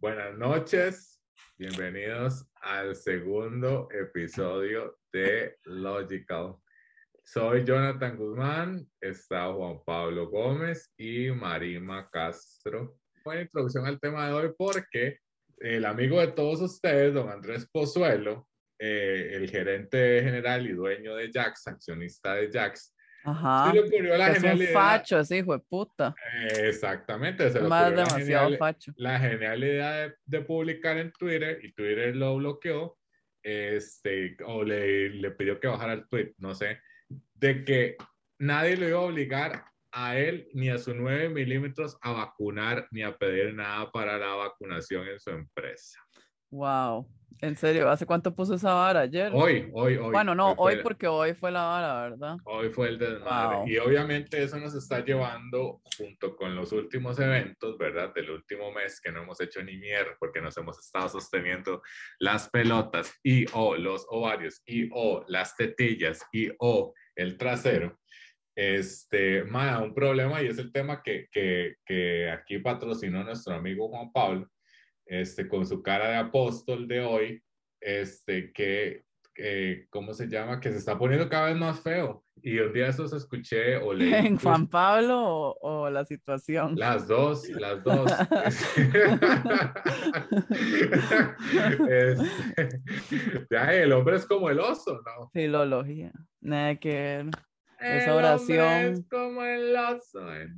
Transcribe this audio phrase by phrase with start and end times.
[0.00, 1.20] Buenas noches,
[1.58, 6.56] bienvenidos al segundo episodio de Logical.
[7.22, 12.96] Soy Jonathan Guzmán, está Juan Pablo Gómez y Marima Castro.
[13.22, 15.18] Buena introducción al tema de hoy porque
[15.58, 18.48] el amigo de todos ustedes, don Andrés Pozuelo,
[18.78, 23.68] eh, el gerente general y dueño de Jax, accionista de Jax, Ajá.
[23.70, 24.72] se le ocurrió la Que es un genialidad.
[24.72, 26.14] facho ese hijo de puta.
[26.58, 28.18] Exactamente, se Más la demasiado
[28.48, 28.92] genial- facho.
[28.96, 32.96] la genial idea de, de publicar en Twitter y Twitter lo bloqueó,
[33.42, 36.80] este, o le, le pidió que bajara el tweet, no sé,
[37.34, 37.96] de que
[38.38, 43.02] nadie lo iba a obligar a él ni a sus 9 milímetros a vacunar ni
[43.02, 46.00] a pedir nada para la vacunación en su empresa.
[46.50, 47.08] Wow.
[47.42, 49.00] En serio, ¿hace cuánto puso esa vara?
[49.00, 49.32] ¿Ayer?
[49.34, 50.10] Hoy, hoy, hoy.
[50.12, 52.36] bueno, no, fue- hoy porque hoy fue la vara, ¿verdad?
[52.44, 53.56] Hoy fue el desmadre.
[53.56, 53.68] Wow.
[53.68, 58.12] Y obviamente eso nos está llevando, junto con los últimos eventos, ¿verdad?
[58.14, 61.80] Del último mes que no hemos hecho ni mierda porque nos hemos estado sosteniendo
[62.18, 67.98] las pelotas y o los ovarios y o las tetillas y o el trasero.
[68.54, 73.88] Este, ma, un problema y es el tema que, que, que aquí patrocinó nuestro amigo
[73.88, 74.46] Juan Pablo,
[75.10, 77.42] este, con su cara de apóstol de hoy,
[77.80, 79.04] este, que
[79.42, 80.60] eh, ¿cómo se llama?
[80.60, 82.24] Que se está poniendo cada vez más feo.
[82.42, 84.12] Y un día esos escuché o leí.
[84.14, 86.74] ¿En Juan tweet- Pablo o, o la situación?
[86.76, 88.10] Las dos, las dos.
[91.88, 92.68] Este,
[93.50, 95.30] ya, el hombre es como el oso, ¿no?
[95.32, 96.12] Filología.
[96.40, 97.26] Nada que ver.
[97.78, 98.92] Esa El hombre oración.
[98.92, 100.34] Es como el oso.
[100.34, 100.48] ¿eh?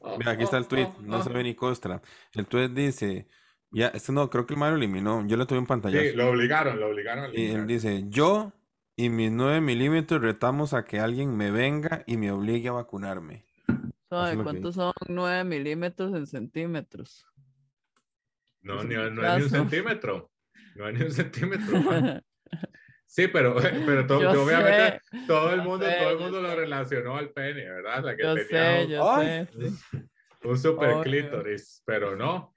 [0.00, 1.32] Oh, Mira, aquí está oh, el tweet, oh, no se oh.
[1.32, 2.02] ve ni costra.
[2.34, 3.26] El tweet dice,
[3.70, 6.00] ya, este no, creo que el Mario lo eliminó, yo lo tuve en pantalla.
[6.00, 8.52] Sí, lo obligaron, lo obligaron a Y él dice, yo
[8.96, 13.44] y mis 9 milímetros retamos a que alguien me venga y me obligue a vacunarme.
[14.08, 17.26] ¿Sabe es lo que cuántos son 9 milímetros en centímetros?
[18.62, 20.30] No, ni, un no hay ni un centímetro.
[20.74, 21.80] No hay ni un centímetro.
[21.82, 22.24] man.
[23.06, 23.54] Sí, pero,
[23.86, 26.56] pero to- Yo obviamente sé, todo el mundo, sé, todo el mundo lo sé.
[26.56, 28.04] relacionó al pene, ¿verdad?
[28.04, 28.46] La que Yo tenía
[28.78, 29.26] sé, un- yo ¡Ay!
[29.46, 29.48] sé.
[30.44, 31.02] un super Obvio.
[31.02, 32.54] clítoris, pero no.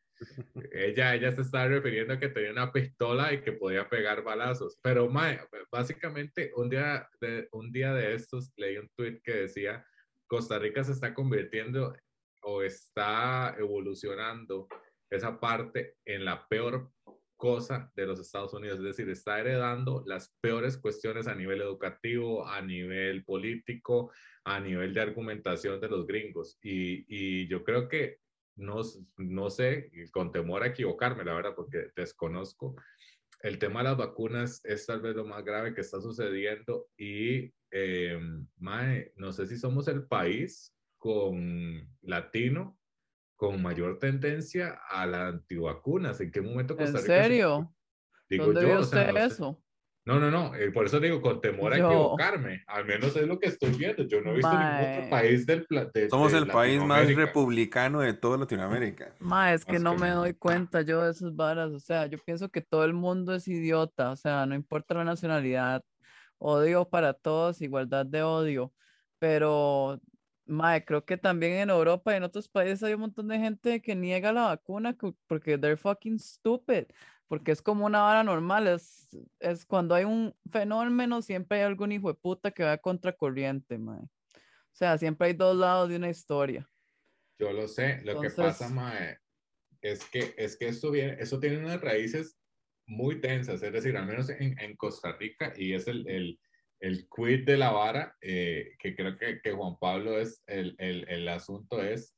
[0.72, 4.78] Ella, ella se estaba refiriendo a que tenía una pistola y que podía pegar balazos.
[4.82, 5.40] Pero, mae,
[5.72, 9.86] básicamente, un día, de, un día de estos leí un tweet que decía,
[10.28, 11.96] Costa Rica se está convirtiendo
[12.44, 14.68] o está evolucionando
[15.09, 16.92] esa parte en la peor
[17.36, 22.48] cosa de los Estados Unidos, es decir, está heredando las peores cuestiones a nivel educativo,
[22.48, 24.12] a nivel político,
[24.46, 26.59] a nivel de argumentación de los gringos.
[26.62, 28.20] Y, y yo creo que,
[28.56, 28.82] no,
[29.18, 32.76] no sé, con temor a equivocarme, la verdad, porque desconozco,
[33.42, 37.54] el tema de las vacunas es tal vez lo más grave que está sucediendo y,
[37.72, 38.20] eh,
[38.58, 42.78] mae, no sé si somos el país con latino
[43.42, 46.22] con mayor tendencia a las antivacunas.
[46.22, 47.76] ¿En qué momento ¿En Costa Rica se- serio?
[48.30, 49.36] Digo ¿Dónde yo, vio o sea, usted no sé.
[50.04, 53.28] No, no, no, eh, por eso digo, con temor a Yo- equivocarme, al menos es
[53.28, 56.32] lo que estoy viendo, yo no he visto ningún otro país del pla- de, Somos
[56.32, 59.16] de el país más republicano de toda Latinoamérica.
[59.20, 60.20] Ma, es que Más no que me nada.
[60.22, 61.70] doy cuenta yo de esas varas.
[61.72, 64.10] O sea, yo pienso que todo el mundo es idiota.
[64.10, 65.84] O sea, no importa la nacionalidad.
[66.40, 68.74] Odio para todos, igualdad de odio.
[69.20, 70.00] Pero,
[70.48, 73.82] ma, creo que también en Europa y en otros países hay un montón de gente
[73.84, 76.86] que niega la vacuna cu- porque they're fucking stupid.
[77.31, 78.68] Porque es como una vara normal.
[78.68, 79.08] Es,
[79.40, 83.78] es cuando hay un fenómeno, siempre hay algún hijo de puta que va a contracorriente,
[83.78, 84.02] ma.
[84.02, 86.70] O sea, siempre hay dos lados de una historia.
[87.40, 89.18] Yo lo sé, lo que pasa, Entonces- mae,
[89.80, 92.38] es que, es que esto viene, eso tiene unas raíces
[92.86, 96.38] muy densas, es decir, al menos en, en Costa Rica, y es el, el,
[96.81, 101.08] el quid de la vara, eh, que creo que, que Juan Pablo es, el, el,
[101.08, 102.14] el asunto es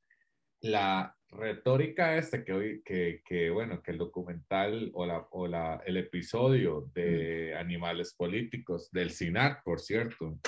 [0.64, 5.82] la retórica este que hoy, que, que bueno, que el documental o, la, o la,
[5.86, 10.40] el episodio de Animales Políticos del CINAR, por cierto,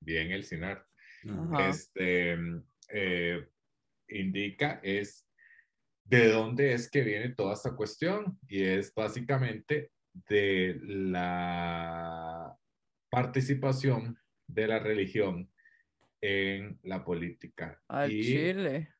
[0.00, 0.84] bien el CINAR,
[1.28, 1.68] Ajá.
[1.70, 2.36] este,
[2.90, 3.48] eh,
[4.08, 5.26] indica es
[6.04, 9.90] de dónde es que viene toda esta cuestión y es básicamente
[10.28, 12.54] de la
[13.10, 15.50] participación de la religión
[16.20, 17.80] en la política.
[17.88, 18.93] Al Y- Chile.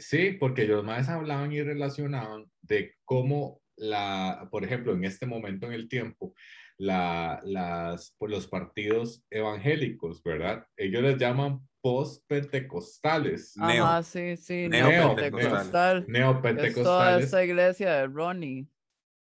[0.00, 5.66] Sí, porque los más hablaban y relacionaban de cómo la, por ejemplo, en este momento
[5.66, 6.34] en el tiempo,
[6.76, 10.66] la, las, pues, los partidos evangélicos, ¿verdad?
[10.76, 13.84] Ellos les llaman post-pentecostales, Neo.
[13.84, 16.04] Ajá, sí, sí, Neopentecostal.
[16.08, 16.66] neopentecostal.
[16.66, 17.26] Es toda neopentecostales.
[17.26, 18.66] esa iglesia de Ronnie.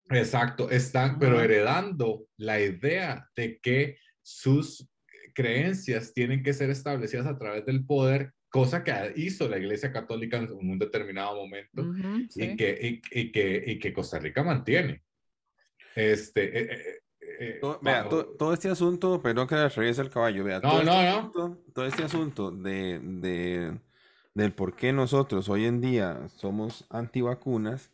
[0.09, 4.88] Exacto, están, pero heredando la idea de que sus
[5.33, 10.38] creencias tienen que ser establecidas a través del poder cosa que hizo la Iglesia Católica
[10.38, 12.44] en un determinado momento Ujú, sí.
[12.44, 15.03] y, que, y, y que, y que Costa Rica mantiene.
[15.95, 17.01] Este, eh,
[17.39, 20.59] eh, Todo, vea, bajo- to- todo este asunto, perdón que le regrese el caballo, vea,
[20.61, 21.17] No, todo, no, este no.
[21.19, 23.79] asunto, todo este asunto de, de-
[24.33, 27.91] del por qué nosotros hoy en día somos antivacunas,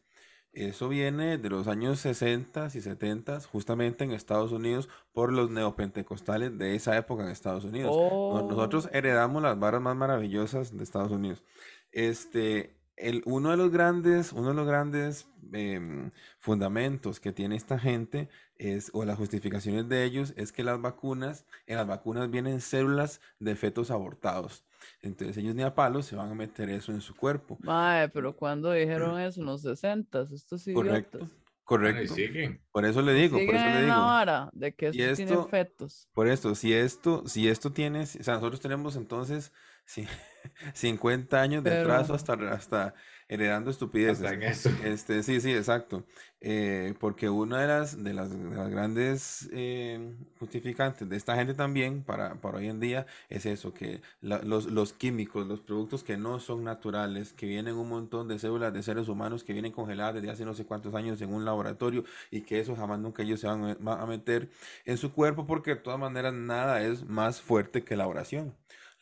[0.54, 6.58] eso viene de los años 60 y 70, justamente en Estados Unidos, por los neopentecostales
[6.58, 7.92] de esa época en Estados Unidos.
[7.94, 11.44] Oh, Nosotros heredamos las varas más maravillosas de Estados Unidos.
[11.92, 17.80] Este, el, uno de los grandes, uno de los grandes em, fundamentos que tiene esta
[17.80, 18.30] gente
[18.72, 23.20] es, o las justificaciones de ellos, es que las vacunas, en las vacunas vienen células
[23.40, 24.64] de fetos abortados.
[25.02, 27.58] Entonces ellos ni a palos se van a meter eso en su cuerpo.
[27.62, 31.30] mae, pero cuando dijeron eso en los 60 estos Correcto, y
[31.64, 32.14] correcto.
[32.16, 32.62] siguen.
[32.72, 33.96] Por eso le digo, por eso le digo.
[33.96, 36.08] vara de que tienen esto- fetos.
[36.14, 39.52] Por esto, si esto, si esto tiene, o sea, nosotros tenemos entonces
[39.88, 40.08] ci-
[40.74, 42.94] 50 años de Pero- atraso hasta, hasta
[43.34, 44.24] heredando estupideces.
[44.24, 44.70] Hasta en eso.
[44.84, 46.04] Este, sí, sí, exacto.
[46.46, 51.54] Eh, porque una de las, de las, de las grandes eh, justificantes de esta gente
[51.54, 56.04] también para, para hoy en día es eso, que la- los, los químicos, los productos
[56.04, 59.72] que no son naturales, que vienen un montón de células de seres humanos que vienen
[59.72, 63.24] congeladas desde hace no sé cuántos años en un laboratorio y que eso jamás nunca
[63.24, 64.50] ellos se van a meter
[64.86, 68.54] en su cuerpo porque de todas maneras nada es más fuerte que la oración.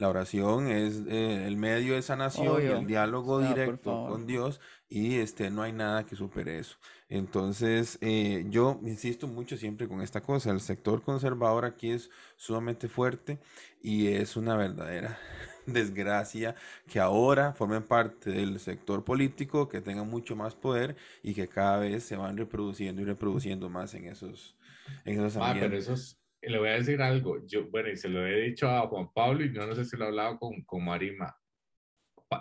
[0.01, 2.73] La oración es eh, el medio de sanación y Obvio.
[2.73, 4.59] el diálogo por directo con Dios
[4.89, 6.77] y este, no hay nada que supere eso.
[7.09, 12.89] Entonces, eh, yo insisto mucho siempre con esta cosa, el sector conservador aquí es sumamente
[12.89, 13.39] fuerte
[13.81, 15.19] y es una verdadera
[15.67, 16.55] desgracia
[16.87, 21.77] que ahora formen parte del sector político, que tengan mucho más poder y que cada
[21.79, 24.57] vez se van reproduciendo y reproduciendo más en esos,
[25.05, 25.77] en esos Ah, pero ambientes.
[25.77, 27.45] eso es, le voy a decir algo.
[27.45, 29.97] Yo, bueno, y se lo he dicho a Juan Pablo y yo no sé si
[29.97, 31.35] lo he hablado con, con Marima.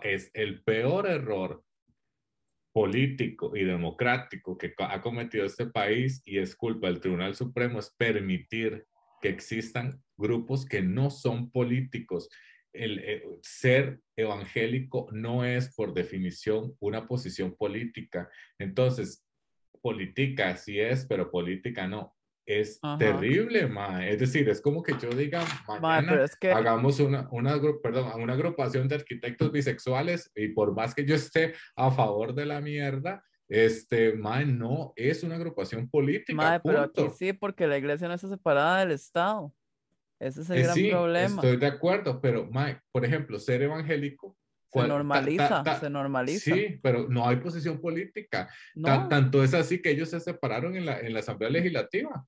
[0.03, 1.65] Es el peor error
[2.73, 7.91] político y democrático que ha cometido este país y es culpa del Tribunal Supremo es
[7.91, 8.87] permitir
[9.21, 12.29] que existan grupos que no son políticos.
[12.73, 18.31] El eh, ser evangélico no es por definición una posición política.
[18.59, 19.27] Entonces,
[19.83, 22.15] política sí es, pero política no.
[22.59, 22.99] Es Ajá.
[22.99, 24.05] terrible, ma.
[24.05, 28.21] Es decir, es como que yo diga Mae, mañana es que hagamos una, una, perdón,
[28.21, 32.61] una agrupación de arquitectos bisexuales y por más que yo esté a favor de la
[32.61, 38.09] mierda, este, mae, no es una agrupación política, Mae, pero aquí sí, porque la iglesia
[38.09, 39.55] no está separada del Estado.
[40.19, 41.35] Ese es el Eh, gran sí, problema.
[41.37, 44.37] estoy de acuerdo, pero mae, por ejemplo, ser evangélico.
[44.73, 46.55] Se cual- ta- ta- normaliza, ta- se normaliza.
[46.55, 48.49] Sí, pero no hay posición política.
[48.75, 52.25] No, tanto es así que ellos se separaron en la, en la Asamblea Legislativa.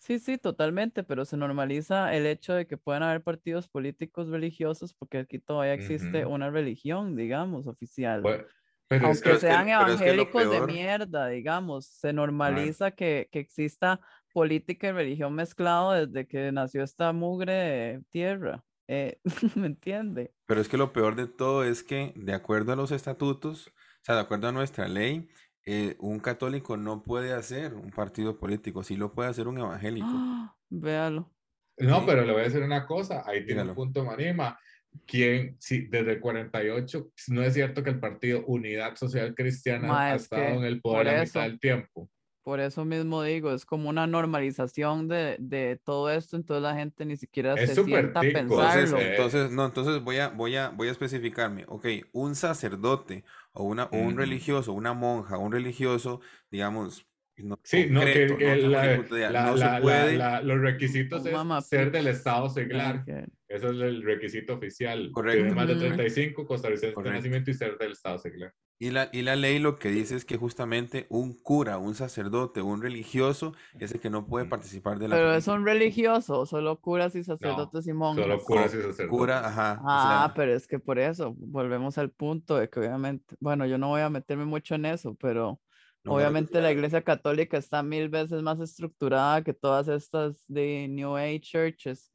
[0.00, 4.94] Sí, sí, totalmente, pero se normaliza el hecho de que puedan haber partidos políticos religiosos
[4.94, 8.30] porque aquí todavía existe una religión, digamos, oficial.
[8.30, 8.44] Bueno,
[8.88, 12.92] pero Aunque es que- sean pero es que lo evangélicos de mierda, digamos, se normaliza
[12.92, 14.00] que, que exista
[14.32, 18.64] política y religión mezclado desde que nació esta mugre de tierra.
[18.88, 19.20] eh,
[19.56, 20.34] ¿me entiende?
[20.46, 23.72] Pero es que lo peor de todo es que, de acuerdo a los estatutos, o
[24.02, 25.28] sea, de acuerdo a nuestra ley,
[25.66, 30.08] eh, un católico no puede hacer un partido político, sí lo puede hacer un evangélico.
[30.10, 30.56] ¡Ah!
[30.68, 31.30] Véalo.
[31.78, 32.04] No, Sí.
[32.06, 33.74] pero le voy a decir una cosa, ahí tiene un Dígalo.
[33.74, 34.58] punto Marima.
[35.06, 40.06] Quien, sí, desde el 48, no es cierto que el partido Unidad Social Cristiana Ma,
[40.10, 41.22] ha es estado que en el poder eso.
[41.38, 42.10] mitad del tiempo.
[42.50, 47.04] Por eso mismo digo, es como una normalización de, de todo esto, entonces la gente
[47.04, 48.98] ni siquiera Es se sienta a tico, Entonces, pensarlo.
[48.98, 51.64] eh, entonces, no, entonces voy a, voy a, voy a especificarme.
[51.68, 57.86] Ok, un sacerdote o, una, o un religioso, una monja, un religioso, digamos, no, Sí,
[57.88, 60.16] no, que, no la- no la- se puede.
[60.16, 63.04] la- los requisitos es ser del Estado seglar.
[63.04, 63.28] ver.
[63.46, 65.12] Ese es el requisito oficial.
[65.12, 65.38] Correcto.
[65.42, 65.82] Tener más de Ujú.
[65.82, 68.52] 35, costarricense de nacimiento y ser del Estado seglar.
[68.82, 72.62] Y la, y la ley lo que dice es que justamente un cura, un sacerdote,
[72.62, 76.80] un religioso es el que no puede participar de la Pero es un religioso, solo
[76.80, 78.24] curas y sacerdotes y monjas.
[78.24, 79.06] Solo curas y sacerdotes.
[79.08, 79.80] Cura, ajá.
[79.82, 83.66] o Ah, sea, pero es que por eso, volvemos al punto de que obviamente, bueno,
[83.66, 85.60] yo no voy a meterme mucho en eso, pero
[86.02, 91.16] no, obviamente la iglesia católica está mil veces más estructurada que todas estas de New
[91.18, 92.10] Age churches.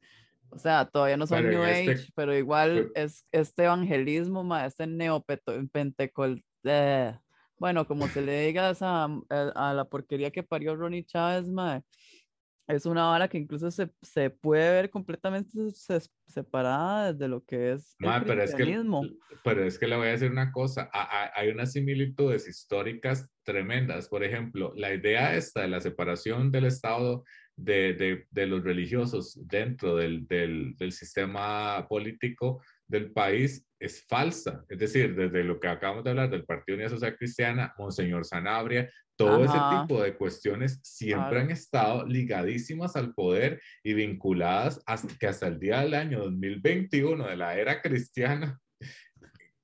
[0.50, 4.66] O sea, todavía no son New este- Age, pero igual pero- es este evangelismo, ma,
[4.66, 7.18] este neopentecol, eh,
[7.58, 11.48] bueno, como se le diga a, esa- a, a la porquería que parió Ronnie Chávez,
[11.48, 11.82] ma,
[12.68, 17.72] es una vara que incluso se, se puede ver completamente se- separada de lo que
[17.72, 18.76] es el Ma, pero es que,
[19.44, 23.28] pero es que le voy a decir una cosa, a- a- hay unas similitudes históricas
[23.44, 24.08] tremendas.
[24.08, 29.38] Por ejemplo, la idea esta de la separación del Estado de, de- de los religiosos
[29.46, 34.64] dentro del, del- del sistema político del país es falsa.
[34.68, 38.90] Es decir, desde lo que acabamos de hablar del Partido Unidad Social Cristiana, Monseñor Sanabria,
[39.16, 45.26] todo ese tipo de cuestiones siempre han estado ligadísimas al poder y vinculadas hasta que
[45.26, 48.60] hasta el día del año 2021 de la era cristiana,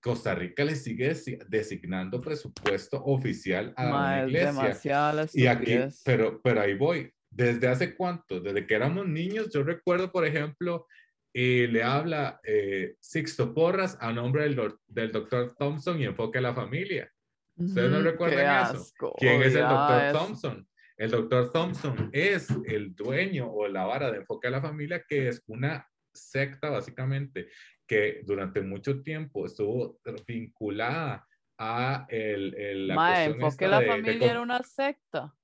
[0.00, 1.14] Costa Rica le sigue
[1.48, 5.20] designando presupuesto oficial a la iglesia.
[5.34, 7.12] Y aquí, pero, pero ahí voy.
[7.30, 8.40] ¿Desde hace cuánto?
[8.40, 10.86] Desde que éramos niños, yo recuerdo, por ejemplo,
[11.32, 16.42] y le habla eh, Sixto Porras a nombre del, del doctor Thompson y enfoque a
[16.42, 17.10] la familia.
[17.56, 18.92] ¿Ustedes no recuerdan eso?
[19.18, 20.68] ¿Quién es el doctor Thompson?
[20.96, 25.28] El doctor Thompson es el dueño o la vara de enfoque a la familia, que
[25.28, 27.48] es una secta básicamente
[27.86, 31.26] que durante mucho tiempo estuvo vinculada
[31.58, 35.34] a el, el la enfoque a la familia era una secta.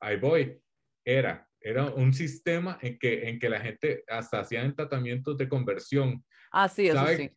[0.00, 0.60] Ahí voy.
[1.04, 6.24] Era era un sistema en que, en que la gente hasta hacían tratamientos de conversión.
[6.52, 7.28] Ah, sí, eso sí.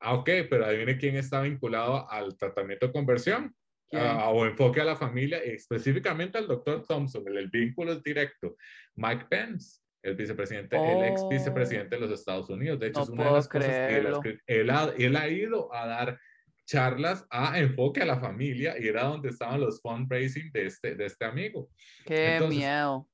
[0.00, 3.54] Ah, ok, pero adivine quién está vinculado al tratamiento de conversión.
[3.92, 8.56] Ah, o enfoque a la familia, específicamente al doctor Thompson, el, vínculo es directo.
[8.96, 12.80] Mike Pence, el vicepresidente, el ex vicepresidente de los Estados Unidos.
[12.80, 16.18] De hecho, es una de las cosas que él ha, él ha ido a dar
[16.66, 21.04] charlas a enfoque a la familia y era donde estaban los fundraising de este, de
[21.04, 21.68] este amigo.
[22.04, 23.06] Qué miedo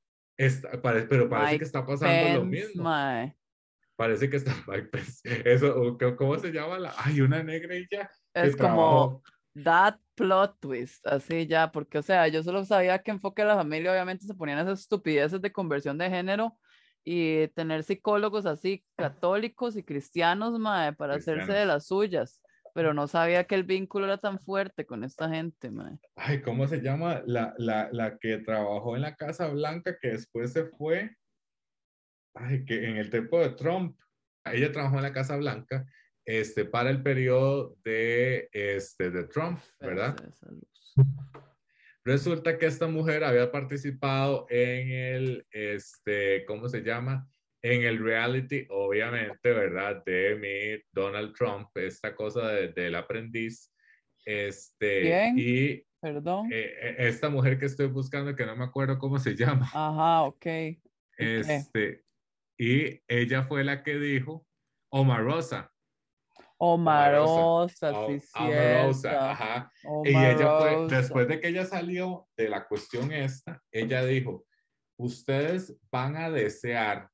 [1.08, 2.90] pero parece que está pasando lo mismo.
[3.96, 4.54] Parece que está
[5.44, 6.78] Eso, ¿cómo se llama?
[6.78, 8.10] La, hay una negra y ya.
[8.32, 9.22] Es como
[9.62, 13.56] that plot twist, así ya, porque o sea, yo solo sabía que enfoque a la
[13.56, 16.56] familia, obviamente se ponían esas estupideces de conversión de género
[17.04, 22.40] y tener psicólogos así católicos y cristianos, mae, para hacerse de las suyas
[22.74, 26.00] pero no sabía que el vínculo era tan fuerte con esta gente, man.
[26.16, 27.22] Ay, ¿cómo se llama?
[27.26, 31.16] La, la, la, que trabajó en la Casa Blanca, que después se fue,
[32.34, 33.98] ay, que en el tiempo de Trump,
[34.44, 35.86] ella trabajó en la Casa Blanca,
[36.24, 40.16] este, para el periodo de, este, de Trump, ¿verdad?
[42.04, 47.28] Resulta que esta mujer había participado en el, este, ¿cómo se llama?
[47.62, 50.02] En el reality, obviamente, ¿verdad?
[50.04, 53.72] De mi Donald Trump, esta cosa del aprendiz.
[54.24, 55.34] Este, ¿Quién?
[55.38, 56.50] Y Perdón.
[56.50, 59.66] Eh, eh, esta mujer que estoy buscando, que no me acuerdo cómo se llama.
[59.66, 60.46] Ajá, ok.
[61.16, 62.02] Este,
[62.58, 64.46] y ella fue la que dijo,
[64.90, 65.70] Omarosa.
[66.56, 68.28] Omarosa, sí, sí.
[68.34, 69.72] Omarosa, ajá.
[70.04, 74.46] Y ella fue, después de que ella salió de la cuestión esta, ella dijo,
[74.98, 77.08] ustedes van a desear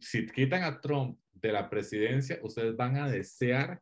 [0.00, 3.80] si, quitan a Trump de la presidencia, ustedes van a desear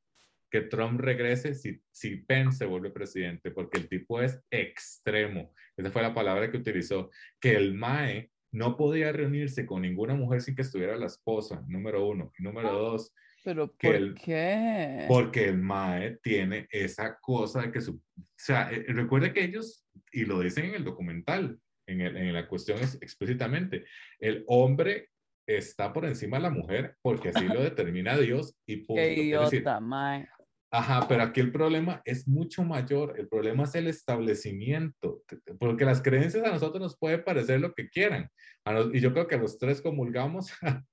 [0.50, 5.52] que Trump regrese si, si Pence se vuelve presidente, porque el tipo es extremo.
[5.76, 7.10] Esa fue la palabra que utilizó,
[7.40, 12.06] que el MAE no podía reunirse con ninguna mujer sin que estuviera la esposa, número
[12.06, 12.32] uno.
[12.38, 13.12] Y número dos,
[13.46, 15.04] ¿Pero por qué?
[15.06, 17.92] Porque el MAE tiene esa cosa de que su...
[17.92, 22.32] O sea, eh, recuerde que ellos, y lo dicen en el documental, en, el, en
[22.32, 23.84] la cuestión es explícitamente,
[24.18, 25.10] el hombre
[25.46, 29.02] está por encima de la mujer porque así lo determina Dios y punto.
[29.02, 30.28] Qué idiota, mae.
[30.72, 33.18] Ajá, pero aquí el problema es mucho mayor.
[33.18, 35.22] El problema es el establecimiento,
[35.60, 38.28] porque las creencias a nosotros nos puede parecer lo que quieran.
[38.92, 40.52] y yo creo que los tres comulgamos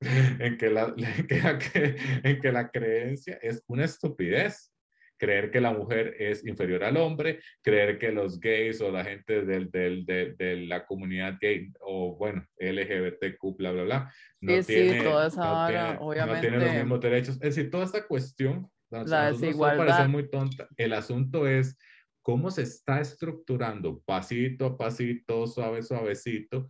[0.00, 4.72] en, que la, en que la creencia es una estupidez
[5.20, 9.44] creer que la mujer es inferior al hombre, creer que los gays o la gente
[9.44, 15.26] del, del, de, la comunidad gay o bueno, LGBTQ, bla, bla, bla, no, tiene, toda
[15.26, 16.50] esa obviamente.
[16.50, 17.34] los mismos derechos.
[17.34, 19.86] Es decir, toda esta cuestión, la desigualdad.
[19.86, 20.66] Parece muy tonta.
[20.78, 21.78] El asunto es
[22.22, 26.66] cómo se está estructurando pasito a pasito, suave, suavecito,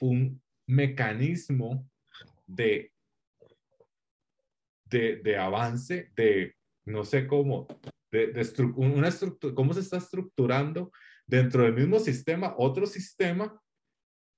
[0.00, 1.88] un mecanismo
[2.44, 2.92] de,
[4.86, 7.66] de, de avance, de no sé cómo,
[8.10, 8.32] de,
[8.76, 10.90] una estructura, cómo se está estructurando
[11.26, 13.60] dentro del mismo sistema, otro sistema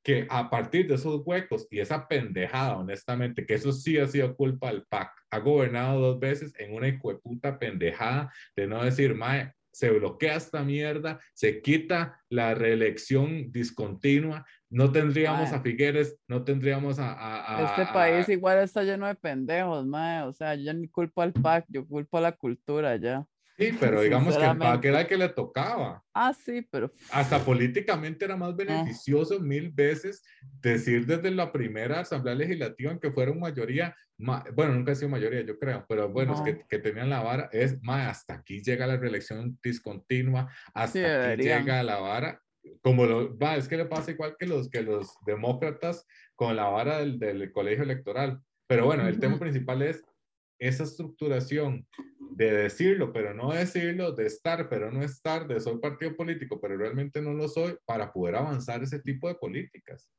[0.04, 4.36] que a partir de esos huecos y esa pendejada, honestamente, que eso sí ha sido
[4.36, 9.52] culpa del PAC, ha gobernado dos veces en una puta pendejada de no decir, mae,
[9.72, 16.99] se bloquea esta mierda, se quita la reelección discontinua, no tendríamos a Figueres, no tendríamos
[16.99, 17.70] a...
[17.70, 20.23] este país igual está lleno de pendejos, mae.
[20.23, 23.25] O sea, yo ni culpo al PAC, yo culpo a la cultura ya.
[23.58, 26.02] Sí, pero digamos que el PAC era el que le tocaba.
[26.12, 26.92] Ah, sí, pero...
[27.11, 30.23] Hasta políticamente era más beneficioso mil veces
[30.61, 35.40] decir desde la primera Asamblea Legislativa en que fueron mayoría, bueno, nunca ha sido mayoría,
[35.40, 38.87] yo creo, pero bueno, es que, que, tenían la vara, es, más hasta aquí llega
[38.87, 42.42] la reelección discontinua, hasta aquí llega la vara
[42.82, 46.68] como lo, va, es que le pasa igual que los, que los demócratas con la
[46.68, 48.40] vara del, del colegio electoral.
[48.66, 50.04] Pero bueno, el tema principal es
[50.58, 51.87] esa estructuración
[52.37, 56.76] de decirlo, pero no decirlo, de estar, pero no estar, de soy partido político, pero
[56.76, 60.11] realmente no lo soy, para poder avanzar ese tipo de políticas.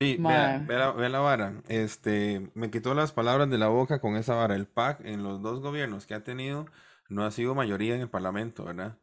[0.00, 1.62] Sí, vea, vea, la, la, vara.
[1.68, 4.54] Este, me quitó las palabras de la boca con esa vara.
[4.54, 6.66] El PAC en los dos gobiernos que ha tenido
[7.08, 8.98] no ha sido mayoría en el Parlamento, ¿verdad?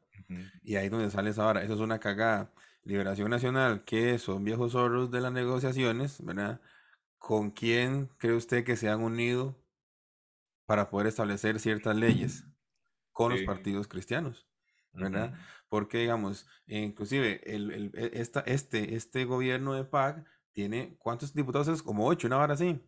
[0.63, 1.63] Y ahí es donde sale esa vara.
[1.63, 2.51] Eso es una cagada.
[2.85, 6.59] Liberación Nacional, que son viejos zorros de las negociaciones, ¿verdad?
[7.17, 9.57] ¿Con quién cree usted que se han unido
[10.65, 12.43] para poder establecer ciertas leyes?
[13.13, 14.47] Con los partidos cristianos,
[14.91, 15.35] ¿verdad?
[15.69, 21.67] Porque, digamos, inclusive el, el, e, esta, este, este gobierno de PAC tiene, ¿cuántos diputados
[21.67, 21.83] es?
[21.83, 22.81] Como ocho, una hora así.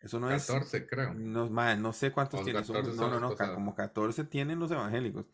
[0.00, 0.46] Eso no es.
[0.46, 1.14] 14, creo.
[1.14, 2.64] No, no sé cuántos tienen.
[2.96, 5.26] no, no, no, como 14 tienen los evangélicos.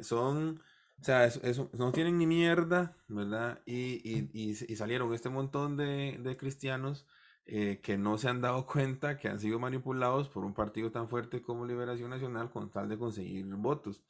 [0.00, 0.62] son.
[1.00, 3.62] O sea, eso, no tienen ni mierda, ¿verdad?
[3.64, 7.06] Y, y, y, salieron este montón de, de cristianos
[7.46, 11.08] eh, que no se han dado cuenta que han sido manipulados por un partido tan
[11.08, 14.02] fuerte como Liberación Nacional con tal de conseguir votos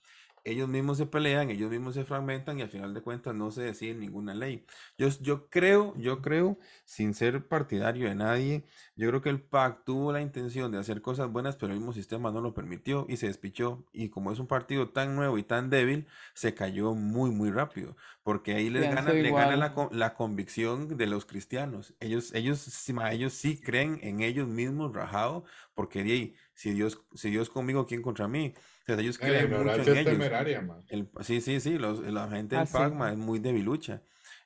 [0.44, 3.62] ellos mismos se pelean, ellos mismos se fragmentan y al final de cuentas no se
[3.62, 4.64] decide ninguna ley.
[4.98, 8.64] Yo, yo creo, yo creo, sin ser partidario de nadie,
[8.96, 11.92] yo creo que el PAC tuvo la intención de hacer cosas buenas, pero el mismo
[11.92, 13.84] sistema no lo permitió y se despichó.
[13.92, 17.96] Y como es un partido tan nuevo y tan débil, se cayó muy, muy rápido,
[18.22, 21.94] porque ahí les gana, le gana la, la, convicción de los cristianos.
[22.00, 25.44] Ellos, ellos, ellos sí creen en ellos mismos rajado,
[25.74, 28.54] porque si Dios, si Dios conmigo, ¿quién contra mí?
[28.98, 31.14] Ellos creen mucho en ellos.
[31.20, 34.02] sí, sí, sí, la gente del Pacma es muy debilucha.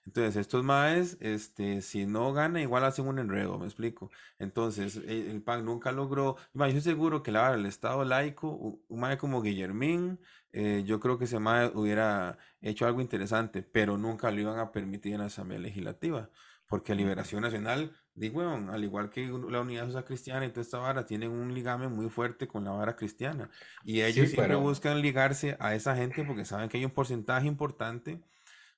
[0.06, 4.10] Entonces, estos maes, este, si no gana, igual hacen un enredo, me explico.
[4.38, 6.36] Entonces, e, el, PAC nunca logró.
[6.52, 8.50] yo estoy seguro que la, el Estado laico,
[8.88, 10.18] un mae como Guillermín,
[10.52, 14.72] eh, yo creo que ese mae hubiera hecho algo interesante, pero nunca lo iban a
[14.72, 16.30] permitir en la Asamblea Legislativa,
[16.74, 21.04] porque Liberación Nacional Digo, al igual que la unidad social cristiana y toda esta vara,
[21.04, 23.50] tienen un ligame muy fuerte con la vara cristiana.
[23.84, 28.20] Y ellos siempre buscan ligarse a esa gente porque saben que hay un porcentaje importante.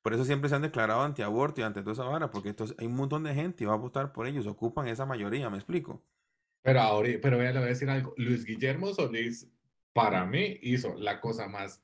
[0.00, 2.86] Por eso siempre se han declarado antiaborto y ante toda esa vara, porque entonces hay
[2.86, 6.02] un montón de gente y va a votar por ellos, ocupan esa mayoría, ¿me explico?
[6.62, 8.14] Pero ahora, pero le voy a decir algo.
[8.16, 9.50] Luis Guillermo Solís,
[9.92, 11.82] para mí, hizo la cosa más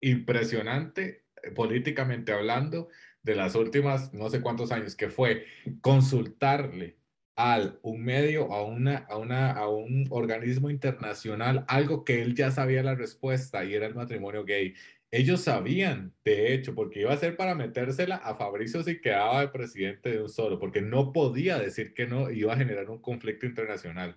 [0.00, 2.88] impresionante, eh, políticamente hablando,
[3.22, 5.44] de las últimas no sé cuántos años, que fue
[5.80, 6.96] consultarle
[7.36, 12.50] al un medio, a, una, a, una, a un organismo internacional, algo que él ya
[12.50, 14.74] sabía la respuesta y era el matrimonio gay.
[15.12, 19.48] Ellos sabían, de hecho, porque iba a ser para metérsela a Fabricio si quedaba de
[19.48, 23.46] presidente de un solo, porque no podía decir que no iba a generar un conflicto
[23.46, 24.16] internacional.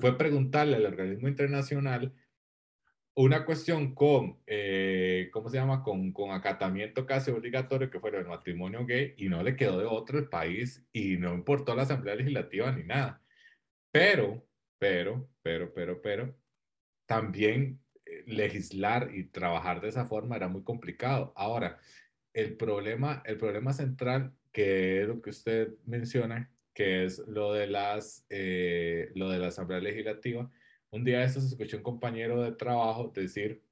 [0.00, 2.12] Fue preguntarle al organismo internacional
[3.14, 5.82] una cuestión con, eh, ¿cómo se llama?
[5.82, 9.84] Con, con acatamiento casi obligatorio que fuera el matrimonio gay y no le quedó de
[9.86, 13.22] otro el país y no importó la Asamblea Legislativa ni nada.
[13.90, 14.46] Pero,
[14.78, 16.34] pero, pero, pero, pero,
[17.06, 21.32] también eh, legislar y trabajar de esa forma era muy complicado.
[21.36, 21.78] Ahora,
[22.32, 27.66] el problema, el problema central, que es lo que usted menciona, que es lo de,
[27.66, 30.50] las, eh, lo de la Asamblea Legislativa,
[30.92, 33.62] un día de estos escuché un compañero de trabajo decir,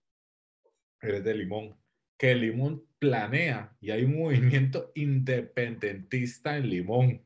[1.01, 1.77] eres de Limón,
[2.17, 7.23] que Limón planea y hay un movimiento independentista en Limón.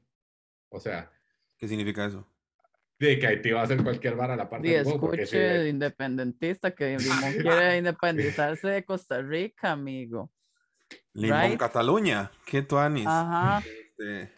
[0.68, 1.10] O sea.
[1.56, 2.28] ¿Qué significa eso?
[2.98, 4.94] De que Haití va a hacer cualquier bar a la parte de Limón.
[4.94, 10.30] Escuche independentista, que Limón quiere independizarse de Costa Rica, amigo.
[11.12, 12.32] Limón, Cataluña.
[12.44, 13.62] ¿Qué tú Ajá.
[13.64, 14.32] Este,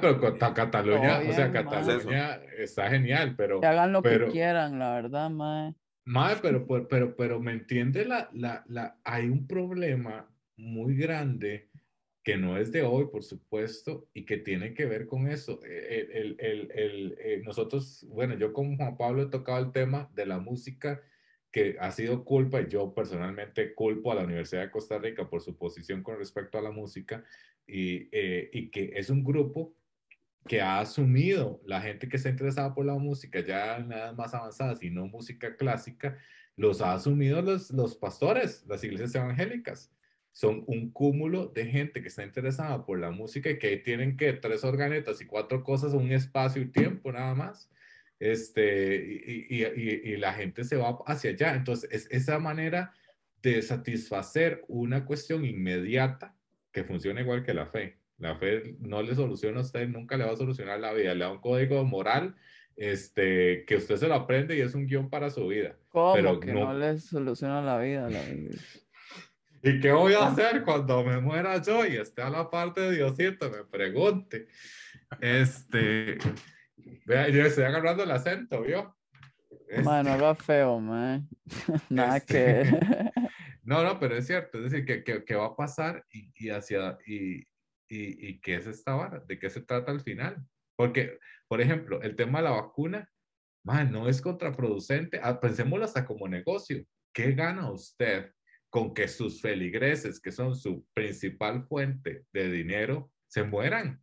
[0.00, 3.60] pero Cataluña, o sea, Cataluña está genial, pero...
[3.60, 5.74] Que hagan lo que quieran, la verdad, mae.
[6.06, 8.04] Mae, pero, pero, pero, ¿me entiende?
[8.04, 11.70] La, la, la, hay un problema muy grande
[12.22, 15.60] que no es de hoy, por supuesto, y que tiene que ver con eso.
[15.64, 20.10] El, el, el, el, eh, nosotros, bueno, yo como Juan Pablo he tocado el tema
[20.14, 21.02] de la música
[21.52, 25.40] que ha sido culpa, y yo personalmente culpo a la Universidad de Costa Rica por
[25.40, 27.22] su posición con respecto a la música,
[27.66, 29.74] y, eh, y que es un grupo
[30.46, 34.82] que ha asumido la gente que está interesada por la música, ya edades más avanzadas
[34.82, 36.18] y no música clásica,
[36.56, 39.90] los ha asumido los, los pastores, las iglesias evangélicas.
[40.32, 44.32] Son un cúmulo de gente que está interesada por la música y que tienen que
[44.34, 47.70] tres organetas y cuatro cosas, un espacio y tiempo nada más
[48.20, 51.54] este, y, y, y, la gente se va hacia allá.
[51.54, 52.94] Entonces, es esa manera
[53.42, 56.33] de satisfacer una cuestión inmediata
[56.74, 57.96] que funciona igual que la fe.
[58.18, 61.24] La fe no le soluciona a usted, nunca le va a solucionar la vida, le
[61.24, 62.34] da un código moral
[62.76, 65.76] este, que usted se lo aprende y es un guion para su vida.
[65.88, 68.10] ¿Cómo pero que no, le soluciona la vida?
[68.10, 68.56] La vida.
[69.62, 72.96] ¿Y qué voy a hacer cuando me muera yo y esté a la parte de
[72.96, 73.50] Diosito?
[73.50, 74.48] Me pregunte.
[75.20, 76.18] Este,
[77.06, 78.94] Vea, yo estoy agarrando el acento, ¿vio?
[79.68, 81.22] Es- Mae, no haga feo, mae.
[81.88, 83.10] Nada Este, que.
[83.64, 86.50] No, no, pero es cierto, es decir, que, que, que va a pasar y, y
[86.50, 87.38] hacia, y,
[87.88, 90.44] y, y qué es esta vara, de qué se trata al final.
[90.76, 93.08] Porque, por ejemplo, el tema de la vacuna,
[93.64, 96.84] man, no es contraproducente, ah, pensémoslo hasta como negocio.
[97.14, 98.32] ¿Qué gana usted
[98.70, 104.02] con que sus feligreses, que son su principal fuente de dinero, se mueran?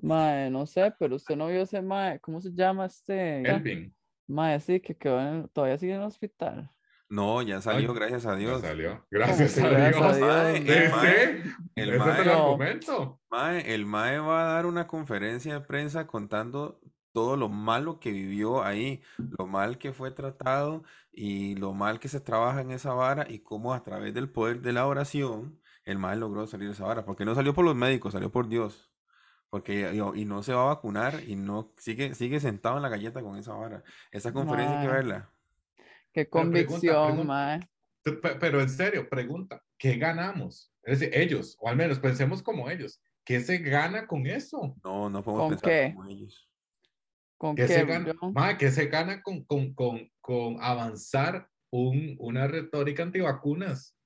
[0.00, 3.40] Mae, no sé, pero usted no vio ese mae, ¿cómo se llama este?
[3.40, 3.94] Elvin,
[4.28, 6.70] Mae, sí, que quedó en- todavía sigue en el hospital.
[7.10, 8.60] No, ya salió, Ay, gracias a ya Dios.
[8.60, 9.06] salió.
[9.10, 10.20] Gracias a gracias a Dios.
[10.20, 11.42] Mae, el mae-
[11.76, 13.20] el ese mae- No.
[13.64, 16.80] el Mae va a dar una conferencia de prensa contando
[17.12, 19.02] todo lo malo que vivió ahí,
[19.38, 23.38] lo mal que fue tratado y lo mal que se trabaja en esa vara y
[23.40, 27.06] cómo a través del poder de la oración el Mae logró salir de esa vara,
[27.06, 28.92] porque no salió por los médicos, salió por Dios.
[29.50, 32.90] Porque y, y no se va a vacunar y no sigue sigue sentado en la
[32.90, 33.82] galleta con esa vara.
[34.12, 35.30] Esa conferencia hay que verla.
[36.18, 37.60] Qué convicción, mae.
[38.02, 40.72] Pe- pe- Pero en serio, pregunta, ¿qué ganamos?
[40.82, 44.74] Es decir, ellos, o al menos pensemos como ellos, ¿qué se gana con eso?
[44.82, 45.92] No, no podemos ¿Con pensar qué?
[45.94, 46.50] como ellos.
[47.36, 48.12] ¿Con ¿Qué qué, se gana?
[48.34, 53.96] Ma, ¿qué se gana con, con, con, con avanzar un, una retórica antivacunas?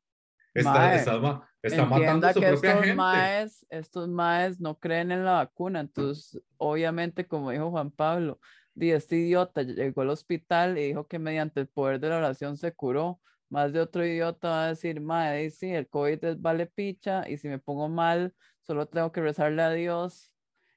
[0.52, 2.94] Está, Mae, está, ma- está matando a su que propia estos gente.
[2.96, 8.38] maes, estos maes no creen en la vacuna, entonces obviamente como dijo Juan Pablo,
[8.74, 12.56] di, este idiota llegó al hospital y dijo que mediante el poder de la oración
[12.56, 13.20] se curó.
[13.48, 17.36] Más de otro idiota va a decir, di, sí, el COVID es vale picha y
[17.38, 20.34] si me pongo mal, solo tengo que rezarle a Dios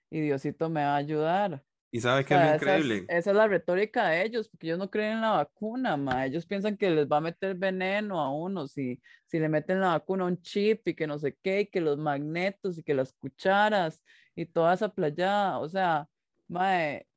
[0.10, 1.64] y Diosito me va a ayudar.
[1.92, 3.08] ¿Y sabe O es esa es, increíble?
[3.08, 6.26] esa es la retórica de ellos, porque ellos no creen en la vacuna, ma.
[6.26, 9.90] Ellos piensan que les va a meter veneno a uno si, si le meten la
[9.90, 13.14] vacuna un chip y que no sé qué, y que los magnetos y que las
[13.14, 14.02] cucharas
[14.36, 15.60] y toda esa playada.
[15.60, 16.08] O sea,
[16.48, 17.08] mae,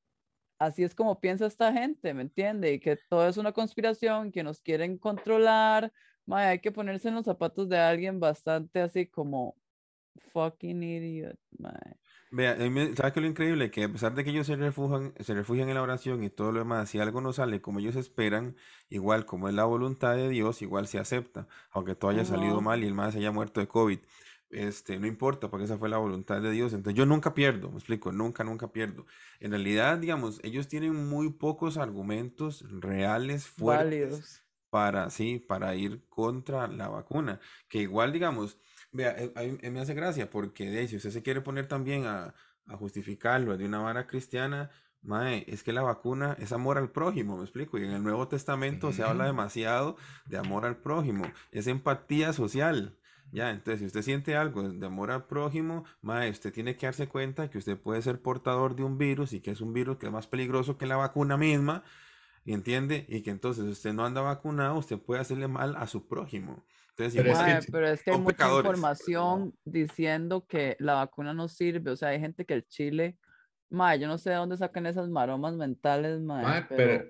[0.59, 2.73] así es como piensa esta gente, ¿me entiende?
[2.73, 5.93] Y que todo es una conspiración, que nos quieren controlar.
[6.27, 9.57] Mae, hay que ponerse en los zapatos de alguien bastante así como
[10.33, 11.99] fucking idiot, mae.
[12.31, 13.71] Vea, a mí me- ¿sabe qué es lo increíble?
[13.71, 16.53] Que a pesar de que ellos se refugian, se refugian en la oración y todo
[16.53, 18.57] lo demás, si algo no sale como ellos esperan,
[18.91, 22.83] igual como es la voluntad de Dios, igual se acepta, aunque todo haya salido mal
[22.85, 24.01] y el más haya muerto de COVID.
[24.51, 26.73] Este, no importa, porque esa fue la voluntad de Dios.
[26.73, 29.05] Entonces yo nunca pierdo, me explico, nunca, nunca pierdo.
[29.41, 34.43] En realidad, digamos, ellos tienen muy pocos argumentos reales, fuertes, Válidos.
[34.71, 37.41] para, sí, para ir contra la vacuna.
[37.69, 38.57] Que igual, digamos,
[38.91, 41.67] vea, eh, a mí- eh, me hace gracia porque de si usted se quiere poner
[41.69, 42.35] también a,
[42.67, 44.71] a justificarlo de una vara cristiana,
[45.03, 47.77] mae, es que la vacuna es amor al prójimo, me explico.
[47.79, 52.99] Y en el Nuevo Testamento se habla demasiado de amor al prójimo, es empatía social.
[53.31, 57.09] Ya, entonces, si usted siente algo de amor al prójimo, mae, usted tiene que darse
[57.09, 60.07] cuenta que usted puede ser portador de un virus y que es un virus que
[60.07, 61.85] es más peligroso que la vacuna misma.
[62.45, 63.05] ¿Y entiende?
[63.09, 66.65] Y que entonces usted no anda vacunado, usted puede hacerle mal a su prójimo.
[66.91, 70.95] Entonces, Pero es que Mae, pero es que hay mucha pecadores, información diciendo que la
[70.95, 71.91] vacuna no sirve.
[71.91, 73.19] O sea, hay gente que el chile,
[73.69, 77.05] mae, yo no sé de dónde sacan esas maromas mentales, mae, Ma, pero pero,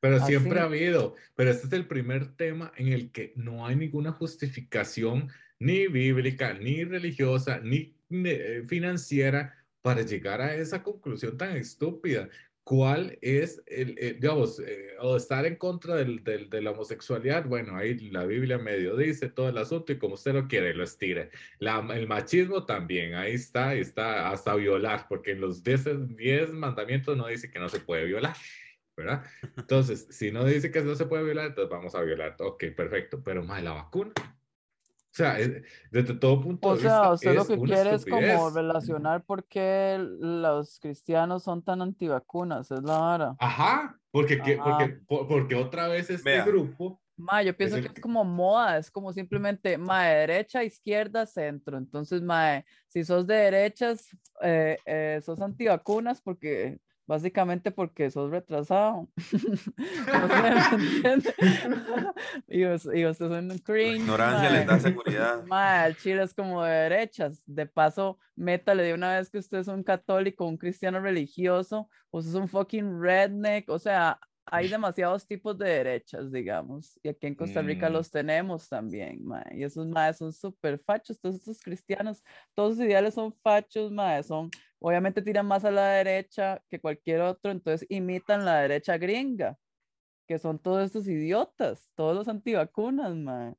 [0.00, 0.74] pero siempre ha así.
[0.74, 5.86] habido, pero este es el primer tema en el que no hay ninguna justificación ni
[5.88, 12.28] bíblica, ni religiosa, ni eh, financiera para llegar a esa conclusión tan estúpida.
[12.64, 17.44] ¿Cuál es el, eh, digamos, eh, o estar en contra del, del- de la homosexualidad?
[17.46, 20.82] Bueno, ahí la Biblia medio dice todo el asunto y como usted lo quiere, lo
[20.82, 21.30] estire.
[21.60, 25.84] La- el machismo también, ahí está, está hasta violar, porque en los 10
[26.16, 28.34] 10 mandamientos no dice que no se puede violar.
[28.96, 29.24] ¿verdad?
[29.58, 32.34] Entonces, si no dice que no se puede violar, entonces vamos a violar.
[32.40, 34.12] Ok, perfecto, pero más la vacuna.
[35.16, 37.94] O sea, es- desde todo punto O de sea, vista usted lo es que quiere
[37.94, 38.54] es como estupidez.
[38.54, 43.36] relacionar por qué los cristianos son tan antivacunas, es la vara.
[43.38, 44.76] Ajá, porque, que- Ajá.
[44.78, 46.44] porque, por- porque otra vez este Vea.
[46.44, 50.62] grupo, Ma, yo pienso el que es como moda, es como simplemente, ma, de derecha,
[50.62, 51.78] izquierda, centro.
[51.78, 54.06] Entonces, ma, si sos de derechas,
[54.42, 59.08] eh, eh, sos antivacunas porque, básicamente porque sos retrasado.
[60.06, 61.32] No sé,
[62.48, 65.44] y, vos- y usted es un cringe, ignorancia les da seguridad.
[65.44, 67.42] Ma, el Chile es como de derechas.
[67.46, 72.30] De paso, métale de una vez que usted es un católico, un cristiano religioso, usted
[72.30, 73.68] es un fucking redneck.
[73.68, 76.98] O sea, hay demasiados tipos de derechas, digamos.
[77.02, 77.92] Y aquí en Costa Rica Mm.
[77.92, 79.44] los tenemos también, ma.
[79.50, 81.20] Y esos maes son súper fachos.
[81.20, 82.22] Todos estos cristianos,
[82.54, 84.22] todos sus ideales son fachos, ma.
[84.22, 89.56] Son, obviamente tiran más a la derecha que cualquier otro, entonces imitan la derecha gringa,
[90.26, 93.54] que son todos estos idiotas, todos los antivacunas, ma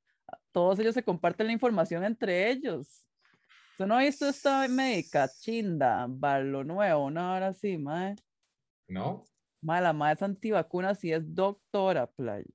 [0.51, 3.05] todos ellos se comparten la información entre ellos.
[3.71, 8.15] ¿Usted no ha visto esta médica chinda, Barlo Nuevo, una hora así, mae?
[8.87, 9.23] ¿no?
[9.61, 12.45] Mae, la mae es antivacunas y es doctora, playa.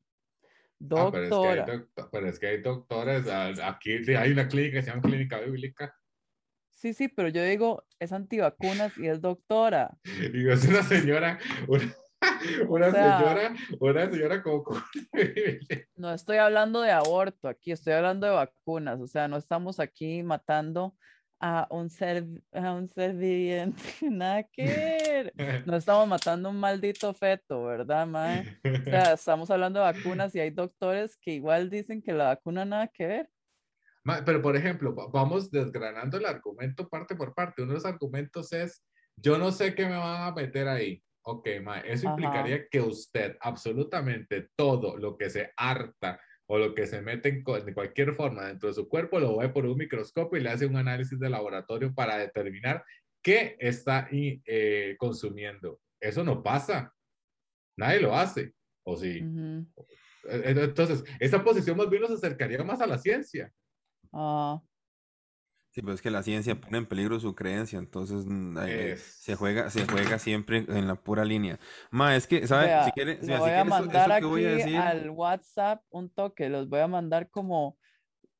[0.91, 2.11] Ah, pero es, que hay Doctora.
[2.11, 3.27] pero es que hay doctores,
[3.63, 5.95] aquí sí hay una clínica que se llama Clínica Bíblica,
[6.83, 9.97] Sí, sí, pero yo digo, es antivacunas y es doctora.
[10.05, 11.95] y es una señora, una,
[12.69, 14.65] una sea- señora, una señora como...
[15.95, 19.01] No estoy hablando de aborto aquí, estoy hablando de vacunas.
[19.01, 20.97] O sea, no estamos aquí matando
[21.39, 23.81] a un ser, a un ser viviente.
[24.11, 24.65] Nada que
[25.37, 25.65] ver.
[25.65, 28.59] No estamos matando un maldito feto, ¿verdad, mae?
[28.65, 32.65] O sea, estamos hablando de vacunas y hay doctores que igual dicen que la vacuna
[32.65, 33.29] nada que ver.
[34.25, 37.63] Pero, por ejemplo, va- vamos desgranando el argumento parte por parte.
[37.63, 38.85] Uno de los argumentos es,
[39.17, 41.03] yo no sé qué me van a meter ahí.
[41.25, 42.17] Ok, ma, eso Ajá.
[42.17, 47.45] implicaría que usted absolutamente todo lo que se harta o lo que se mete en
[47.65, 50.67] de cualquier forma dentro de su cuerpo lo ve por un microscopio y le hace
[50.67, 52.85] un análisis de laboratorio para determinar
[53.23, 55.81] qué está eh, consumiendo.
[56.01, 56.93] Eso no pasa.
[57.79, 58.53] Nadie lo hace.
[58.85, 59.23] ¿O sí?
[59.23, 59.67] Ujú.
[60.29, 63.53] Eh, eh, Entonces, esa posición más bien nos acercaría más a la ciencia.
[64.13, 64.63] Ah,
[65.75, 69.37] Sí, pero es que la ciencia pone en peligro su creencia, entonces mm, Es- se
[69.37, 71.59] juega, se juega siempre en la pura línea.
[71.91, 72.85] Ma, es que, ¿sabes?
[72.85, 74.77] Si quiere, le mira, si voy a eso- mandar eso que voy a aquí decir,
[74.77, 77.79] al WhatsApp un toque, los voy a mandar como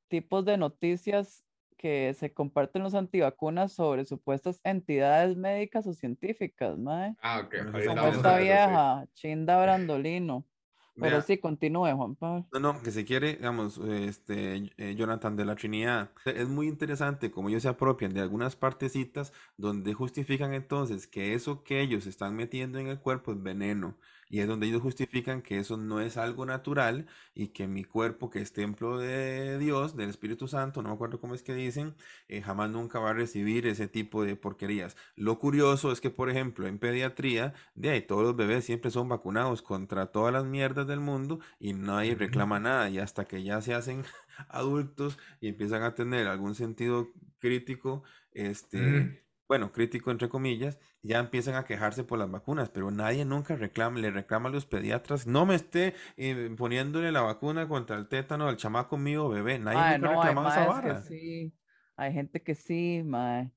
[0.09, 1.43] tipos de noticias
[1.75, 7.15] que se comparten los antivacunas sobre supuestas entidades médicas o científicas, mae.
[7.19, 7.55] Ah, ok.
[7.87, 8.43] Como esta sí.
[8.43, 10.45] vieja, Chinda Brandolino.
[10.95, 12.47] Pero sí, continúe, Juan Pablo.
[12.51, 16.11] No, no, que se quiere, digamos, este, eh, Jonathan de la Trinidad.
[16.25, 21.63] Es muy interesante como ellos se apropian de algunas partecitas donde justifican entonces que eso
[21.63, 23.97] que ellos están metiendo en el cuerpo es veneno.
[24.33, 28.31] Y es donde ellos justifican que eso no es algo natural y que mi cuerpo,
[28.31, 31.95] que es templo de Dios, del Espíritu Santo, no me acuerdo cómo es que dicen,
[32.29, 34.97] eh, jamás nunca va a recibir ese tipo de porquerías.
[35.15, 39.07] Lo curioso es que, por ejemplo, en pediatría, de ahí todos los bebés siempre son
[39.07, 42.89] vacunados contra todas las mierdas del mundo y nadie reclama nada.
[42.89, 44.03] Y hasta que ya se hacen
[44.49, 49.17] adultos y empiezan a tener algún sentido crítico, este, Mm.
[49.53, 53.99] Bueno, crítico entre comillas, ya empiezan a quejarse por las vacunas, pero nadie nunca reclama,
[53.99, 58.47] le reclama a los pediatras, no me esté eh, poniéndole la vacuna contra el tétano
[58.47, 61.01] al chamaco mío bebé, nadie Mae, nunca no, hay reclamado esa vara.
[61.03, 61.53] sí,
[61.95, 63.51] hay gente que sí, mae.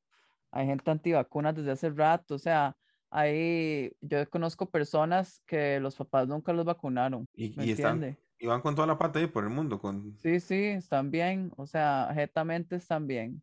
[0.50, 2.76] Hay gente antivacunas desde hace rato, o sea,
[3.10, 8.46] hay, yo conozco personas que los papás nunca los vacunaron, Y, ¿me y están, y
[8.46, 11.66] van con toda la pata ahí por el mundo, con Sí, sí, están bien, o
[11.66, 13.42] sea, jetamente están bien.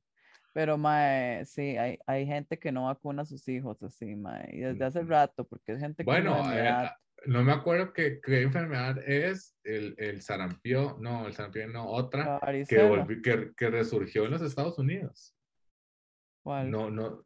[0.54, 4.60] Pero, mae, sí, hay, hay gente que no vacuna a sus hijos así, mae, y
[4.60, 6.92] desde hace rato, porque es gente de Bueno, eh, edad.
[7.26, 12.40] no me acuerdo qué, qué enfermedad es el, el sarampión, no, el sarampión no, otra
[12.68, 15.36] que, volvió, que, que resurgió en los Estados Unidos.
[16.44, 16.70] ¿cuál?
[16.70, 17.26] No, no,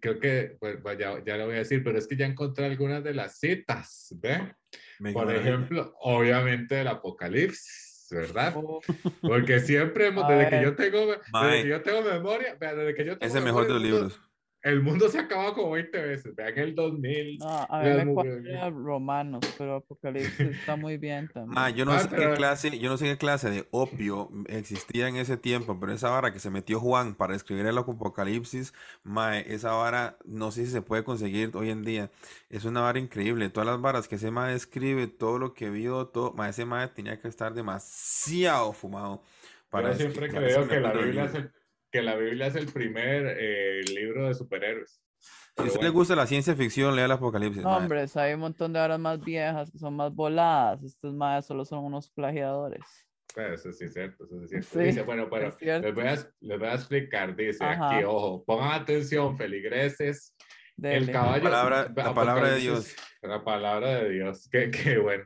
[0.00, 3.02] creo que, pues, ya, ya lo voy a decir, pero es que ya encontré algunas
[3.02, 4.54] de las citas, ¿ve?
[5.02, 8.54] Qué Por ejemplo, obviamente el apocalipsis, ¿verdad?
[8.56, 8.80] Oh,
[9.22, 13.18] Porque siempre hemos, desde que yo tengo, desde que yo tengo memoria, desde que yo
[13.18, 14.27] tengo Es el mejor de los memoria, el mundo- libros.
[14.68, 17.38] El mundo se ha acabado como 20 veces, vean el 2000.
[17.38, 21.54] no, a las me Romanos, pero Apocalipsis está muy bien también.
[21.54, 24.30] Ma, yo no Ah, sé qué pero- clase, yo no sé qué clase de opio
[24.46, 28.74] existía en ese tiempo, pero esa vara que se metió Juan para escribir el Apocalipsis,
[29.02, 32.10] ma, esa vara no sé si se puede conseguir hoy en día.
[32.50, 33.48] Es una vara increíble.
[33.50, 36.86] Todas las varas que ese ma escribe, todo lo que vio, todo, ma, ese ma
[36.94, 39.22] tenía que estar demasiado fumado
[39.70, 40.92] para Yo siempre creo ese que la.
[40.92, 41.52] Biblia es el,
[41.90, 45.00] que la Biblia es el primer eh, libro de superhéroes.
[45.20, 47.62] Si a usted le bueno, gusta la ciencia ficción, lea el Apocalipsis.
[47.64, 50.82] No, hombre, hay un montón de horas más viejas que son más voladas.
[50.84, 52.80] Estos más solo son unos plagiadores.
[53.34, 54.68] pues, eso sí es cierto, eso sí es cierto.
[54.70, 57.96] Sí, Dice, bueno, pero les voy, a, les voy a explicar, dice Ajá.
[57.96, 60.36] aquí, ojo, pongan atención, feligreses,
[60.76, 61.12] el Dele.
[61.12, 61.42] caballo...
[61.42, 62.94] Palabra- la palabra de Dios.
[63.22, 65.24] La palabra de Dios, qué, qué bueno.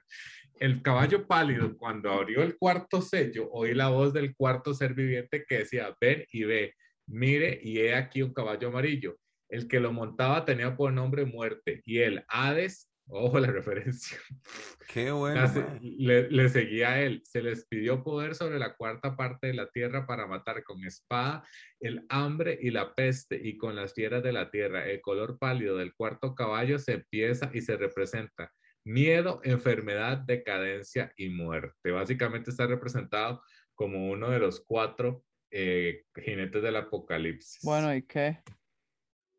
[0.63, 5.45] El caballo pálido, cuando abrió el cuarto sello, oí la voz del cuarto ser viviente
[5.45, 6.77] que decía, ven y ve,
[7.09, 9.19] mire, y he aquí un caballo amarillo.
[9.49, 14.17] El que lo montaba tenía por nombre muerte, y el Hades, ojo la referencia,
[14.87, 17.23] Qué bueno, le seguía a él.
[17.25, 21.45] Se les pidió poder sobre la cuarta parte de la tierra para matar con espada
[21.81, 24.87] el hambre y la peste y con las fieras de la tierra.
[24.87, 28.53] El color pálido del cuarto caballo se empieza y se representa.
[28.85, 31.91] Miedo, enfermedad, decadencia y muerte.
[31.93, 33.43] Básicamente está representado
[33.75, 37.61] como uno de los cuatro eh, jinetes del apocalipsis.
[37.63, 38.41] Bueno, ¿y qué?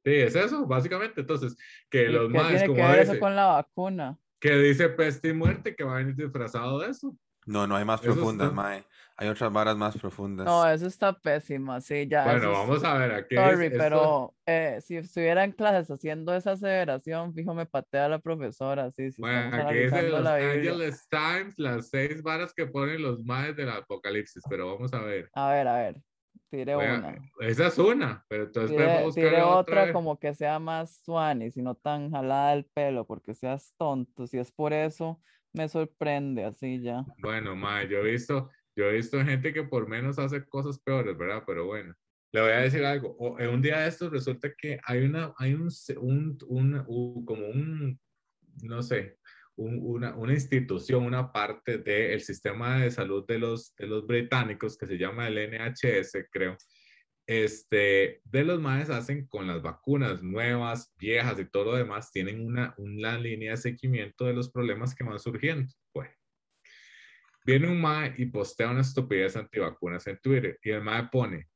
[0.06, 1.22] sí, es eso, básicamente.
[1.22, 1.58] Entonces,
[1.90, 4.18] que ¿Y los qué más tiene que como ver eso con la vacuna?
[4.40, 7.18] que dice peste y muerte, que va a venir disfrazado de eso.
[7.46, 8.86] No, no hay más Eso profundas, está- mae.
[9.24, 10.46] Hay otras varas más profundas.
[10.46, 12.26] No, eso está pésimo, sí, ya.
[12.26, 16.36] Bueno, es- vamos a ver, aquí Sorry, es, pero eh, si estuviera en clases haciendo
[16.36, 20.28] esa aseveración, fijo, me patea la profesora, sí, sí, Bueno, aquí dice analizando los.
[20.30, 25.30] Angeles Times, las seis varas que ponen los maes del apocalipsis, pero vamos a ver.
[25.34, 26.02] A ver, a ver,
[26.50, 27.16] tire a- una.
[27.40, 29.82] esa es una, pero entonces Tire, podemos buscar tire otra.
[29.84, 34.28] otra como que sea más suani, si no tan jalada del pelo, porque seas tonto.
[34.28, 35.22] Si es por eso,
[35.54, 37.06] me sorprende, así ya.
[37.20, 41.18] Bueno, mae, yo he visto, yo he visto gente que por menos hace cosas peores,
[41.18, 41.44] ¿verdad?
[41.46, 41.94] Pero bueno,
[42.34, 43.16] le voy a decir algo.
[43.20, 47.26] O- en un día de estos resulta que hay una, hay un, un, un- un-
[47.26, 48.00] como un,
[48.64, 49.18] no sé,
[49.56, 54.78] un- una, una institución, una parte del sistema de salud de los, de los británicos
[54.78, 56.58] que se llama el NHS, creo.
[57.26, 62.46] Este, de los maes hacen con las vacunas nuevas, viejas y todo lo demás, tienen
[62.46, 65.74] una, una línea de seguimiento de los problemas que van surgiendo.
[67.46, 71.48] Viene un mae y postea una estupidez antivacunas en Twitter y el mae pone,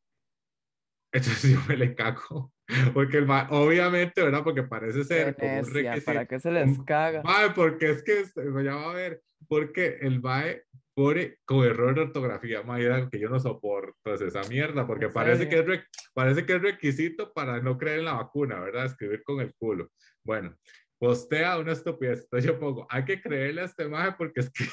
[1.13, 2.51] entonces yo me le cago,
[2.93, 4.43] porque el mae, obviamente, ¿verdad?
[4.43, 6.05] Porque parece ser como un requisito.
[6.05, 7.23] ¿para qué se les caga?
[7.23, 11.95] Mae, porque es que, este, ya va a ver, porque el mae pone con error
[11.95, 15.59] de ortografía, mae, era que yo no soporto es esa mierda, porque ¿En parece que,
[15.59, 18.85] es re- parece que es requisito para no creer en la vacuna, ¿verdad?
[18.85, 19.89] Escribir con el culo.
[20.25, 20.57] Bueno,
[20.99, 22.23] postea una estupidez.
[22.23, 24.65] Entonces yo pongo, hay que creerle a este maje porque es que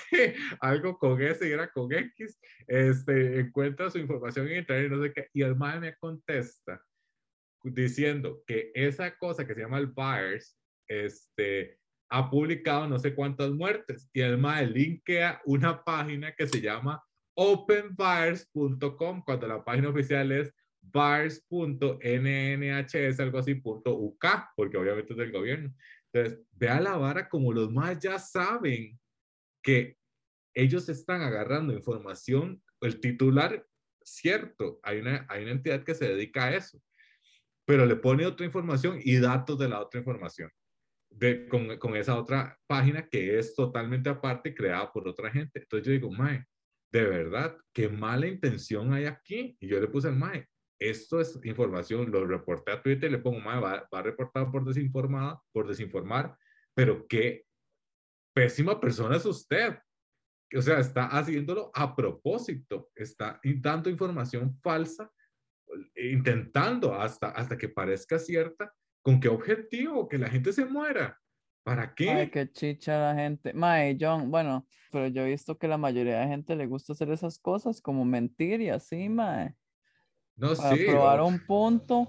[0.60, 5.02] algo con S y era con X, este, encuentra su información en internet y no
[5.02, 6.82] sé qué, y el maje me contesta
[7.62, 10.56] diciendo que esa cosa que se llama el virus,
[10.86, 11.78] este,
[12.10, 17.02] ha publicado no sé cuántas muertes y el maje linkea una página que se llama
[17.34, 20.54] openvirus.com cuando la página oficial es
[20.92, 21.60] virus.nnhs,
[23.20, 25.72] algo así, punto UK, porque obviamente es del gobierno.
[26.14, 28.98] Entonces, vea la vara como los más ya saben
[29.62, 29.98] que
[30.54, 33.66] ellos están agarrando información, el titular,
[34.04, 36.80] cierto, hay una, hay una entidad que se dedica a eso,
[37.66, 40.50] pero le pone otra información y datos de la otra información,
[41.10, 45.58] de, con, con esa otra página que es totalmente aparte, creada por otra gente.
[45.58, 46.44] Entonces yo digo, Mae,
[46.92, 49.56] de verdad, qué mala intención hay aquí.
[49.58, 50.46] Y yo le puse al Mae,
[50.78, 55.40] esto es información, lo reporté a Twitter, le pongo, Mae, va, va reportado por desinformada,
[55.52, 56.36] por desinformar,
[56.74, 57.44] pero qué
[58.34, 59.78] pésima persona es usted.
[60.56, 65.10] O sea, está haciéndolo a propósito, está dando información falsa,
[65.96, 70.08] intentando hasta, hasta que parezca cierta, ¿con qué objetivo?
[70.08, 71.18] Que la gente se muera.
[71.64, 72.10] ¿Para qué?
[72.10, 73.54] Ay, qué chicha la gente.
[73.54, 77.10] Mae, John, bueno, pero yo he visto que la mayoría de gente le gusta hacer
[77.10, 79.54] esas cosas, como mentir y así, mae.
[80.36, 80.84] No, Para sí.
[80.86, 82.08] probar o- un punto,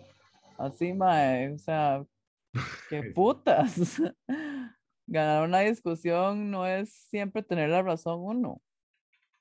[0.57, 1.53] así, mae.
[1.53, 2.05] O sea,
[2.89, 4.01] qué putas.
[5.07, 8.61] Ganar una discusión no es siempre tener la razón uno.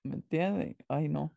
[0.03, 0.77] ¿Me entiende?
[0.89, 1.35] Ay, no.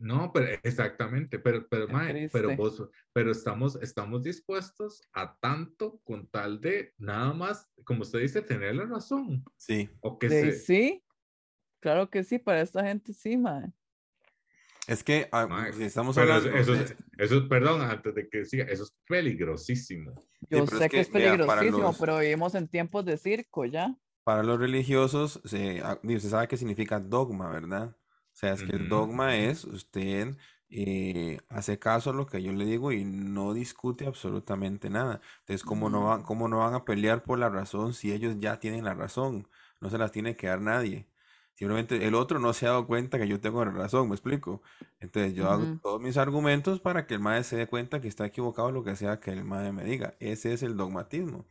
[0.00, 6.28] No, pero exactamente, pero, pero, mae, pero vos, pero estamos, estamos dispuestos a tanto con
[6.28, 9.44] tal de nada más, como usted dice, tener la razón.
[9.56, 9.90] Sí.
[10.00, 11.04] O que De- se, sí,
[11.80, 13.72] claro que sí, para esta gente sí, mae.
[14.88, 16.50] Es que ah, si estamos pero hablando
[17.18, 20.24] eso, perdón, antes de que siga, eso es peligrosísimo.
[20.50, 23.96] Yo sé que, que, es vea, peligrosísimo, los- pero vivimos en tiempos de circo ya.
[24.24, 27.96] Para los religiosos, se, ah, usted sabe qué significa dogma, ¿verdad?
[27.98, 30.36] O sea, es que el dogma es usted
[30.70, 35.20] eh, hace caso a lo que yo le digo y no discute absolutamente nada.
[35.40, 38.60] Entonces, ¿cómo no van, cómo no van a pelear por la razón si ellos ya
[38.60, 39.48] tienen la razón?
[39.80, 41.07] No se las tiene que dar nadie.
[41.58, 44.62] Simplemente el otro no se ha dado cuenta que yo tengo razón, ¿me explico?
[45.00, 45.80] Entonces yo hago Ujú.
[45.82, 48.94] todos mis argumentos para que el maestro se dé cuenta que está equivocado lo que
[48.94, 50.14] sea que el maestro me diga.
[50.20, 51.46] Ese es el dogmatismo.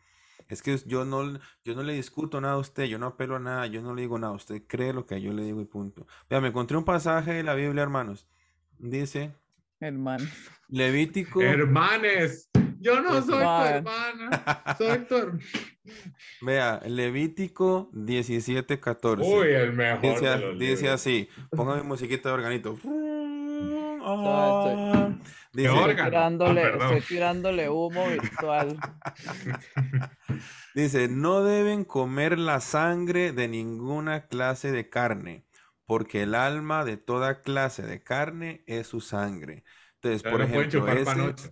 [0.47, 3.39] Es que yo no, yo no le discuto nada a usted, yo no apelo a
[3.39, 6.07] nada, yo no le digo nada, usted cree lo que yo le digo y punto.
[6.29, 8.25] Vea, me encontré un pasaje de la Biblia, hermanos.
[8.79, 9.33] Dice,
[9.81, 10.25] Hermano.
[10.69, 12.49] Levítico, Hermanes,
[12.87, 15.39] yo no Pues, soy tu hermana, soy tu
[16.41, 19.23] vea, Levítico 17, 14.
[19.29, 22.73] Uy, el mejor Dice, de a- los dice así, póngame musiquita de organito.
[22.83, 22.87] estoy-
[25.53, 25.69] Dice?
[25.69, 28.77] Estoy Ah, tirándole, estoy tirándole humo virtual.
[30.75, 35.45] dice, no deben comer la sangre de ninguna clase de carne,
[35.85, 39.63] porque el alma de toda clase de carne es su sangre.
[39.95, 41.51] Entonces, por ejemplo, ese.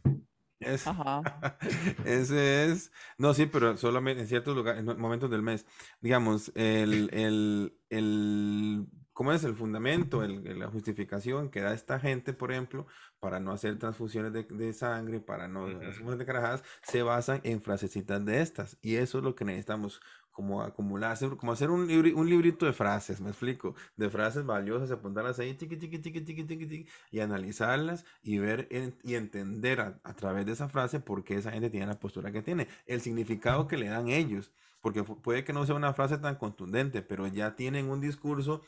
[0.66, 1.22] Es- Ajá.
[2.06, 5.66] ese es, no, sí, pero solamente en ciertos lugares, en momentos del mes.
[6.02, 12.34] Digamos, el, el, el, ¿cómo es el fundamento, el- la justificación que da esta gente,
[12.34, 12.88] por ejemplo,
[13.20, 17.62] para no hacer transfusiones de, de sangre, para no hacer de carajadas, se basan en
[17.62, 18.78] frasecitas de estas.
[18.82, 20.02] Y eso es lo que necesitamos
[20.36, 25.40] como acumular, como hacer un, un librito de frases, me explico, de frases valiosas, apuntarlas
[25.40, 28.68] ahí, tiqui, tiqui, tiqui, tiqui, tiqui, y analizarlas y ver
[29.04, 32.34] y entender a, a, través de esa frase por qué esa gente tiene la postura
[32.34, 36.18] que tiene, el significado que le dan ellos, porque puede que no sea una frase
[36.18, 38.62] tan contundente, pero ya tienen un discurso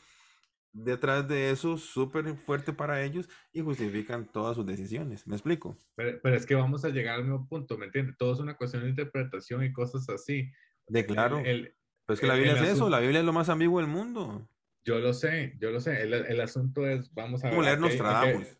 [0.72, 5.26] detrás de eso súper fuerte para ellos y justifican todas sus decisiones.
[5.26, 5.76] ¿Me explico?
[5.96, 8.16] Pero, pero, es que vamos a llegar al mismo punto, ¿me entiendes?
[8.16, 10.50] Todo es una cuestión de interpretación y cosas así.
[10.88, 11.38] De claro.
[11.38, 11.74] El,
[12.06, 14.48] pero es que la Biblia es eso, la Biblia es lo más ambiguo del mundo.
[14.84, 16.02] Yo lo sé, yo lo sé.
[16.02, 17.58] El, el asunto es, vamos a ver.
[17.60, 18.58] leer Nostradamus.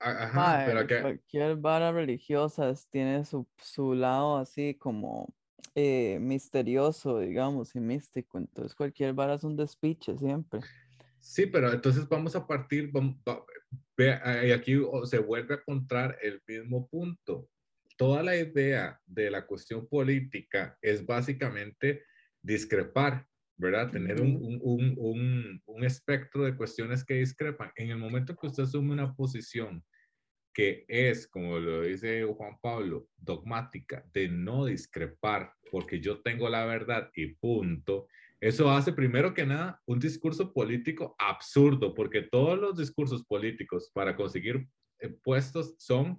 [0.00, 1.00] Ajá, pero que...
[1.00, 5.34] Cualquier vara religiosa tiene su, su lado así como
[5.74, 8.38] eh, misterioso, digamos, y místico.
[8.38, 10.60] Entonces cualquier vara es un despiche siempre.
[11.18, 12.92] Sí, pero entonces vamos a partir,
[13.96, 17.48] y aquí se vuelve a encontrar el mismo punto.
[17.98, 22.04] Toda la idea de la cuestión política es básicamente
[22.40, 23.26] discrepar,
[23.56, 23.90] ¿verdad?
[23.90, 27.72] Tener un, un, un, un, espectro de cuestiones que discrepan.
[27.74, 29.84] En el momento que usted asume una posición
[30.54, 36.64] que es, como lo dice Juan Pablo, dogmática, de no discrepar, porque yo tengo la
[36.66, 38.06] verdad y punto,
[38.40, 44.14] eso hace primero que nada un discurso político absurdo, porque todos los discursos políticos para
[44.14, 44.68] conseguir
[45.00, 46.18] eh, puestos son,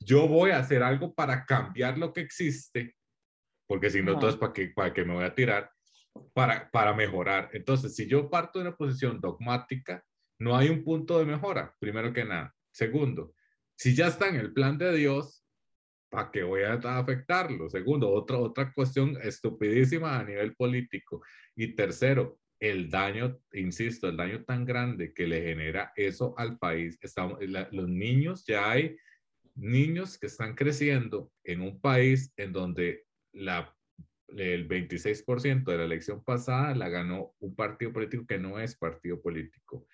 [0.00, 2.96] yo voy a hacer algo para cambiar lo que existe,
[3.66, 5.70] porque si no, entonces, ¿para qué, ¿para qué me voy a tirar?
[6.32, 7.50] Para, para mejorar.
[7.52, 10.04] Entonces, si yo parto de una posición dogmática,
[10.40, 12.52] no hay un punto de mejora, primero que nada.
[12.72, 13.34] Segundo,
[13.76, 15.44] si ya está en el plan de Dios,
[16.10, 17.68] ¿para qué voy a afectarlo?
[17.68, 21.22] Segundo, otra, otra cuestión estupidísima a nivel político.
[21.54, 26.98] Y tercero, el daño, insisto, el daño tan grande que le genera eso al país.
[27.00, 27.38] Estamos,
[27.70, 28.96] los niños, ya hay
[29.54, 33.74] niños que están creciendo en un país en donde la,
[34.28, 39.20] el 26% de la elección pasada la ganó un partido político que no es partido
[39.20, 39.86] político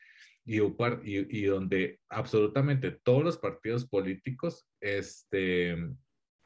[0.45, 0.63] y, y,
[1.05, 5.77] y, donde absolutamente todos los partidos políticos este,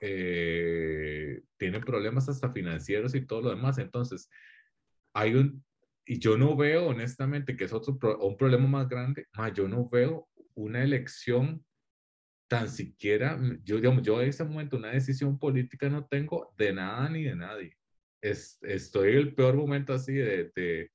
[0.00, 3.76] eh, tienen problemas hasta financieros y todo lo demás.
[3.76, 4.30] Entonces,
[5.12, 5.62] hay un,
[6.06, 9.88] y yo no veo honestamente que es otro un problema más grande, más yo no
[9.88, 11.64] veo una elección
[12.50, 17.08] tan siquiera, yo digamos, yo en ese momento una decisión política no tengo de nada
[17.08, 17.76] ni de nadie.
[18.20, 20.90] Es, estoy en el peor momento así de, de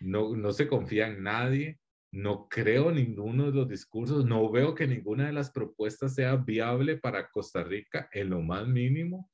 [0.00, 1.78] no, no se confía en nadie,
[2.10, 6.98] no creo ninguno de los discursos, no veo que ninguna de las propuestas sea viable
[6.98, 9.30] para Costa Rica en lo más mínimo.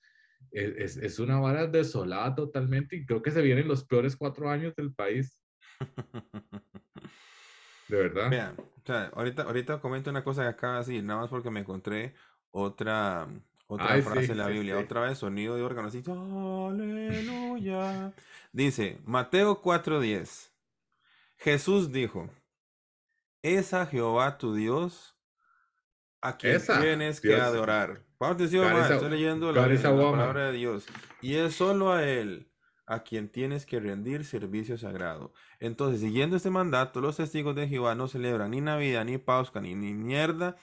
[0.51, 4.75] Es, es, una vara desolada totalmente y creo que se vienen los peores cuatro años
[4.77, 5.41] del país.
[7.93, 8.31] De verdad.
[8.31, 11.51] Vean, o sea, ahorita, ahorita comento una cosa que acaba de decir, nada más porque
[11.51, 12.15] me encontré
[12.51, 13.29] otra,
[13.67, 18.15] otra frase en la Biblia, otra vez sonido de órgano, así, aleluya.
[18.53, 20.53] Dice, Mateo 4:10,
[21.37, 22.31] Jesús dijo,
[23.43, 25.15] es a Jehová tu Dios
[26.23, 28.01] a quien tienes que adorar.
[28.21, 30.87] atención, estoy leyendo la, palabra de Dios.
[31.21, 32.49] Y es solo a Él
[32.93, 35.33] a quien tienes que rendir servicio sagrado.
[35.61, 39.75] Entonces, siguiendo este mandato, los testigos de Jehová no celebran ni Navidad, ni Pascua, ni,
[39.75, 40.57] ni mierda,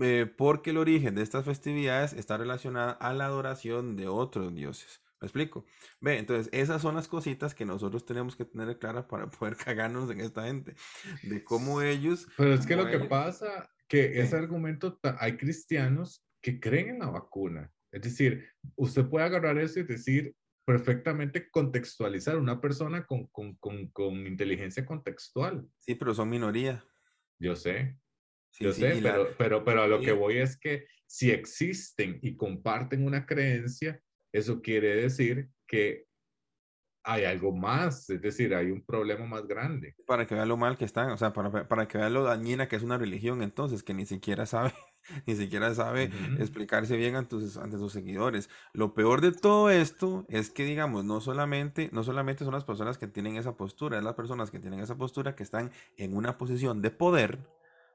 [0.00, 5.02] eh, porque el origen de estas festividades está relacionada a la adoración de otros dioses.
[5.20, 5.66] ¿Me explico?
[6.00, 10.10] Ve, entonces esas son las cositas que nosotros tenemos que tener claras para poder cagarnos
[10.10, 10.74] en esta gente,
[11.22, 12.26] de cómo ellos...
[12.36, 17.10] Pero es que lo que pasa, que ese argumento, hay cristianos que creen en la
[17.10, 17.70] vacuna.
[17.92, 20.34] Es decir, usted puede agarrar eso y decir
[20.70, 25.66] perfectamente contextualizar una persona con, con, con, con inteligencia contextual.
[25.78, 26.84] Sí, pero son minoría.
[27.40, 27.98] Yo sé.
[28.60, 33.04] yo sé, pero, pero, pero a lo que voy es que si existen y comparten
[33.04, 34.00] una creencia,
[34.32, 36.06] eso quiere decir que
[37.02, 39.96] hay algo más, es decir, hay un problema más grande.
[40.06, 42.68] Para que vean lo mal que están, o sea, para, para que vean lo dañina
[42.68, 44.72] que es una religión, entonces, que ni siquiera sabe,
[45.26, 48.48] ni siquiera sabe explicarse bien ante sus, ante sus seguidores.
[48.72, 52.98] Lo peor de todo esto es que, digamos, no solamente, no solamente son las personas
[52.98, 56.38] que tienen esa postura, es las personas que tienen esa postura que están en una
[56.38, 57.38] posición de poder,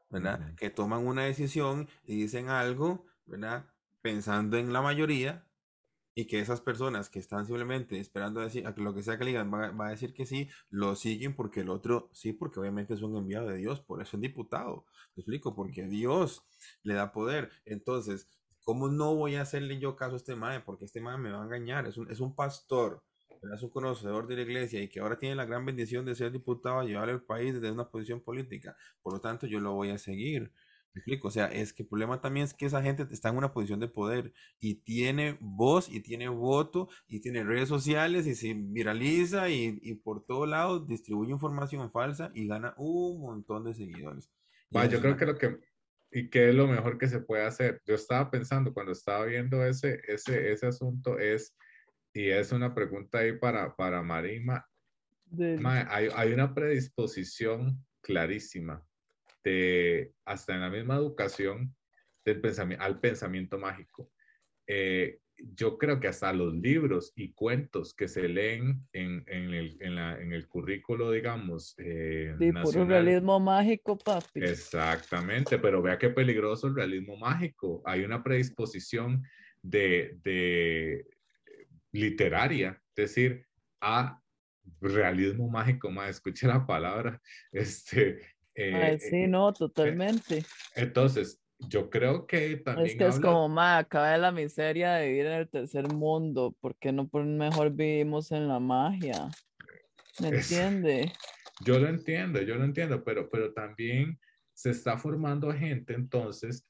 [0.09, 0.55] ¿verdad?
[0.55, 3.65] Que toman una decisión y dicen algo, ¿verdad?
[4.01, 5.45] Pensando en la mayoría,
[6.15, 9.17] y que esas personas que están simplemente esperando a, decir, a que lo que sea
[9.17, 12.59] que le digan va, a decir que sí, lo siguen porque el otro sí, porque
[12.61, 14.85] obviamente es un enviado de Dios, por eso es diputado.
[15.15, 15.55] ¿Me explico?
[15.55, 16.43] Porque Dios
[16.83, 17.51] le da poder.
[17.65, 18.29] Entonces,
[18.63, 20.61] ¿cómo no voy a hacerle yo caso a este mae?
[20.61, 21.85] Porque este mae me va a engañar.
[21.85, 23.03] Es un, es un pastor,
[23.53, 26.31] es un conocedor de la iglesia y que ahora tiene la gran bendición de ser
[26.31, 28.75] diputado a llevar el país desde una posición política.
[29.01, 30.53] Por lo tanto, yo lo voy a seguir.
[30.95, 33.35] Me explico, o sea, es que el problema también es que esa gente está en
[33.35, 34.31] una posición de poder
[34.61, 39.95] y tiene voz y tiene voto y tiene redes sociales y se viraliza y, y
[39.95, 44.31] por todos lados distribuye información falsa y gana un montón de seguidores.
[44.71, 45.17] Yo creo una...
[45.17, 45.59] que lo que,
[46.11, 47.81] y qué es lo mejor que se puede hacer.
[47.85, 51.57] Yo estaba pensando cuando estaba viendo ese, ese, ese asunto es,
[52.13, 54.65] y es una pregunta ahí para, para Marima,
[55.65, 58.81] hay, hay una predisposición clarísima
[59.45, 61.75] de, hasta en la misma educación
[62.25, 64.11] del pensamiento, al pensamiento mágico.
[64.67, 69.77] Eh, yo creo que hasta los libros y cuentos que se leen en, en el,
[69.81, 72.51] en la- en el currículo, digamos, eh, Sí,
[72.85, 74.39] realismo mágico, papi.
[74.39, 77.83] Exactamente, pero vea qué peligroso el realismo mágico.
[77.85, 79.23] Hay una predisposición
[79.61, 81.05] de, de
[81.91, 83.45] literaria, es decir,
[83.81, 84.21] a
[84.81, 87.21] realismo mágico, más escuche la palabra.
[87.51, 88.19] Este,
[88.55, 90.43] eh, sí, eh, no, totalmente.
[90.75, 94.93] entonces, yo creo que Es también que es habla- como, ma, acaba de la miseria
[94.95, 96.55] de vivir en el tercer mundo.
[96.59, 99.29] ¿Por qué no por mejor vivimos en la magia?
[100.21, 101.11] ¿Me Es- entiende?
[101.65, 104.19] Yo lo entiendo, yo lo entiendo, pero, pero también
[104.53, 106.67] se está formando gente entonces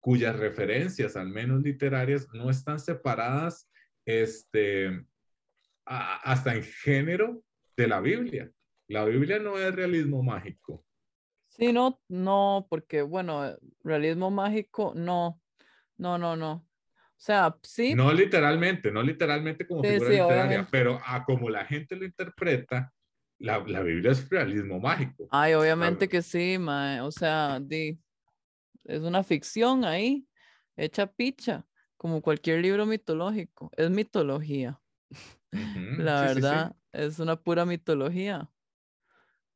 [0.00, 3.68] cuyas referencias, al menos literarias, no están separadas
[4.04, 5.04] este,
[5.86, 7.42] a- hasta en género
[7.76, 8.50] de la Biblia.
[8.88, 10.84] La Biblia no es realismo mágico.
[11.48, 15.42] Sí, no, no, porque bueno, realismo mágico, no,
[15.98, 16.52] no, no, no.
[16.54, 16.66] O
[17.18, 20.70] sea, sí, No literalmente, no literalmente como Sí, figura sí, literaria, obviamente.
[20.70, 22.92] pero a como la gente lo interpreta,
[23.38, 25.30] la, la Biblia es realismo mágico.
[25.30, 28.00] ay, obviamente que sí, ma, o sea, di,
[28.84, 30.28] es una ficción ahí,
[30.76, 31.66] hecha picha,
[31.96, 34.82] como cualquier libro mitológico, es mitología,
[35.96, 36.28] la sí.
[36.28, 38.50] verdad, es una pura mitología.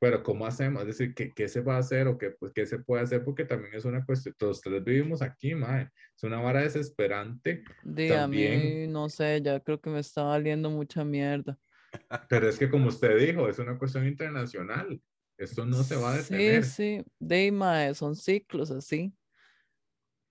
[0.03, 0.83] Pero ¿cómo hacemos?
[0.83, 3.23] Es decir, ¿qué, qué se va a hacer o qué, pues, qué se puede hacer?
[3.23, 5.91] Porque también es una cuestión, todos ustedes vivimos aquí, mae.
[6.17, 10.71] Es una vara desesperante, a También- mí, no sé, ya creo que me está valiendo
[10.71, 11.57] mucha mierda.
[12.29, 15.01] pero es que como usted dijo, es una cuestión internacional.
[15.39, 16.65] Esto no se va a detener.
[16.65, 19.15] Sí, sí, de mae, son ciclos así.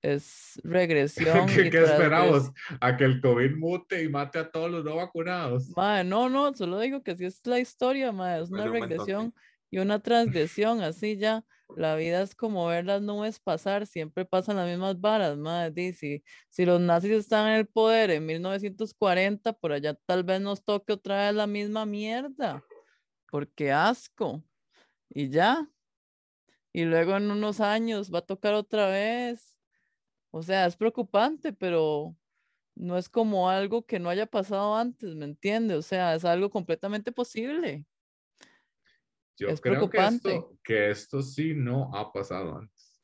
[0.02, 1.48] Es regresión.
[1.48, 2.52] ¿Qué, qué esperamos?
[2.82, 5.70] ¿A que el COVID mute y mate a todos los no vacunados?
[5.78, 9.34] Mae, no, no, solo digo que así es la historia, mae, es una regresión
[9.72, 11.46] y una transgresión, así ya.
[11.78, 15.38] La vida es como ver las nubes pasar, siempre pasan las mismas varas,
[15.74, 20.42] di, Si, si los nazis están en el poder en 1940, por allá tal vez
[20.42, 22.64] nos toque otra vez la misma mierda,
[23.32, 24.44] porque asco.
[25.10, 25.70] Y ya.
[26.74, 29.58] Y luego en unos años va a tocar otra vez.
[30.32, 32.16] O sea, es preocupante, pero
[32.76, 35.76] no es como algo que no haya pasado antes, ¿me entiende?
[35.76, 37.86] O sea, es algo completamente posible.
[39.38, 40.36] Yo es creo que preocupante.
[40.36, 43.02] esto, que esto sí no ha pasado antes.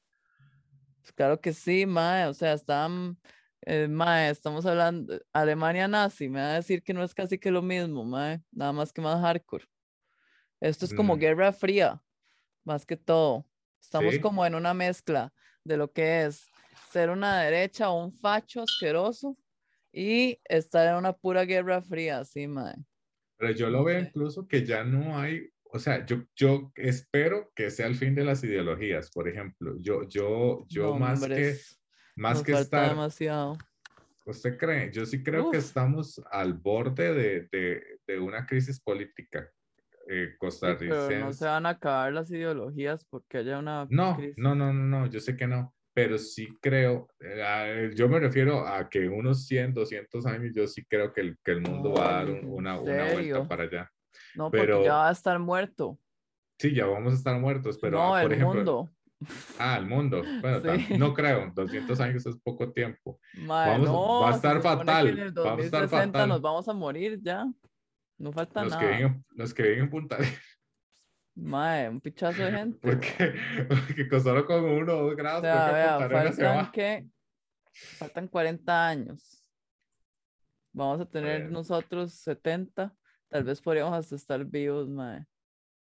[1.03, 3.17] Pues claro que sí, mae, o sea, están,
[3.61, 7.51] eh, mae, estamos hablando, Alemania nazi, me va a decir que no es casi que
[7.51, 9.65] lo mismo, mae, nada más que más hardcore.
[10.61, 11.19] Esto es como Mm.
[11.19, 12.03] Guerra Fría,
[12.65, 13.45] más que todo.
[13.81, 14.19] Estamos Sí.
[14.19, 16.47] como en una mezcla de lo que es
[16.91, 19.37] ser una derecha o un facho asqueroso
[19.93, 22.75] y estar en una pura Guerra Fría, sí, mae.
[23.39, 27.69] Pero yo lo veo incluso que ya no hay, o sea, yo, yo espero que
[27.69, 29.75] sea el fin de las ideologías, por ejemplo.
[29.79, 31.81] Yo, yo, yo No, más que, hombres,
[32.15, 33.57] más nos que estar, demasiado.
[34.25, 34.91] ¿usted cree?
[34.91, 35.65] Yo sí creo que Uf.
[35.65, 39.49] estamos al borde de, de, de una crisis política
[40.09, 41.37] eh, Sí, pero no costarricense.
[41.39, 44.37] se van a acabar las ideologías porque haya una No, crisis.
[44.37, 48.19] no, no, no, no, yo sé que no, pero sí creo, eh, a- yo me
[48.19, 51.91] refiero a que unos 100, 200 años, yo sí creo que el, que el mundo
[51.93, 53.91] va a dar un- Ay, ¿en una, una vuelta para allá.
[54.37, 55.99] No, porque pero- ya va a estar muerto.
[56.59, 58.91] Sí, ya vamos a estar muertos, pero no, ah, por el ejemplo, mundo.
[59.59, 60.97] ah, el mundo, bueno, Sí.
[60.97, 63.19] no creo, 200 años es poco tiempo.
[63.33, 66.29] Mae, Vamos- no, va a estar que fatal, En el va a estar 2060 fatal.
[66.29, 67.45] nos vamos a morir ya.
[68.19, 68.97] No falta Los que, nada.
[68.97, 70.17] viven, los que viven en Punta
[71.35, 72.79] Mae, un pichazo de gente.
[72.81, 73.35] porque,
[73.67, 76.43] porque solo con uno o dos O grados, sea, creo que vea, Punta Arenas se
[76.43, 77.07] faltan que
[77.99, 79.43] faltan 40 años.
[80.73, 82.91] Vamos a tener nosotros 70.
[83.29, 85.25] Tal vez podríamos hasta estar vivos, mae.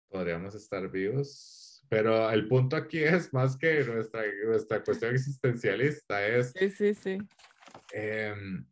[0.10, 6.52] Podríamos estar vivos, pero el punto aquí es más que nuestra, nuestra cuestión existencialista, es
[6.56, 7.18] Sí, sí, sí.
[7.94, 8.66] em,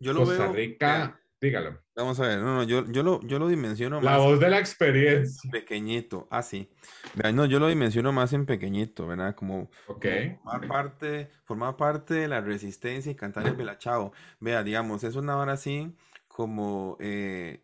[0.00, 3.38] Yo lo Costa veo, Rica, dígalo, vamos a ver, no, no, yo, yo lo, yo
[3.38, 5.50] lo dimensiono la más voz de la experiencia.
[5.50, 6.70] pequeñito, ah, sí.
[7.14, 9.36] Vea, no, yo lo dimensiono más en pequeñito, ¿verdad?
[9.36, 14.12] Como, Ok, como formar parte, formar parte de la resistencia y cantar el Belachao.
[14.40, 15.94] Vea, digamos, es una hora así
[16.40, 17.62] como eh,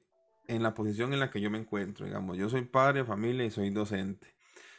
[0.48, 3.46] en la posición en la que yo me encuentro, digamos, yo soy padre de familia
[3.46, 4.34] y soy docente.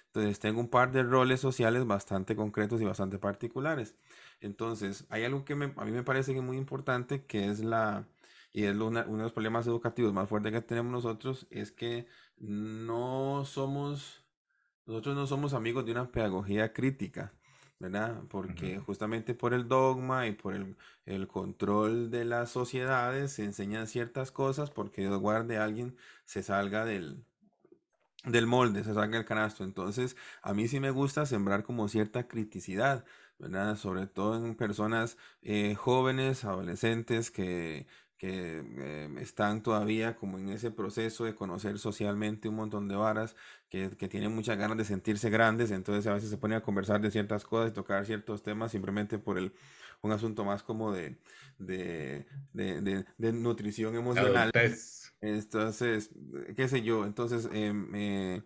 [0.05, 3.95] Entonces tengo un par de roles sociales bastante concretos y bastante particulares.
[4.39, 8.07] Entonces, hay algo que a mí me parece que es muy importante, que es la,
[8.53, 12.05] y es uno de los problemas educativos más fuertes que tenemos nosotros, es que
[12.37, 14.23] no somos,
[14.85, 17.33] nosotros no somos amigos de una pedagogía crítica.
[17.80, 18.23] ¿Verdad?
[18.30, 20.75] Porque justamente por el dogma y por el,
[21.05, 26.41] el, control de las sociedades se enseñan ciertas cosas porque Dios guarde a alguien se
[26.43, 27.23] salga del,
[28.25, 29.63] del molde, se salga del canasto.
[29.63, 33.05] Entonces, a mí sí me gusta sembrar como cierta criticidad,
[33.39, 33.78] ¿verdad?
[33.78, 37.88] Sobre todo en personas eh, jóvenes, adolescentes que
[38.18, 43.36] que eh, están todavía como en ese proceso de conocer socialmente un montón de varas,
[43.70, 46.99] que, que, tienen muchas ganas de sentirse grandes, entonces a veces se ponen a conversar
[47.01, 49.53] de ciertas cosas y tocar ciertos temas simplemente por el,
[50.01, 51.18] un asunto más como de,
[51.59, 54.51] de, de, de, nutrición emocional.
[55.22, 56.09] Entonces,
[56.55, 57.47] qué sé yo, entonces...
[57.53, 58.41] Eh,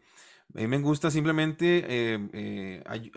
[0.54, 3.12] a mí me gusta simplemente, eh, eh, ay,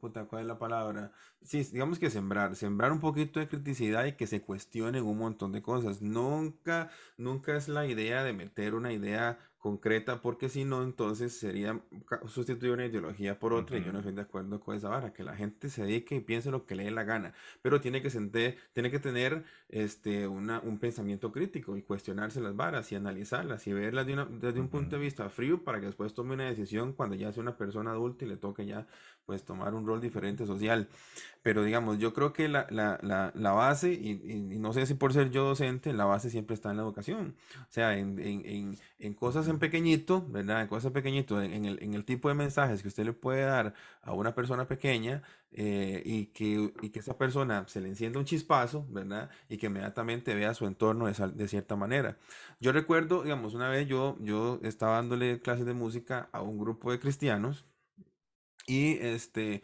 [0.00, 1.12] puta, ¿cuál es la palabra?
[1.42, 5.52] Sí, digamos que sembrar, sembrar un poquito de criticidad y que se cuestionen un montón
[5.52, 6.02] de cosas.
[6.02, 11.80] Nunca, nunca es la idea de meter una idea concreta, porque si no, entonces sería
[12.26, 15.22] sustituir una ideología por otra, y yo no estoy de acuerdo con esa vara, que
[15.22, 18.08] la gente se dedique y piense lo que le dé la gana, pero tiene que,
[18.08, 23.66] sentir, tiene que tener este, una, un pensamiento crítico y cuestionarse las varas y analizarlas
[23.66, 26.94] y verlas de desde un punto de vista frío para que después tome una decisión
[26.94, 28.86] cuando ya sea una persona adulta y le toque ya
[29.30, 30.88] pues tomar un rol diferente social.
[31.42, 34.94] Pero digamos, yo creo que la, la, la, la base, y, y, no sé si
[34.94, 37.36] por ser yo docente, la base siempre está en la educación.
[37.60, 40.62] O sea, en, en, en, cosas en pequeñito, ¿verdad?
[40.62, 43.72] En cosas pequeñito, en, el, en el tipo de mensajes que usted le puede dar
[44.02, 45.22] a una persona pequeña
[45.52, 49.30] eh, y, que, y que esa persona se le encienda un chispazo, ¿verdad?
[49.48, 52.16] Y que inmediatamente vea su entorno de, de cierta manera.
[52.58, 56.90] Yo recuerdo, digamos, una vez yo, yo estaba dándole clases de música a un grupo
[56.90, 57.64] de cristianos
[58.70, 59.62] y este,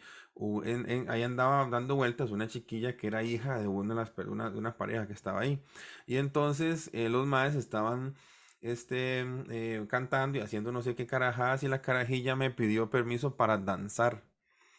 [1.07, 3.95] ahí andaba dando vueltas una chiquilla que era hija de una
[4.49, 5.61] de pareja que estaba ahí.
[6.07, 8.15] Y entonces eh, los maes estaban
[8.61, 13.35] este, eh, cantando y haciendo no sé qué carajadas y la carajilla me pidió permiso
[13.37, 14.23] para danzar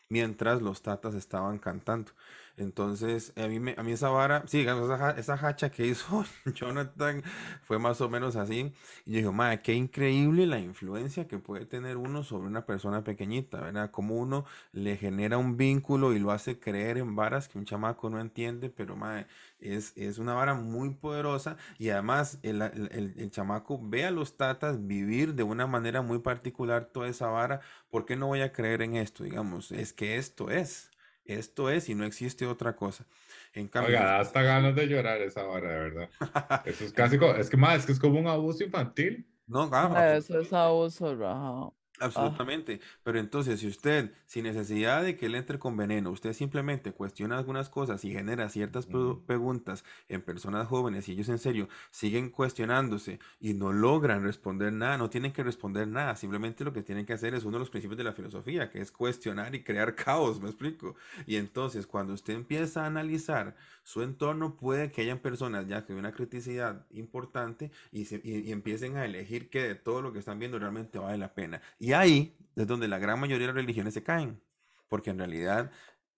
[0.09, 2.13] mientras los tatas estaban cantando.
[2.59, 7.23] Entonces, a mí, me, a mí esa vara, sí, esa, esa hacha que hizo Jonathan
[7.63, 8.73] fue más o menos así.
[9.07, 13.05] Y yo dije, madre, qué increíble la influencia que puede tener uno sobre una persona
[13.05, 13.91] pequeñita, ¿verdad?
[13.91, 18.11] Como uno le genera un vínculo y lo hace creer en varas que un chamaco
[18.11, 19.27] no entiende, pero madre,
[19.61, 21.57] es, es una vara muy poderosa.
[21.79, 26.19] Y además, el, el, el chamaco ve a los tatas vivir de una manera muy
[26.21, 27.61] particular toda esa vara.
[27.91, 29.25] ¿Por qué no voy a creer en esto?
[29.25, 30.88] Digamos, es que esto es.
[31.29, 33.05] Esto es y no existe otra cosa.
[33.53, 36.11] En cambio, Oiga, hasta ganas de llorar esa vara, de verdad.
[36.65, 39.27] Eso es casi, es que más, es que es como un abuso infantil.
[39.47, 39.97] No, claro.
[40.17, 41.71] Eso es abuso, Raja.
[42.01, 42.07] Ah.
[42.07, 42.81] Absolutamente.
[43.03, 47.39] Pero entonces, si usted, sin necesidad de que él entre con veneno, usted simplemente cuestiona
[47.39, 48.87] algunas cosas y genera ciertas
[49.27, 54.97] preguntas en personas jóvenes y ellos en serio siguen cuestionándose y no logran responder nada,
[54.99, 57.71] no tienen que responder nada, simplemente lo que tienen que hacer es uno de los
[57.71, 60.97] principios de la filosofía, que es cuestionar y crear caos, me explico.
[61.27, 63.57] Y entonces, cuando usted empieza a analizar
[63.89, 69.07] su entorno, puede que hayan personas ya que una criticidad importante y, y empiecen a
[69.07, 71.63] elegir que de todo lo que están viendo realmente vale la pena.
[71.79, 74.43] Y ahí es donde la gran mayoría de las religiones se caen,
[74.91, 75.71] porque en realidad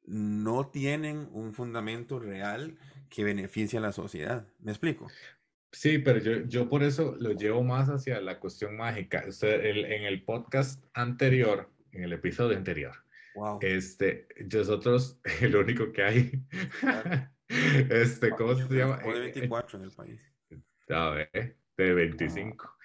[0.05, 2.77] no tienen un fundamento real
[3.09, 4.49] que beneficie a la sociedad.
[4.59, 5.07] ¿Me explico?
[5.71, 9.25] Sí, pero yo, yo por eso lo llevo más hacia la cuestión mágica.
[9.43, 12.97] en el podcast anterior, en el episodio anterior,
[13.37, 13.61] wow.
[13.62, 16.33] este, nosotros, el único que hay,
[17.90, 18.98] este, ¿cómo se llama?
[18.98, 20.20] de 24 en el país.
[20.88, 22.76] A ver, de 25.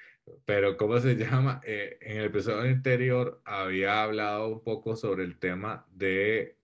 [0.45, 1.61] Pero, ¿cómo se llama?
[1.65, 6.57] Eh, en el episodio anterior había hablado un poco sobre el tema de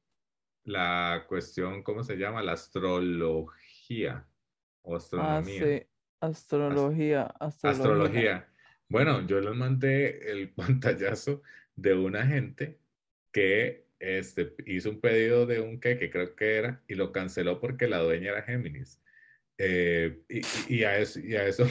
[0.63, 2.41] la cuestión, ¿cómo se llama?
[2.41, 4.27] La astrología
[4.81, 5.61] o astronomía.
[5.61, 5.87] Ah, sí.
[6.19, 7.71] Astrología, astrología.
[7.71, 8.47] Astrología.
[8.87, 11.41] Bueno, yo les mandé el pantallazo
[11.75, 12.79] de una gente
[13.31, 17.87] que este, hizo un pedido de un que creo que era, y lo canceló porque
[17.87, 18.99] la dueña era Géminis.
[19.57, 20.23] Eh,
[20.67, 21.67] y, a eso, y a eso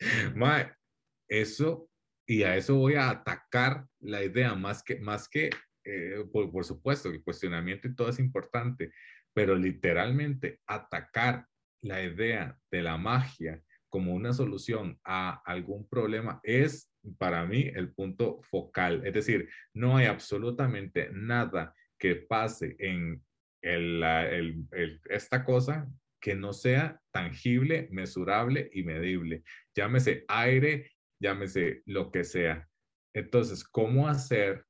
[1.28, 1.90] eso,
[2.26, 5.50] y a eso voy a atacar la idea, más que, más que
[5.84, 8.92] eh, por, por, supuesto, el cuestionamiento y todo es importante,
[9.34, 11.46] pero literalmente atacar
[11.82, 17.92] la idea de la magia como una solución a algún problema es para mí el
[17.92, 19.06] punto focal.
[19.06, 23.22] Es decir, no hay absolutamente nada que pase en
[23.62, 25.88] el, el, esta cosa
[26.20, 29.42] que no sea tangible, mesurable y medible.
[29.74, 32.68] Llámese aire, llámese lo que sea.
[33.14, 34.64] Entonces, ¿cómo hacer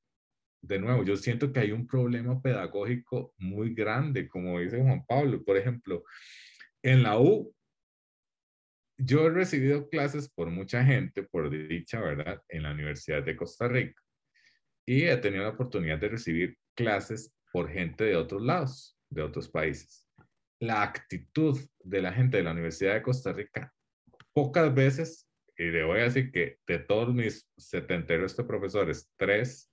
[0.63, 5.43] de nuevo, yo siento que hay un problema pedagógico muy grande, como dice Juan Pablo.
[5.45, 6.05] Por ejemplo,
[6.83, 7.53] en la U,
[9.05, 12.41] yo he recibido clases por mucha gente, por dicha, ¿verdad?
[12.49, 14.01] En la Universidad de Costa Rica.
[14.87, 19.49] Y he tenido la oportunidad de recibir clases por gente de otros lados, de otros
[19.49, 20.07] países.
[20.61, 23.73] La actitud de la gente de la Universidad de Costa Rica,
[24.33, 29.71] pocas veces, y le voy a decir que de todos mis 78 profesores, tres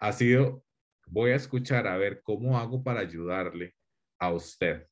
[0.00, 0.64] ha sido,
[1.06, 3.74] voy a escuchar a ver cómo hago para ayudarle
[4.18, 4.86] a usted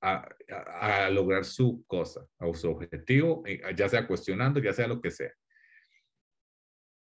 [0.00, 5.10] a, lograr su cosa, a su objetivo, eh, ya sea cuestionando, ya sea lo que
[5.10, 5.32] sea.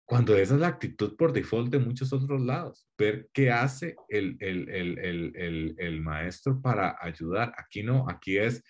[0.06, 4.38] Cuando esa es la actitud por default de muchos otros lados, ver qué hace el,
[4.40, 7.54] el, el, el maestro para ayudar.
[7.58, 8.64] Aquí no, aquí es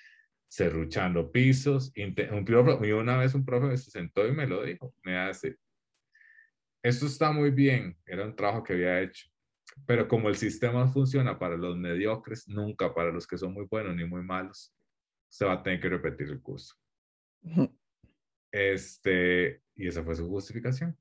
[0.48, 1.92] cerruchando pisos.
[1.98, 2.46] Un
[2.94, 5.58] una vez un profe se sentó y me lo dijo, me hace,
[6.84, 9.28] esto está muy bien, era un trabajo que había hecho,
[9.86, 13.96] pero como el sistema funciona para los mediocres, nunca para los que son muy buenos
[13.96, 14.74] ni muy malos,
[15.30, 16.76] se va a tener que repetir el curso.
[18.52, 20.98] Este, y esa fue su justificación.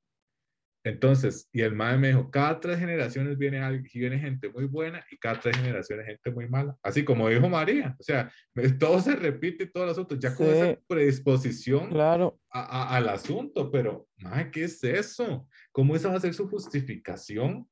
[0.84, 5.16] Entonces, y el madre me dijo, cada tres generaciones viene, viene gente muy buena y
[5.16, 6.76] cada tres generaciones gente muy mala.
[6.82, 8.32] Así como dijo María, o sea,
[8.80, 12.40] todo se repite todos los asuntos, ya con esa predisposición claro.
[12.50, 15.46] al asunto, pero, madre, ¿qué es eso?
[15.70, 17.68] ¿Cómo esa va a ser su justificación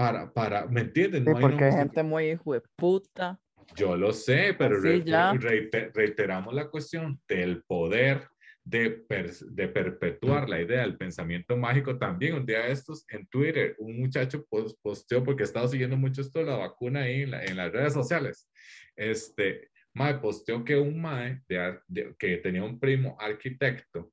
[0.00, 1.24] para, para ¿me entienden?
[1.24, 3.38] No porque hay gente muy hijo de puta.
[3.76, 8.26] Yo lo sé, pero reiteramos la cuestión del poder
[8.64, 9.04] de,
[9.50, 12.34] de, perpetuar la idea del pensamiento mágico también.
[12.34, 14.46] Un día de estos en Twitter, un muchacho
[14.82, 17.92] posteó, porque he estado siguiendo mucho esto de la vacuna ahí en, en las redes
[17.92, 18.50] sociales,
[18.96, 24.12] este, mae, posteó que un mae de, que tenía un primo arquitecto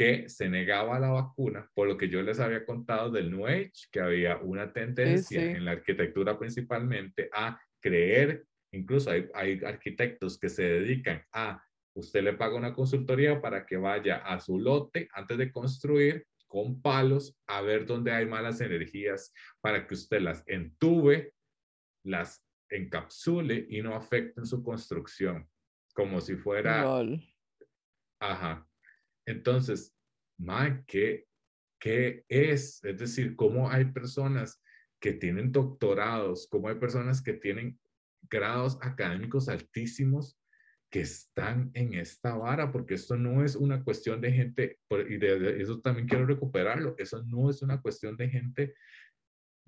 [0.00, 3.46] que se negaba a la vacuna, por lo que yo les había contado del New
[3.46, 10.38] Age, que había una tendencia en la arquitectura principalmente a creer, incluso hay, hay arquitectos
[10.38, 15.06] que se dedican a Usted le paga una consultoría para que vaya a su lote
[15.12, 20.42] antes de construir con palos a ver dónde hay malas energías para que usted las
[20.46, 21.34] entube,
[22.06, 25.46] las encapsule y no afecten su construcción,
[25.92, 26.84] como si fuera...
[28.18, 28.69] Ajá.
[29.30, 29.96] Entonces,
[30.86, 31.26] ¿qué,
[31.78, 32.82] ¿qué es?
[32.84, 34.62] Es decir, ¿cómo hay personas
[35.00, 37.78] que tienen doctorados, cómo hay personas que tienen
[38.28, 40.38] grados académicos altísimos
[40.90, 44.78] que están en esta vara, porque esto no es una cuestión de gente,
[45.08, 48.74] y de, eso también quiero recuperarlo, eso no es una cuestión de gente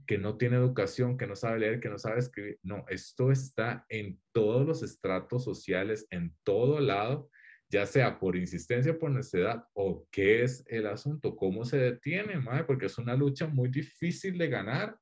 [0.04, 2.58] que no tiene educación, que no sabe leer, que no sabe escribir.
[2.64, 7.30] No, esto está en todos los estratos sociales, en todo lado,
[7.72, 12.64] ya sea por insistencia, por necesidad o qué es el asunto, cómo se detiene, madre,
[12.64, 14.96] porque es una lucha muy difícil de ganar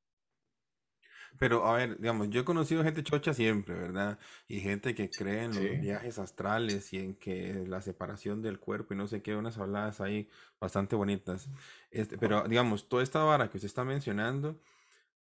[1.39, 4.19] pero, a ver, digamos, yo he conocido gente chocha siempre, ¿verdad?
[4.49, 8.95] Y gente que cree en los viajes astrales y en que la separación del cuerpo
[8.95, 10.29] y no sé qué, unas habladas ahí
[10.61, 11.49] bastante bonitas.
[11.91, 14.61] Este, pero, digamos, toda esta vara que usted está mencionando,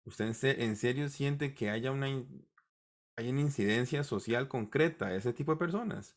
[0.05, 0.27] ¿usted
[0.61, 2.07] en, serio siente que haya una,
[3.17, 6.17] hay una incidencia social concreta a ese tipo de personas?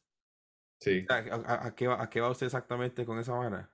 [0.80, 1.06] Sí.
[1.10, 3.72] ¿A, qué va, ¿A qué va usted exactamente con esa vara?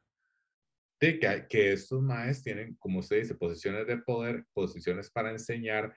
[1.02, 5.94] Sí, que, que estos maes tienen, como usted dice, posiciones de poder, posiciones para enseñar,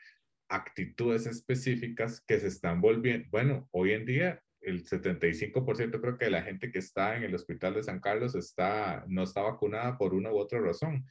[0.49, 6.31] actitudes específicas que se están volviendo, bueno, hoy en día el 75% creo que de
[6.31, 10.13] la gente que está en el hospital de San Carlos está, no está vacunada por
[10.13, 11.07] una u otra razón.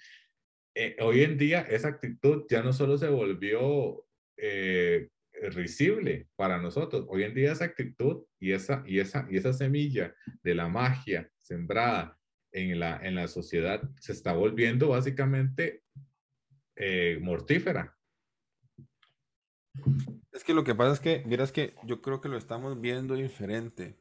[0.75, 4.05] Eh, hoy en día esa actitud ya no solo se volvió
[4.37, 5.07] eh,
[5.51, 10.13] risible para nosotros, hoy en día esa actitud y esa, y, esa, y esa semilla
[10.43, 12.17] de la magia sembrada
[12.51, 15.83] en la, en la sociedad se está volviendo básicamente
[16.75, 17.97] eh, mortífera.
[20.31, 23.15] Es que lo que pasa es que, miras que yo creo que lo estamos viendo
[23.15, 23.97] diferente.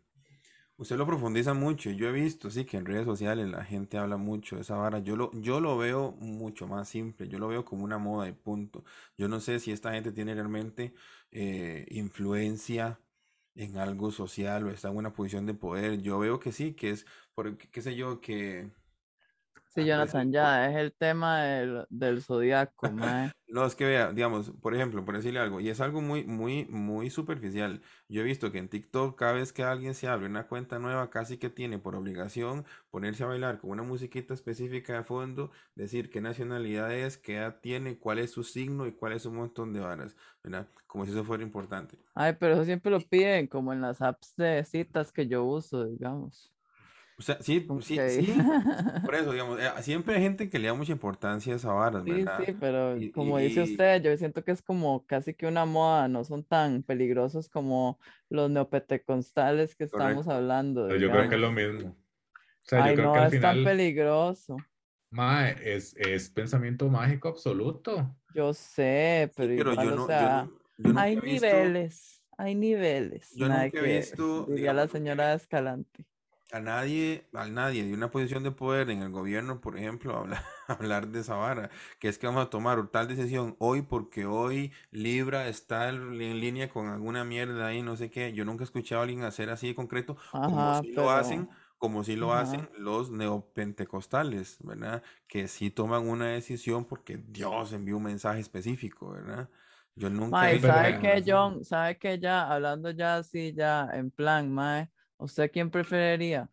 [0.85, 1.91] Usted lo profundiza mucho.
[1.93, 4.99] Yo he visto, sí, que en redes sociales la gente habla mucho de esa vara.
[4.99, 7.27] Yo lo, yo lo veo mucho más simple.
[7.27, 8.85] Yo lo veo como una moda y punto.
[9.17, 10.93] Yo no sé si esta gente tiene realmente
[11.31, 13.01] eh, influencia
[13.55, 16.03] en algo social o está en una posición de poder.
[16.03, 18.71] Yo veo que sí, que es, por, qué sé yo, que
[19.75, 22.89] Sí, Jonathan, ya, es el tema del, del zodiaco,
[23.49, 26.65] No, es que vea, digamos, por ejemplo, por decirle algo, y es algo muy, muy,
[26.67, 27.83] muy superficial.
[28.09, 31.11] Yo he visto que en TikTok, cada vez que alguien se abre una cuenta nueva,
[31.11, 36.11] casi que tiene por obligación ponerse a bailar con una musiquita específica de fondo, decir
[36.11, 39.73] qué nacionalidad es, qué edad tiene, cuál es su signo y cuál es un montón
[39.73, 40.69] de varas, ¿verdad?
[40.87, 41.99] Como si eso fuera importante.
[42.15, 45.85] Ay, pero eso siempre lo piden, como en las apps de citas que yo uso,
[45.85, 46.54] digamos.
[47.19, 48.51] O sea, sí, sí, sí.
[49.05, 52.01] Por eso, digamos, eh, siempre hay gente que le da mucha importancia a esa vara,
[52.05, 52.41] Sí, ¿verdad?
[52.45, 56.07] sí, pero Y, como dice usted, yo siento que es como casi que una moda,
[56.07, 57.99] no son tan peligrosos como
[58.29, 61.91] los neopentecostales que estamos hablando, Pero yo creo que es lo mismo.
[61.91, 61.97] O
[62.63, 64.67] sea, yo Ay, creo no, que al es tan peligroso.
[65.11, 68.17] mae, es, es pensamiento mágico absoluto.
[68.29, 71.57] Yo sé, sí, pero igual, yo o no, yo sea, no, yo nunca hay visto,
[71.57, 76.07] niveles, hay niveles, yo nunca he visto, diría la digamos, señora que Escalante.
[76.57, 80.45] A nadie, a nadie de una posición de poder en el gobierno, por ejemplo, hablar,
[80.69, 84.73] hablar de esa vara, que es que vamos a tomar tal decisión hoy porque hoy
[84.91, 88.33] Libra está en línea con alguna mierda ahí, no sé qué.
[88.33, 91.49] Yo nunca he escuchado a alguien hacer así de concreto, como Ajá, si lo hacen,
[91.49, 92.35] pero, como si lo ajá.
[92.35, 95.03] hacen los neopentecostales, ¿verdad?
[95.27, 99.51] Que sí toman una decisión porque Dios envió un mensaje específico, ¿verdad?
[99.97, 101.15] Yo nunca Mae, pero ¿sabe así.
[101.25, 101.65] John?
[101.65, 106.49] ¿Sabe qué ya, hablando ya así, ya en plan, mae, ¿usted quién preferiría?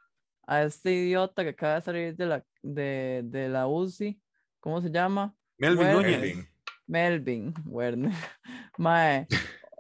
[0.48, 4.20] A este idiota que acaba de salir de la, de, de la UCI,
[4.60, 5.36] ¿cómo se llama?
[5.58, 6.48] Melvin Werner, Núñez, Melvin.
[6.88, 8.12] Melvin, Werner,
[8.78, 9.28] mae,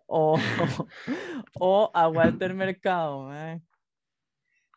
[0.07, 0.37] o,
[1.59, 3.61] o a Walter Mercado, mae,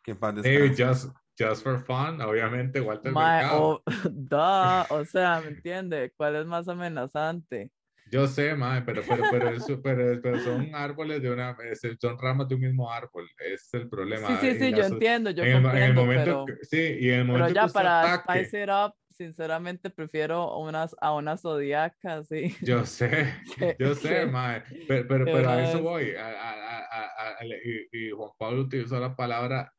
[0.03, 3.63] que paz Hey, just, just for fun, obviamente, Walter mae, Mercado.
[3.63, 6.13] o, duh, o sea, ¿me entiende?
[6.17, 7.71] ¿Cuál es más amenazante?
[8.15, 11.57] Yo sé, mae, pero, pero, pero, eso, pero, pero son árboles de una,
[12.01, 13.29] son ramas de un mismo árbol.
[13.39, 14.39] Ese es el Sí, problema.
[14.39, 16.45] sí, sí, la yo entiendo, yo en el, mo- en el comprendo, momento, pero...
[16.47, 18.95] que- sí, y en el Pero momento que ya usted para ataque, spice it up,
[19.11, 22.57] sinceramente prefiero unas, a una zodiaca, sí.
[22.61, 23.09] yo sé,
[23.59, 26.15] que, yo sé, que, mae, pero, pero, que pero a eso voy.
[26.17, 29.73] a- a- a- y, y Juan Pablo utilizó la palabra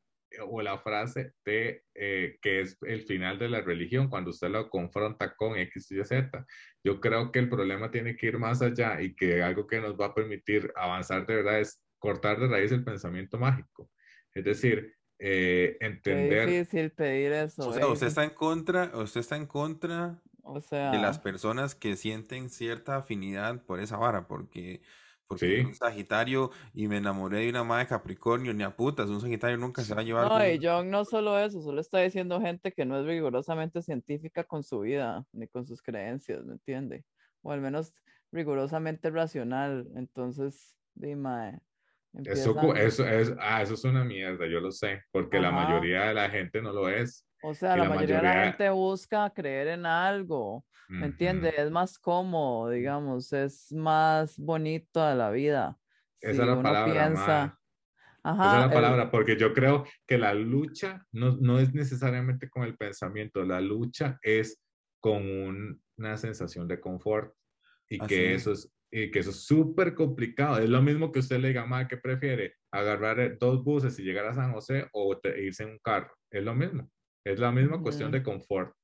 [0.46, 4.68] o la frase de eh, que es el final de la religión cuando usted lo
[4.70, 6.46] confronta con X y Z.
[6.84, 9.94] Yo creo que el problema tiene que ir más allá y que algo que nos
[9.98, 13.90] va a permitir avanzar de verdad es cortar de raíz el pensamiento mágico.
[14.34, 18.08] Es decir, eh, entender, difícil pedir O eso, sea, usted baby.
[18.08, 22.96] está en contra, usted está en contra O de las sea, personas que sienten cierta
[22.96, 24.82] afinidad por esa vara, porque,
[25.26, 28.76] porque soy un sí, Sagitario y me enamoré de una madre de Capricornio, ni a
[28.76, 30.58] putas, un Sagitario nunca se va a llevar no, con y.
[30.62, 34.80] John no solo eso, solo está diciendo gente que no es rigurosamente científica con su
[34.80, 37.04] vida, ni con sus creencias, ¿me entiende?
[37.42, 37.92] O al menos
[38.32, 39.88] rigurosamente racional.
[39.96, 41.60] Entonces, dime,
[42.24, 45.64] eso, empiezan, eso, es, ah, eso es una mierda, yo lo sé, porque la ajá.
[45.64, 47.26] mayoría de la gente no lo es.
[47.48, 50.66] O sea, la la mayoría de la mayoría, gente busca creer en algo,
[50.98, 51.50] ¿me entiende?
[51.50, 55.78] ujú, Es más cómodo, digamos, es más bonito a la vida.
[56.20, 57.60] esa es Si la uno palabra, piensa,
[58.42, 61.74] Esa es ajá, la el, palabra, porque yo creo que la lucha no, no es
[61.74, 64.62] necesariamente con el pensamiento, la lucha es
[65.00, 67.34] con un- una sensación de confort
[67.88, 68.34] y Así que es.
[68.34, 70.58] eso es y que eso es súper complicado.
[70.60, 72.54] Es lo mismo que usted le diga, "Ma, ¿qué prefiere?
[72.72, 76.14] ¿Agarrar eh, dos buses y llegar a San José o te- irse en un carro?
[76.30, 76.90] Es lo mismo.
[77.26, 78.74] Es la misma cuestión de confort.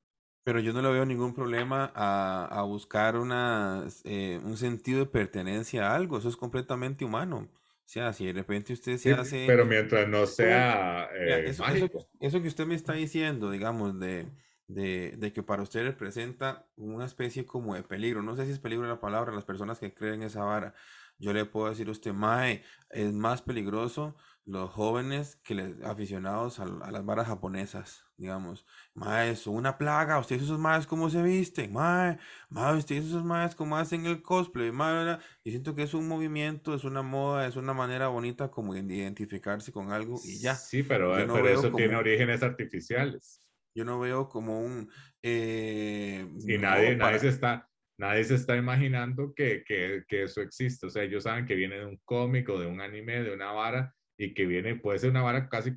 [0.44, 5.06] Pero yo no le veo ningún problema a, a buscar una, eh, un sentido de
[5.06, 7.48] pertenencia a algo, eso es completamente humano.
[7.52, 11.64] O sea, si de repente usted se Sí, hace pero mientras no sea eh, eso,
[11.68, 11.88] eso,
[12.20, 14.32] eso que usted me está diciendo, digamos, de,
[14.66, 18.58] de, de que para usted representa una especie como de peligro, no sé si es
[18.60, 20.74] peligro la palabra, las personas que creen esa vara,
[21.18, 26.58] yo le puedo decir a usted, Mae, es más peligroso los jóvenes que les, aficionados
[26.58, 31.22] a, a las varas japonesas, digamos, Mae, son una plaga, ustedes esos maes cómo se
[31.22, 32.18] visten, Mae,
[32.48, 35.18] Mae, ustedes esos maes cómo hacen el cosplay, Mae.
[35.44, 38.80] Yo siento que es un movimiento, es una moda, es una manera bonita como de
[38.80, 40.56] identificarse con algo y ya.
[40.56, 43.42] Sí, pero, no pero eso tiene como, orígenes artificiales.
[43.74, 44.90] yo no veo como un,
[45.22, 50.40] eh, Y nadie, nadie se para, está, nadie se está imaginando que, que, que eso
[50.40, 50.86] existe.
[50.86, 53.52] O sea, ellos saben que viene de un cómic o de un anime, de una
[53.52, 55.72] vara, y que viene, puede ser una vara casi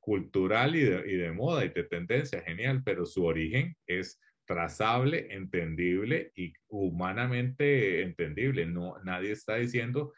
[0.00, 5.26] cultural y de, y de moda y de tendencia, genial, pero su origen es trazable,
[5.34, 8.64] entendible y humanamente entendible.
[8.64, 10.14] No, nadie está diciendo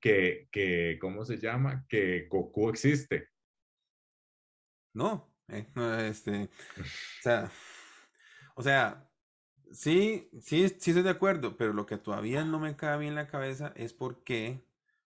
[0.00, 1.84] que, que, ¿cómo se llama?
[1.88, 3.28] Que Goku existe.
[4.94, 5.66] no, eh,
[6.08, 7.50] este, o sea,
[8.54, 9.10] o sea,
[9.72, 13.26] sí, sí, sí estoy de acuerdo, pero lo que todavía no me cabe en la
[13.26, 14.62] cabeza es por qué,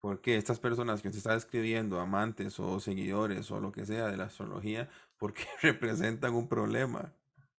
[0.00, 4.08] por qué estas personas que usted está describiendo, amantes o seguidores o lo que sea
[4.08, 4.88] de la astrología,
[5.18, 7.14] por qué representan un problema.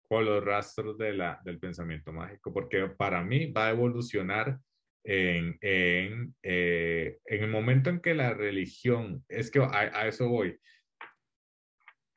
[0.08, 4.58] por los rastros de la, del pensamiento mágico, porque para mí va a evolucionar
[5.04, 10.28] en, en, eh, en el momento en que la religión, es que a, a eso
[10.28, 10.58] voy.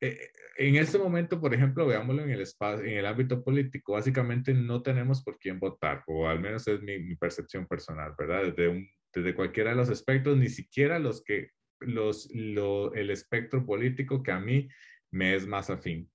[0.00, 4.54] Eh, en este momento, por ejemplo, veámoslo en el espacio, en el ámbito político, básicamente
[4.54, 8.44] no tenemos por quién votar, o al menos es mi, mi percepción personal, ¿verdad?
[8.44, 11.50] Desde, un, desde cualquiera de los aspectos, ni siquiera los que
[11.80, 14.68] los, lo, el espectro político que a mí
[15.10, 16.10] me es más afín.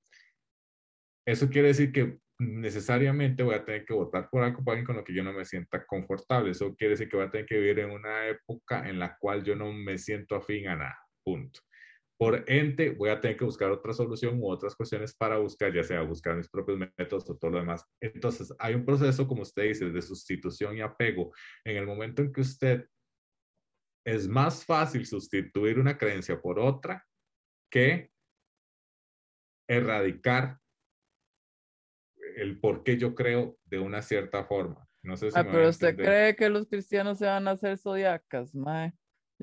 [1.25, 5.13] Eso quiere decir que necesariamente voy a tener que votar por algo con lo que
[5.13, 6.51] yo no me sienta confortable.
[6.51, 9.43] Eso quiere decir que voy a tener que vivir en una época en la cual
[9.43, 10.99] yo no me siento afín a nada.
[11.23, 11.59] Punto.
[12.21, 15.83] Por ente, voy a tener que buscar otra solución u otras cuestiones para buscar, ya
[15.83, 17.83] sea buscar mis propios métodos o todo lo demás.
[17.99, 21.33] Entonces, hay un proceso, como usted dice, de sustitución y apego.
[21.65, 22.87] En el momento en que usted
[24.05, 27.03] es más fácil sustituir una creencia por otra
[27.71, 28.11] que
[29.67, 30.59] erradicar
[32.35, 34.87] el por qué yo creo de una cierta forma.
[35.01, 38.53] No sé si ah, pero usted cree que los cristianos se van a hacer zodiacas,
[38.53, 38.93] mae.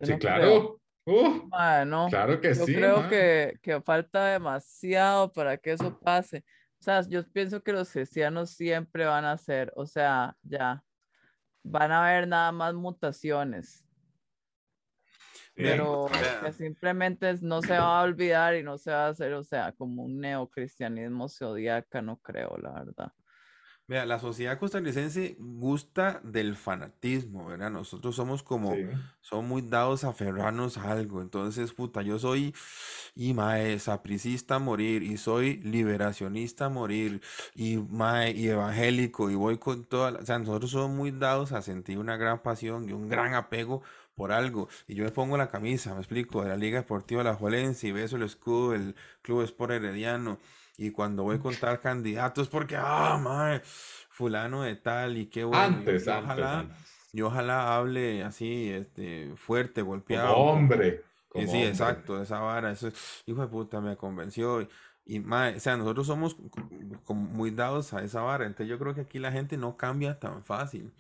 [0.01, 0.81] sí, claro.
[1.09, 2.09] Uh, no.
[2.11, 2.73] Claro que yo sí.
[2.73, 6.45] Yo creo que, que falta demasiado para que eso pase.
[6.81, 10.85] O sea, yo pienso que los cristianos siempre van a ser, o sea, ya,
[11.65, 13.85] van a haber nada más mutaciones.
[15.55, 16.09] Pero
[16.45, 19.73] que simplemente no se va a olvidar y no se va a hacer, o sea,
[19.73, 23.13] como un neocristianismo zodiaca, no creo, la verdad.
[23.89, 27.71] Vea, la sociedad costarricense gusta del fanatismo, ¿verdad?
[27.71, 28.77] Nosotros somos como,
[29.23, 31.23] somos muy dados a aferrarnos a algo.
[31.23, 32.55] Entonces, puta, yo soy
[33.15, 37.23] y mae, sapricista a morir, y soy liberacionista a morir,
[37.55, 41.63] y mae, y evangélico, y voy con toda O sea, nosotros somos muy dados a
[41.63, 43.81] sentir una gran pasión y un gran apego
[44.15, 44.69] por algo.
[44.87, 47.93] Y yo me pongo la camisa, me explico, de la Liga Deportiva La Juelense, y
[47.93, 50.39] beso el escudo del Club Sport Herediano
[50.79, 55.43] y cuando voy con tal candidato es porque, ah, madre, fulano de tal y qué
[55.43, 55.61] bueno.
[55.61, 56.67] Antes, yo, antes, ojalá,
[57.13, 60.35] Yo ojalá hable así, este, fuerte, golpeado.
[60.35, 61.03] Como hombre.
[61.35, 62.91] sí, exacto, esa vara, eso,
[63.27, 64.63] hijo de puta, me convenció.
[64.63, 64.69] Y,
[65.05, 66.37] y o sea, nosotros somos
[67.09, 68.47] muy dados a esa vara.
[68.47, 70.95] Entonces yo creo que aquí la gente no cambia tan fácil.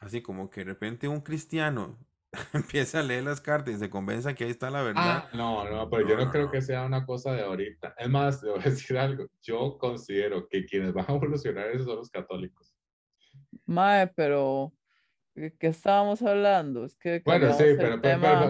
[0.00, 1.96] Así como que de repente un cristiano
[2.52, 5.02] empieza a leer las cartas y se convenza que ahí está la verdad.
[5.04, 7.94] Ah, no, no, pero yo no, creo que sea una cosa de ahorita.
[7.98, 9.26] Es más, te voy a decir algo.
[9.42, 12.74] Yo considero que quienes van a evolucionar esos son los católicos.
[13.66, 14.72] Mae, pero
[15.34, 16.84] ¿qué estábamos hablando?
[16.84, 17.96] Es que bueno, sí, pero,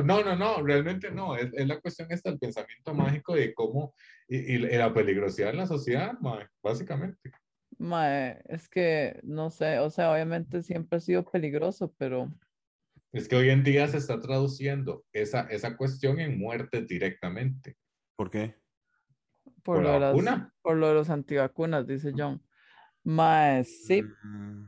[0.03, 1.37] no, no, no, realmente no.
[1.37, 3.95] Es, es la cuestión esta, el pensamiento mágico de cómo
[4.29, 7.31] y, y, la peligrosidad en la sociedad, mae, básicamente.
[7.79, 12.31] Mae, es que no sé, o sea, obviamente siempre ha sido peligroso, pero
[13.13, 17.77] es que hoy en día se está traduciendo esa, esa cuestión en muerte directamente.
[18.17, 18.57] ¿Por qué?
[19.63, 22.43] Por, lo, de las, por lo de los antivacunas, dice John.
[23.11, 24.05] Más, sí,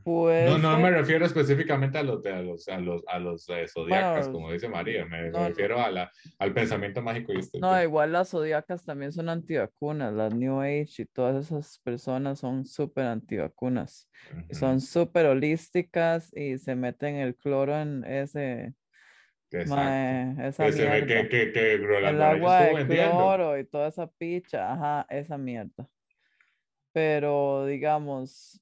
[0.03, 0.49] pues.
[0.49, 4.27] No, no me refiero específicamente a los, a los, a los, a los eh, zodiacas,
[4.27, 7.59] como dice María, me, refiero a la, al pensamiento mágico y este.
[7.59, 12.65] No, igual las zodiacas también son antivacunas, las New Age y todas esas personas son
[12.65, 14.09] súper antivacunas.
[14.51, 18.73] Son súper holísticas y se meten el cloro en ese.
[19.51, 21.05] esa mierda.
[21.05, 25.87] Que, que, que, el agua de cloro y toda esa picha, ajá, esa mierda.
[26.93, 28.61] Pero digamos,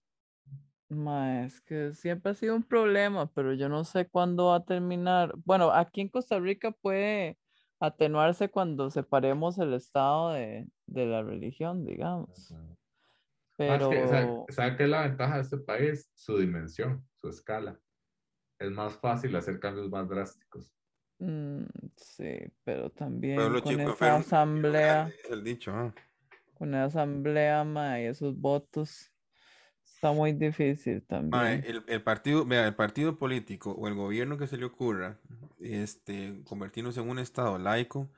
[1.46, 5.34] es que siempre ha sido un problema, pero yo no sé cuándo va a terminar.
[5.46, 7.38] Bueno, aquí en Costa Rica puede
[7.80, 12.54] atenuarse cuando separemos el estado de, la religión, digamos.
[13.58, 13.90] Pero...
[14.50, 16.12] ¿sabe, qué es la ventaja de este país?
[16.14, 17.80] Su dimensión, su escala.
[18.60, 20.72] Es más fácil hacer cambios más drásticos.
[21.20, 21.66] Mm,
[21.96, 25.12] sí, pero también con esa asamblea.
[25.30, 25.94] el dicho,
[26.62, 27.66] una asamblea,
[28.02, 29.12] y esos votos.
[29.84, 31.64] Está muy difícil también.
[31.88, 35.20] el, partido, vea, el partido político o el gobierno que se le ocurra,
[35.60, 38.10] este, convertirnos en un estado laico,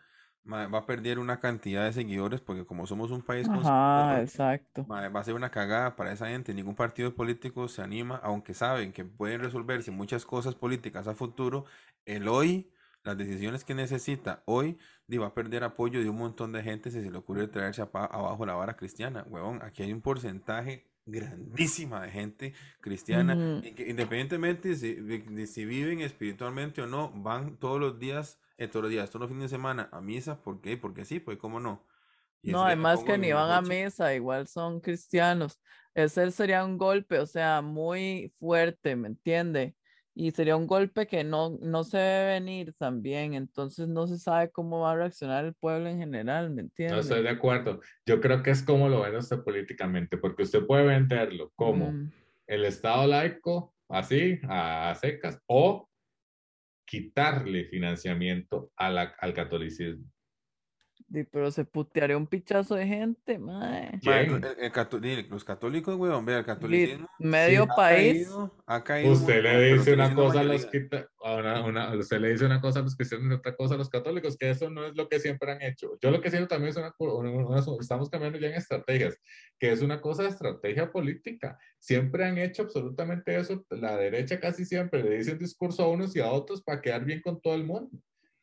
[0.46, 4.86] va a perder una cantidad de seguidores porque como somos un país Ajá, exacto.
[4.88, 6.54] va a ser una cagada para esa gente.
[6.54, 11.66] Ningún partido político se anima, aunque saben que pueden resolverse muchas cosas políticas a futuro,
[12.06, 12.73] el hoy
[13.04, 14.78] las decisiones que necesita hoy
[15.18, 18.46] va a perder apoyo de un montón de gente si se le ocurre traerse abajo
[18.46, 19.26] la vara cristiana.
[19.30, 26.88] Huevón, aquí hay un porcentaje grandísima de gente cristiana, independientemente de si, viven espiritualmente o
[26.88, 30.02] no, van todos los días, eh, todos los días, todos los fines de semana a
[30.02, 30.42] misa.
[30.42, 30.78] ¿Por qué?
[30.78, 31.86] Porque sí, pues cómo no.
[32.42, 35.60] no, además que ni van a misa, igual son cristianos.
[35.94, 39.76] Ese sería un golpe, o sea, muy fuerte, ¿me entiende?
[40.16, 44.52] Y sería un golpe que no, no se debe venir también, entonces no se sabe
[44.52, 46.96] cómo va a reaccionar el pueblo en general, ¿me entiendes?
[46.96, 47.80] No estoy de acuerdo.
[48.06, 52.12] Yo creo que es como lo ven usted políticamente, porque usted puede venderlo como mm.
[52.48, 55.90] el Estado laico, así, a, secas, o
[56.86, 60.06] quitarle financiamiento a la, al catolicismo.
[61.32, 64.00] Pero se putearía un pichazo de gente, mae.
[64.02, 65.00] Mae, el- el cató-
[65.30, 68.28] los católicos, weón, vea, el catolicismo medio ha país.
[68.28, 70.68] caído, ha caído Usted le dice una cosa a los
[71.24, 73.78] a una- una- usted le dice una cosa a los cristianos y otra cosa a
[73.78, 75.98] los católicos, que eso no es lo que siempre han hecho.
[76.02, 79.16] Yo lo que siento también es una- una- estamos cambiando ya en estrategias,
[79.60, 81.60] que es una cosa de estrategia política.
[81.78, 83.64] Siempre han hecho absolutamente eso.
[83.70, 87.06] La derecha casi siempre le dice un discurso a unos y a otros para quedar
[87.06, 87.90] bien con todo el mundo.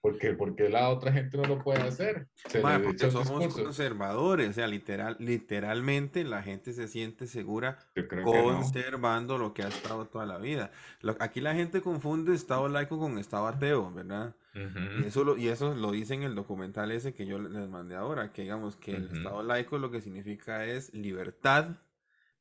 [0.03, 2.28] Porque, porque la otra gente no lo puede hacer.
[2.48, 7.78] Se porque somos conservadores, o sea, literal, literalmente la gente se siente segura
[8.12, 8.24] no.
[8.32, 10.70] conservando lo que ha estado toda la vida.
[11.03, 14.34] Lo- aquí la gente confunde Estado laico con Estado ateo, ¿verdad?
[14.55, 17.94] Y eso, lo, y eso lo dice en el documental ese que yo les mandé
[17.94, 19.05] ahora, que digamos que el.
[19.16, 21.76] Estado laico lo que significa es libertad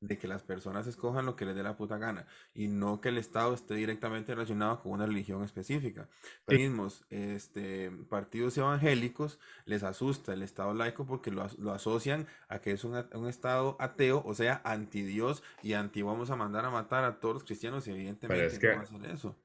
[0.02, 3.10] de que las personas escojan lo que les dé la puta gana y no que
[3.10, 6.08] el Estado esté directamente relacionado con una religión específica.
[6.46, 12.60] Pero mismos, este, partidos evangélicos les asusta el Estado laico porque lo, lo asocian a
[12.60, 16.36] que es un, a- un Estado ateo, o sea, anti Dios y anti vamos a
[16.38, 19.38] mandar a matar a todos los cristianos y evidentemente es no que- eso.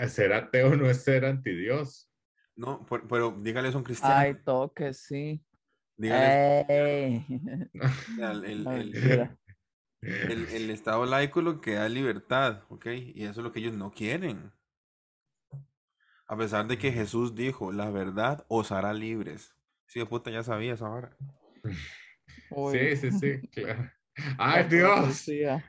[0.00, 2.08] Eh, Ser ateo no es ser antidios.
[2.54, 4.14] No, por- pero dígales a un cristiano.
[4.16, 5.42] Ay, toque, sí.
[5.96, 7.26] dígales, Ey.
[8.20, 9.36] el- el- No, el- mentira.
[10.02, 12.86] El, el Estado laico lo que da libertad, ¿ok?
[13.14, 14.52] Y eso es lo que ellos no quieren.
[16.26, 19.54] A pesar de que Jesús dijo, la verdad os hará libres.
[19.86, 21.18] Sí, de puta, ya sabía esa hora.
[22.50, 23.90] Uy, Sí, sí, sí, claro.
[24.44, 25.26] la ¡Ay, Dios!
[25.26, 25.64] profecía,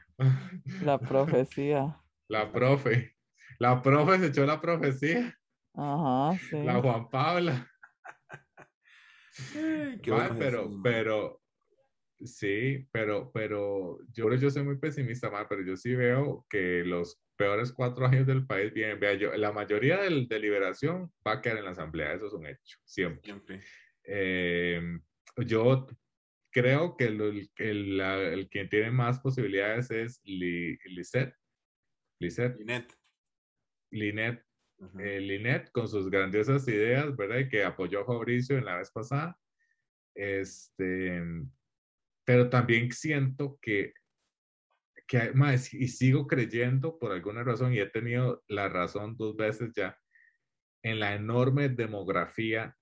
[0.79, 2.01] La profecía.
[2.29, 3.15] La profe.
[3.59, 5.39] La profe se echó la profecía.
[5.73, 6.57] Ajá, sí.
[6.63, 7.67] La Juan Pabla.
[9.53, 11.40] Ay, qué bueno pero, Jesús, pero,
[12.25, 17.21] sí, pero, pero, yo, yo soy muy pesimista, mae, pero yo sí veo que los
[17.35, 18.99] peores cuatro años del país vienen.
[18.99, 22.33] Vea, yo, la mayoría del, de liberación va a quedar en la asamblea, eso es
[22.33, 23.23] un hecho, siempre.
[23.23, 23.61] Siempre.
[24.03, 24.81] Eh,
[25.45, 25.87] yo
[26.51, 31.33] creo que el, el, la- el quien tiene más posibilidades es Li, Lisette.
[32.19, 32.93] Lisette, Linet.
[33.91, 34.45] Linet,
[34.99, 37.39] eh, Linet con sus grandiosas ideas, ¿verdad?
[37.39, 39.37] Y que apoyó a Fabricio en la vez pasada.
[40.13, 41.21] Este,
[42.25, 43.93] pero también siento que,
[45.07, 49.71] que más, y sigo creyendo por alguna razón, y he tenido la razón dos veces
[49.75, 49.97] ya,
[50.83, 52.75] en la enorme demografía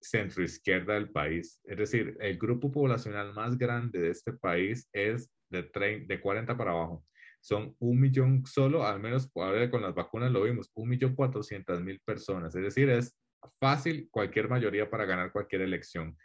[0.00, 1.60] centroizquierda del país.
[1.64, 6.56] Es decir, el grupo poblacional más grande de este país es de, 30 de 40
[6.56, 7.04] para abajo.
[7.40, 11.80] Son un millón solo, al menos ahora con las vacunas lo vimos, un millón cuatrocientas
[11.80, 12.54] mil personas.
[12.54, 13.16] Es decir, es
[13.60, 16.16] fácil cualquier mayoría para ganar cualquier elección.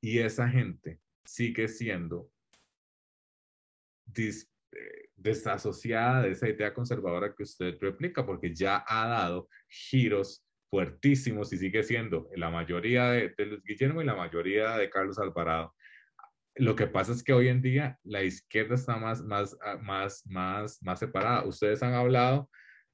[0.00, 2.30] Y esa gente sigue siendo
[4.04, 10.44] dis- eh, desasociada de esa idea conservadora que usted replica, porque ya ha dado giros
[10.70, 15.18] fuertísimos y sigue siendo la mayoría de, de Luis Guillermo y la mayoría de Carlos
[15.18, 15.74] Alvarado.
[16.56, 20.22] Lo que pasa es que hoy en día la izquierda está más, más, ah, más,
[20.26, 21.44] más, más separada.
[21.44, 22.50] Ustedes han hablado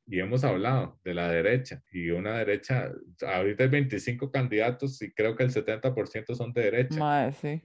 [0.06, 2.92] y hemos hablado de la derecha y una derecha,
[3.24, 6.98] ahorita hay 25 candidatos y creo que el 70% son de derecha.
[6.98, 7.62] Mae, sí.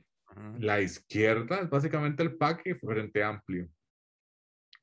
[0.59, 3.69] La izquierda es básicamente el PAC y Frente Amplio.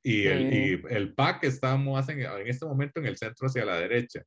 [0.03, 3.65] Y, el, y el PAC está más en, en este momento en el centro hacia
[3.65, 4.23] la derecha.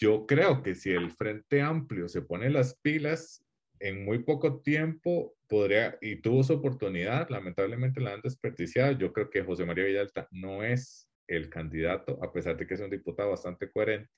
[0.00, 3.44] Yo creo que si el Frente Amplio se pone las pilas,
[3.80, 8.92] en muy poco tiempo podría, y tuvo su oportunidad, lamentablemente la han desperdiciado.
[8.92, 12.80] Yo creo que José María Villalta no es el candidato, a pesar de que es
[12.80, 14.10] un diputado bastante coherente.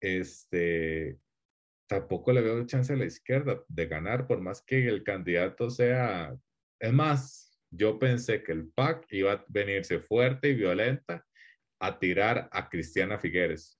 [0.00, 1.18] Este,
[1.92, 6.34] tampoco le veo chance a la izquierda de ganar, por más que el candidato sea.
[6.80, 11.26] Es más, yo pensé que el PAC iba a venirse fuerte y violenta
[11.78, 13.78] a tirar a Cristiana Figueres,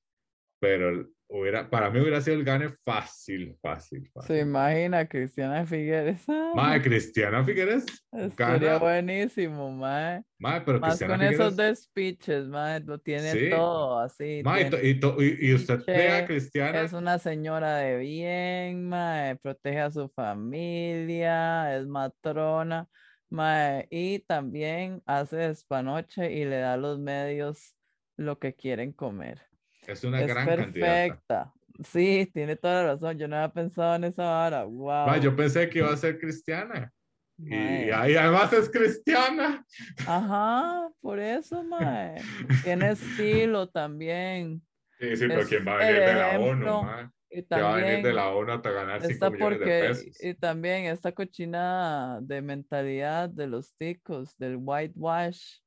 [0.60, 4.38] pero hubiera, para mí hubiera sido el gane fácil, fácil, Se fácil.
[4.40, 6.24] imagina Cristiana Figueres.
[6.54, 8.78] Mae, Cristiana Figueres Estaría gana.
[8.78, 10.22] buenísimo, mae.
[10.38, 11.82] Mae, pero Más Cristiana con esos Figueres.
[11.84, 13.50] speeches, mae, lo tiene Sí.
[13.50, 14.42] todo así.
[14.44, 16.80] Mae, y tiene- y, to- y- y usted ve a Cristiana.
[16.82, 22.88] Es una señora de bien, mae, protege a su familia, es matrona,
[23.30, 27.74] mae, y también hace despanoche y le da a los medios
[28.18, 29.40] lo que quieren comer.
[29.86, 30.72] Es una es gran candidata.
[30.72, 31.52] perfecta.
[31.84, 33.18] Sí, tiene toda la razón.
[33.18, 34.64] Yo no había pensado en esa hora.
[34.64, 35.06] Wow.
[35.06, 36.92] Mae, yo pensé que iba a ser Cristiana.
[37.38, 37.92] Y, mae.
[37.92, 39.64] ahí además es Cristiana.
[40.06, 42.16] Ajá, por eso, mae.
[42.62, 44.62] Tiene estilo también.
[45.00, 47.08] Sí, sí, pero Es ¿quién va a venir de la ONU, mae?
[47.30, 49.64] Y Que va a venir de también la ONU hasta ganar 5 está millones de
[49.64, 50.22] porque, pesos.
[50.22, 55.60] y también esta cochina de mentalidad de los ticos, del whitewash,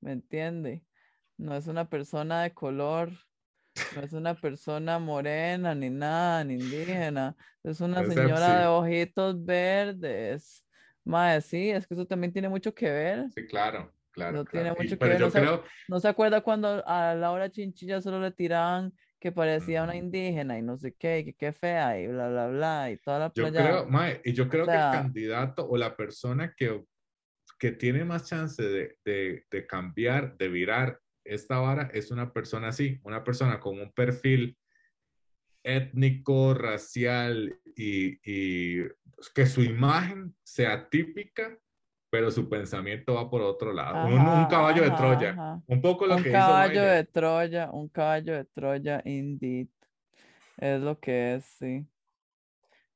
[0.00, 0.84] ¿me entiende?
[1.36, 3.10] No es una persona de color
[3.94, 7.36] No es una persona morena, ni nada, ni indígena.
[7.62, 8.68] Es una Es señora de Epsi.
[8.68, 10.64] ojitos verdes.
[11.04, 13.26] Mae, sí, es que eso también tiene mucho que ver.
[13.34, 14.82] Sí, claro, claro, No tiene claro.
[14.82, 18.00] Y- mucho que pero ver, yo no creo, ¿No se acuerda cuando a Laura Chinchilla
[18.02, 20.04] solo le tiraban que parecía una Ujú.
[20.04, 23.18] indígena y no sé qué, y que qué fea y bla, bla, bla, y toda
[23.18, 23.62] la yo playa?
[23.62, 26.84] creo, mae, y yo creo que sea- el candidato o la persona que,
[27.58, 32.68] que tiene más chance de, de, de cambiar, de virar esta vara, es una persona
[32.68, 34.56] así, una persona con un perfil
[35.62, 38.84] étnico, racial y, y
[39.34, 41.58] que su imagen sea típica,
[42.10, 44.06] pero su pensamiento va por otro lado.
[44.06, 45.30] un, un Ajá, caballo de Troya.
[45.32, 45.60] ajá.
[45.66, 49.68] Un poco lo Un que caballo de Troya, un caballo de Troya, indeed.
[50.56, 51.86] Es lo que es, sí.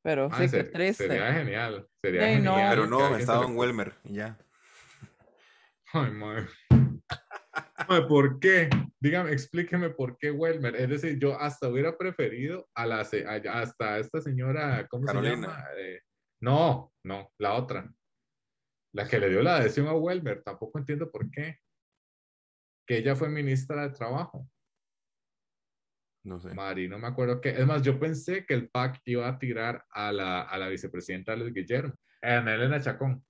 [0.03, 1.07] Pero Ah, sí, qué ser- triste.
[1.07, 1.87] Sería genial.
[2.01, 2.55] Sería Ey, no.
[2.55, 2.71] genial.
[2.71, 3.57] Pero que no, estaba en.
[3.57, 4.39] Welmer y ya.
[5.93, 6.47] Ay, madre.
[8.09, 8.69] ¿Por qué?
[9.01, 10.77] Dígame, explíqueme por qué Welmer.
[10.77, 15.65] Es decir, yo hasta hubiera preferido a la a- hasta esta señora, ¿cómo se llama?
[15.77, 16.01] Eh,
[16.41, 17.93] no, no, la otra.
[18.95, 20.43] La que le dio la adhesión a Welmer.
[20.43, 21.59] Tampoco entiendo por qué.
[22.87, 24.49] Que ella fue ministra de Trabajo.
[26.25, 26.55] No sé.
[26.55, 27.51] Mari, no me acuerdo qué.
[27.51, 31.35] Es más, yo pensé que el PAC iba a tirar a la, a la vicepresidenta
[31.35, 31.95] Luis Guillermo.
[32.21, 33.25] En Elena Chacón.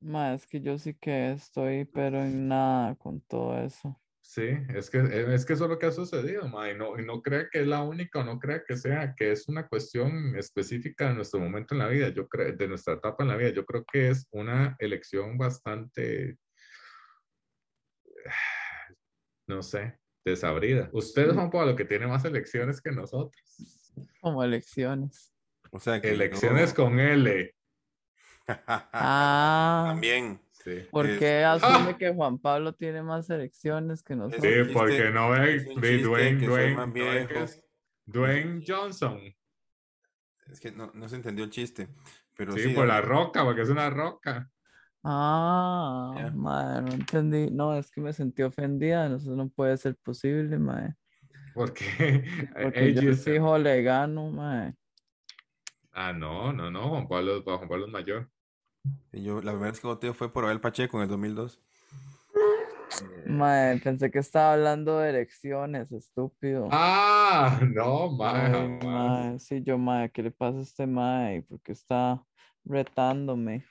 [0.00, 4.00] Ma, es que yo sí que estoy, pero en nada con todo eso.
[4.20, 4.42] Sí,
[4.74, 4.98] es que,
[5.34, 7.60] es que eso es lo que ha sucedido, ma, y no, y no crea que
[7.60, 11.38] es la única, o no crea que sea, que es una cuestión específica de nuestro
[11.38, 14.10] momento en la vida, yo creo, de nuestra etapa en la vida, yo creo que
[14.10, 16.38] es una elección bastante,
[19.46, 20.90] no sé, desabrida.
[20.92, 23.92] Usted, Juan Pablo, que tiene más elecciones que nosotros.
[24.20, 25.32] Como elecciones.
[25.70, 27.54] O sea que Elecciones no- con L.
[28.48, 30.40] Ah, También.
[30.52, 30.80] Sí.
[30.90, 31.52] ¿por es- qué ¡Ah!
[31.52, 34.42] asume que Juan Pablo tiene más elecciones que nosotros?
[34.42, 37.64] Sí, chiste- porque no ve, es chiste Dwayne, que soy Dwayne, es
[38.04, 39.20] Dwayne Johnson.
[40.50, 41.88] Es que no, no se entendió el chiste.
[42.36, 44.50] Pero Sí, sí, por la roca, porque es una roca.
[45.02, 47.50] Ah, madre, no entendí.
[47.50, 49.06] No, es que me sentí ofendida.
[49.14, 50.94] Eso no puede ser posible, madre.
[51.54, 51.84] Porque,
[52.62, 54.74] Porque yo sí hijo le gano, madre.
[55.92, 58.30] Ah, no, no, no, Juan Pablo, Juan Pablo es mayor.
[59.12, 61.60] Y yo, la primera vez que voté fue por Abel Pacheco en el 2002.
[63.26, 66.68] Madre, pensé que estaba hablando de elecciones, estúpido.
[66.70, 71.42] Ah, no, mae, Ay, mae, sí, yo, mae, ¿qué le pasa a este mae?
[71.42, 72.22] Porque está
[72.64, 73.66] retándome.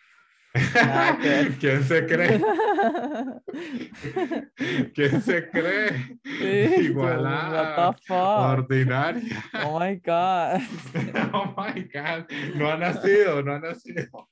[0.74, 1.18] Nada.
[1.60, 2.42] ¿Quién se cree?
[4.96, 6.18] ¿Quién se cree?
[6.24, 8.60] Sí, Igualada, what the fuck?
[8.60, 9.44] ordinaria.
[9.66, 10.62] Oh my God.
[11.34, 12.26] Oh my God,
[12.56, 14.30] no ha nacido, no ha nacido.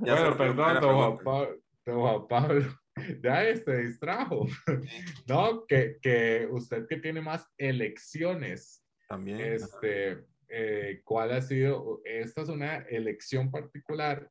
[0.00, 1.24] Bueno, perdón, don Juan.
[1.24, 2.66] Pablo, don Juan Pablo.
[3.22, 4.48] Ya se distrajo.
[5.28, 9.40] No, que, que usted que tiene más elecciones, También.
[9.40, 12.00] este, eh, ¿cuál ha sido?
[12.04, 14.28] Esta es una elección particular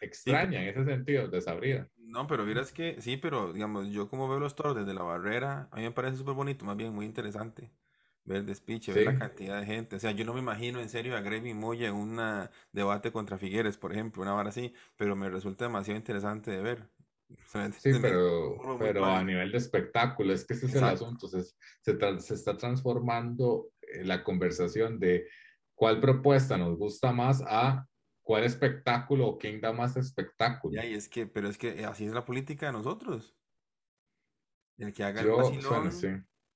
[0.00, 1.88] extraña en ese sentido, desabrida.
[1.96, 5.68] No, pero vieras que sí, pero digamos, yo como veo los toros desde la barrera,
[5.72, 7.72] a mí me parece súper bonito, más bien muy interesante
[8.24, 9.18] ver el despiche, ver la Sí.
[9.18, 9.96] cantidad de gente.
[9.96, 13.38] O sea, yo no me imagino en serio a Grevy Moya en un debate contra
[13.38, 16.88] Figueres, por ejemplo, una vara así, pero me resulta demasiado interesante de ver.
[17.30, 21.26] O sea, Sí, pero, pero a nivel de espectáculo, es que ese es el asunto.
[21.28, 25.26] Se, se, está transformando eh, la conversación de
[25.74, 27.86] cuál propuesta nos gusta más a
[28.22, 30.74] cuál espectáculo o quién da más espectáculo.
[30.74, 33.36] Ya, y es que, pero es que así es la política de nosotros.
[34.78, 36.08] El que haga el vacilón, bueno, sí.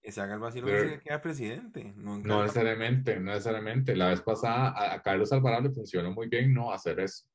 [0.02, 1.92] Que se haga el vacilón Pero- que queda presidente.
[1.96, 3.96] nunca No necesariamente, no necesariamente.
[3.96, 7.28] La vez pasada a, a Carlos Alvarado le funcionó muy bien no hacer eso.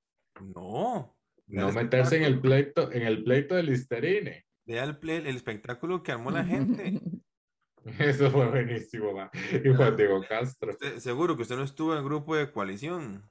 [0.56, 1.15] No.
[1.48, 4.45] No meterse en el pleito, en el pleito del Listerine.
[4.65, 6.99] Vea el, ple- el espectáculo que armó la gente.
[7.99, 9.30] Eso fue buenísimo, man.
[9.64, 10.72] Y Juan Diego Castro.
[10.72, 13.30] Usted- seguro que usted no estuvo en el grupo de coalición.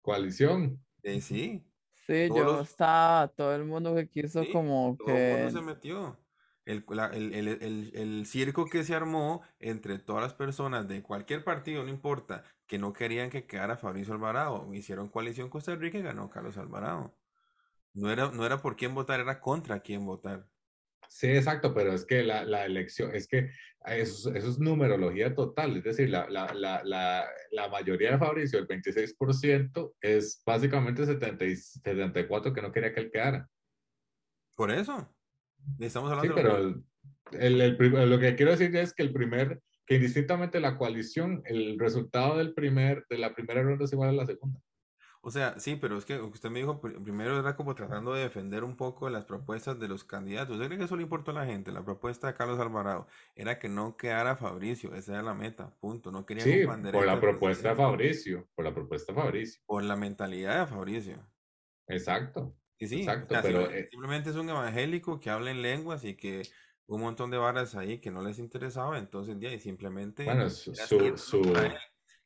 [0.00, 0.82] Coalición.
[1.02, 1.64] Eh, sí,
[2.06, 5.46] Sí, Todos yo los- estaba, todo el mundo que quiso Sí, como todo el mundo
[5.46, 5.50] que...
[5.52, 6.18] se metió.
[6.64, 11.02] El, la- el, el- el- el circo que se armó entre todas las personas de
[11.02, 14.72] cualquier partido, no importa, que no querían que quedara Fabricio Alvarado.
[14.74, 17.16] Hicieron coalición Costa Rica y ganó Carlos Alvarado.
[17.94, 20.48] No era, no era por quién votar, era contra quién votar.
[21.08, 23.50] Sí, exacto, pero es que la, la elección, es que
[23.84, 28.18] eso, es- eso es numerología total, es decir, la, la, la, la, la mayoría de
[28.18, 33.50] Fabricio, el 26%, es básicamente 70 y 74 que no quería que él quedara.
[34.56, 35.11] Por eso.
[35.78, 36.82] Estamos Sí, hablando pero lo
[37.38, 41.78] el, el- lo que quiero decir es que el primer, que indistintamente la coalición, el
[41.78, 44.60] resultado del primer, de la primera ronda es igual a la segunda.
[45.24, 48.64] O sea, sí, pero es que usted me dijo, primero era como tratando de defender
[48.64, 50.56] un poco las propuestas de los candidatos.
[50.56, 51.70] ¿Usted cree que eso le importó a la gente?
[51.70, 53.06] La propuesta de Carlos Alvarado
[53.36, 56.10] era que no quedara Fabricio, esa era la meta, punto.
[56.10, 59.62] No quería sí, por la propuesta de Fabricio, por la propuesta de Fabricio.
[59.64, 61.24] Por la mentalidad de Fabricio.
[61.86, 62.56] Exacto.
[62.82, 66.42] Y sí, exacto, pero eh simplemente es un evangélico que habla en lenguas y que
[66.86, 70.72] un montón de varas ahí que no les interesaba, entonces ya, y simplemente bueno, su,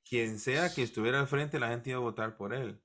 [0.02, 2.80] quien sea que estuviera al frente, la gente iba a votar por él.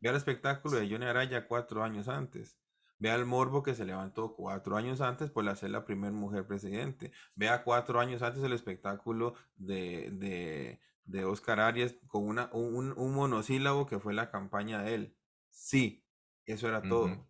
[0.00, 2.58] Ve el espectáculo de Johnny Araya cuatro años antes.
[2.98, 7.12] Ve al morbo que se levantó cuatro años antes por ser la primera mujer presidente.
[7.34, 13.12] Vea cuatro años antes el espectáculo de, de, de Oscar Arias con una, un, un,
[13.12, 15.16] monosílabo que fue la campaña de él.
[15.50, 16.03] Sí,
[16.46, 17.26] eso era todo.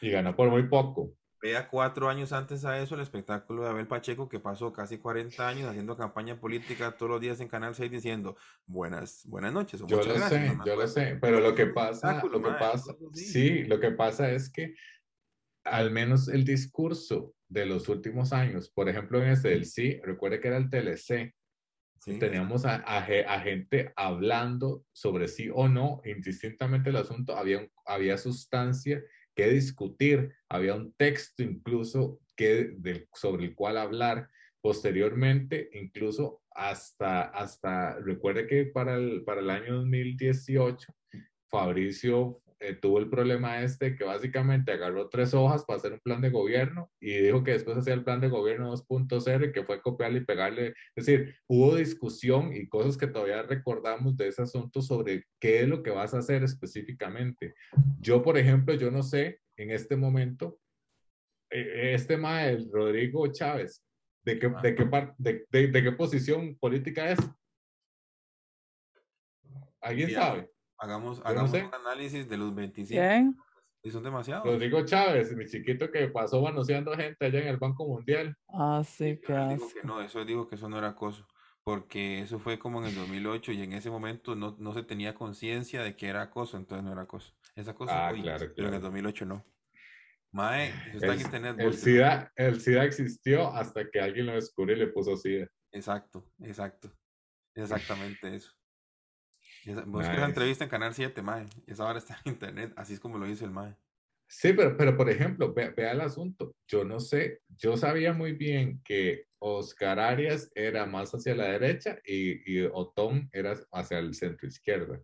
[0.00, 1.14] Y ganó por muy poco.
[1.42, 5.46] Vea cuatro años antes a eso el espectáculo de Abel Pacheco que pasó casi 40
[5.46, 9.82] años haciendo campaña política todos los días en Canal 6 diciendo buenas, buenas noches.
[9.86, 13.78] yo lo sé, yo lo sé, pero lo que pasa, lo que pasa, sí, lo
[13.78, 14.74] que pasa es que
[15.64, 20.40] al menos el discurso de los últimos años, por ejemplo en ese del sí, recuerde
[20.40, 21.34] que era el TLC,
[22.04, 29.02] teníamos a, a, gente hablando sobre sí o no, indistintamente el asunto, había, había sustancia
[29.34, 32.76] que discutir, había un texto incluso que,
[33.12, 34.28] sobre el cual hablar.
[34.60, 40.92] Posteriormente, incluso hasta, hasta recuerde que para el, para el año 2018,
[41.48, 46.22] Fabricio eh, tuvo el problema este que básicamente agarró tres hojas para hacer un plan
[46.22, 49.82] de gobierno y dijo que después hacía el plan de gobierno 2.0 y que fue
[49.82, 50.74] copiarle y pegarle.
[50.94, 55.68] Es decir, hubo discusión y cosas que todavía recordamos de ese asunto sobre qué es
[55.68, 57.54] lo que vas a hacer específicamente.
[58.00, 60.58] Yo, por ejemplo, yo no sé en este momento,
[61.50, 63.84] eh, este maestro Rodrigo Chávez,
[64.24, 64.88] ¿de qué, de, qué
[65.18, 67.18] de, de, qué posición política es?
[69.82, 70.55] ¿Alguien sabe?
[70.78, 73.34] Hagamos, hagamos un análisis de los 25.
[73.82, 74.44] Y son demasiados.
[74.44, 78.36] Rodrigo Chávez, mi chiquito que pasó manoseando gente allá en el Banco Mundial.
[78.48, 81.26] Ah, sí, que No, eso dijo que eso no era acoso.
[81.62, 85.14] Porque eso fue como en el 2008 y en ese momento no, no se tenía
[85.14, 87.34] conciencia de que era acoso, entonces no era acoso.
[87.56, 89.44] Esa cosa ah, claro, pero en el 2008 no.
[90.32, 91.56] Mae, está el, internet.
[91.58, 95.48] El SIDA, el SIDA existió hasta que alguien lo descubrió y le puso SIDA.
[95.72, 96.92] Exacto, exacto.
[97.54, 98.52] Exactamente eso.
[99.86, 101.46] Busca esa entrevista en Canal 7, Mae.
[101.66, 103.76] Esa hora está en internet, así es como lo dice el Mae.
[104.28, 106.54] Sí, pero, pero por ejemplo, vea, el asunto.
[106.66, 111.98] Yo no sé, yo sabía muy bien que Oscar Arias era más hacia la derecha
[112.04, 115.00] y, y Otón era hacia el centro izquierda.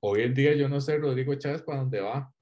[0.00, 2.32] Hoy en día yo no sé Rodrigo Chávez para dónde va.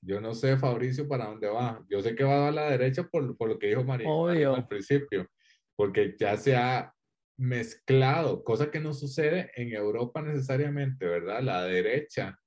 [0.00, 1.84] Yo no sé Fabricio para dónde va.
[1.88, 4.08] Yo sé que va a la derecha por, por lo que dijo María
[4.54, 5.28] al principio,
[5.76, 6.94] porque ya se ha
[7.36, 11.42] mezclado, cosa que no sucede en Europa necesariamente, ¿verdad?
[11.42, 12.38] La derecha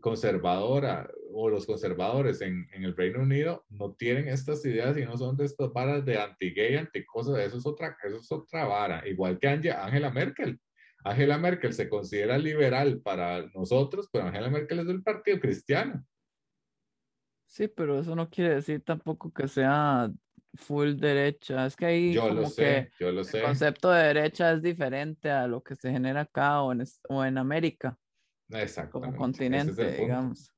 [0.00, 5.16] conservadora o los conservadores en, en el Reino Unido no tienen estas ideas y no
[5.16, 9.38] son de estas varas de anti-gay, anti-cosas, eso es otra, eso es otra vara, igual
[9.38, 10.60] que Angela Merkel.
[11.04, 16.04] Angela Merkel se considera liberal para nosotros, pero Angela Merkel es del Partido Cristiano.
[17.46, 20.10] Sí, pero eso no quiere decir tampoco que sea
[20.54, 21.66] full derecha.
[21.66, 23.38] Es que ahí yo lo sé, yo lo sé.
[23.38, 27.24] el concepto de derecha es diferente a lo que se genera acá o en, o
[27.24, 27.98] en América.
[28.90, 30.54] Como continente, digamos.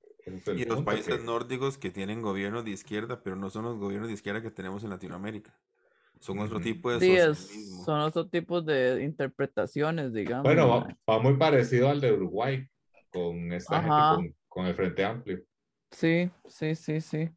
[0.56, 4.14] y los países nórdicos que tienen gobiernos de izquierda, pero no son los gobiernos de
[4.14, 5.58] izquierda que tenemos en Latinoamérica.
[6.20, 7.54] Son otro tipo de sí,
[7.84, 10.44] son otro tipo de interpretaciones, digamos.
[10.44, 12.68] Bueno, va, muy parecido al de Uruguay,
[13.08, 15.42] con esta gente, con, con el Frente Amplio.
[15.90, 17.30] Sí, sí, sí, sí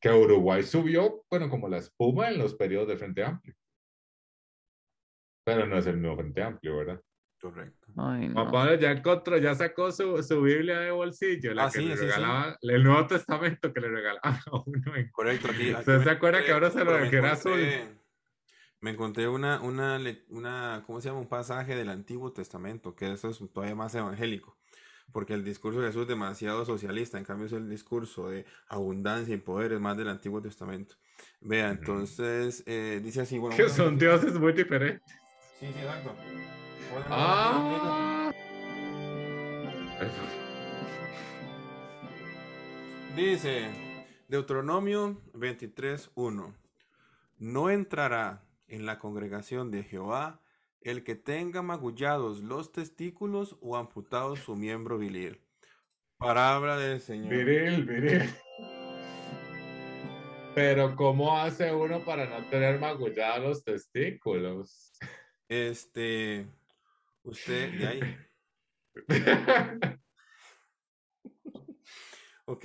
[0.00, 3.54] que Uruguay subió, bueno, como la espuma en los periodos de Frente Amplio.
[5.44, 7.00] Pero no es el mismo Frente Amplio, ¿verdad?
[7.40, 7.86] Correcto.
[8.34, 12.58] Papá ya encontró, ya sacó su, su, Biblia de bolsillo, la ah, que le regalaba,
[12.60, 14.82] el Nuevo Testamento que le regalaba a uno.
[15.12, 17.60] Correcto, aquí, se acuerda que ahora se lo dejó azul?
[18.80, 19.98] Me encontré una, una,
[20.28, 21.20] una, ¿cómo se llama?
[21.20, 24.59] Un pasaje del Antiguo Testamento, que eso es todavía más evangélico
[25.12, 29.34] porque el discurso de Jesús es demasiado socialista, en cambio es el discurso de abundancia
[29.34, 30.96] y poder, es más del Antiguo Testamento.
[31.40, 33.56] Vea, entonces eh, dice así, bueno...
[33.56, 35.02] Que son dioses muy diferentes.
[35.58, 36.14] Sí, sí, exacto.
[37.08, 38.32] ah.
[43.16, 43.68] Dice
[44.28, 46.54] Deuteronomio 23.1
[47.38, 50.40] No entrará en la congregación de Jehová
[50.80, 55.40] el que tenga magullados los testículos o amputados su miembro viril.
[56.16, 57.28] Palabra del Señor.
[57.30, 58.30] Viril, viril.
[60.54, 64.92] Pero ¿cómo hace uno para no tener magullados los testículos?
[65.48, 66.46] Este,
[67.22, 68.16] usted de ahí.
[72.46, 72.64] Ok.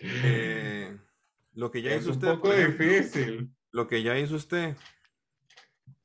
[0.00, 0.98] Eh,
[1.54, 3.50] lo que ya Es hizo un usted, poco por ejemplo, difícil.
[3.70, 4.76] lo que ya hizo usted,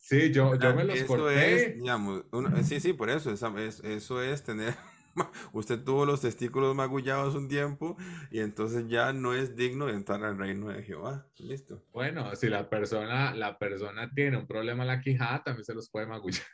[0.09, 1.55] Sí, yo, yo me los Eso corté.
[1.55, 4.73] es, digamos, uno- sí, sí, por eso, es- eso es tener,
[5.51, 7.97] usted tuvo los testículos magullados un tiempo
[8.31, 11.27] y entonces ya no es digno de entrar al reino de Jehová.
[11.39, 11.83] Listo.
[11.91, 15.89] Bueno, si la persona, la persona tiene un problema en la quijada, también se los
[15.89, 16.45] puede magullar.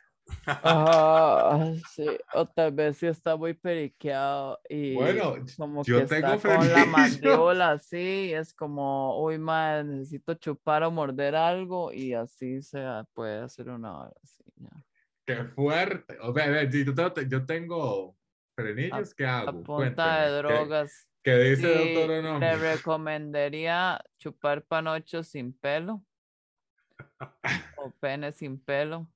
[0.46, 6.32] Ah, sí, o tal vez sí está muy periqueado y Bueno, como yo que tengo
[6.34, 12.14] está con la mandíbula así, es como, uy, madre, necesito chupar o morder algo y
[12.14, 12.82] así se
[13.12, 14.70] puede hacer una hora así, ya.
[15.26, 16.18] Qué fuerte.
[16.20, 18.16] O sea, a ver, si yo tengo, yo tengo
[18.56, 19.62] frenillos, ¿qué A hago?
[19.62, 20.26] punta de Cuénteme.
[20.26, 21.08] ¿Qué- drogas.
[21.22, 22.58] ¿Qué, dice Y doctor le Onomio?
[22.58, 26.04] recomendaría chupar panocho sin pelo
[27.78, 29.08] o pene sin pelo.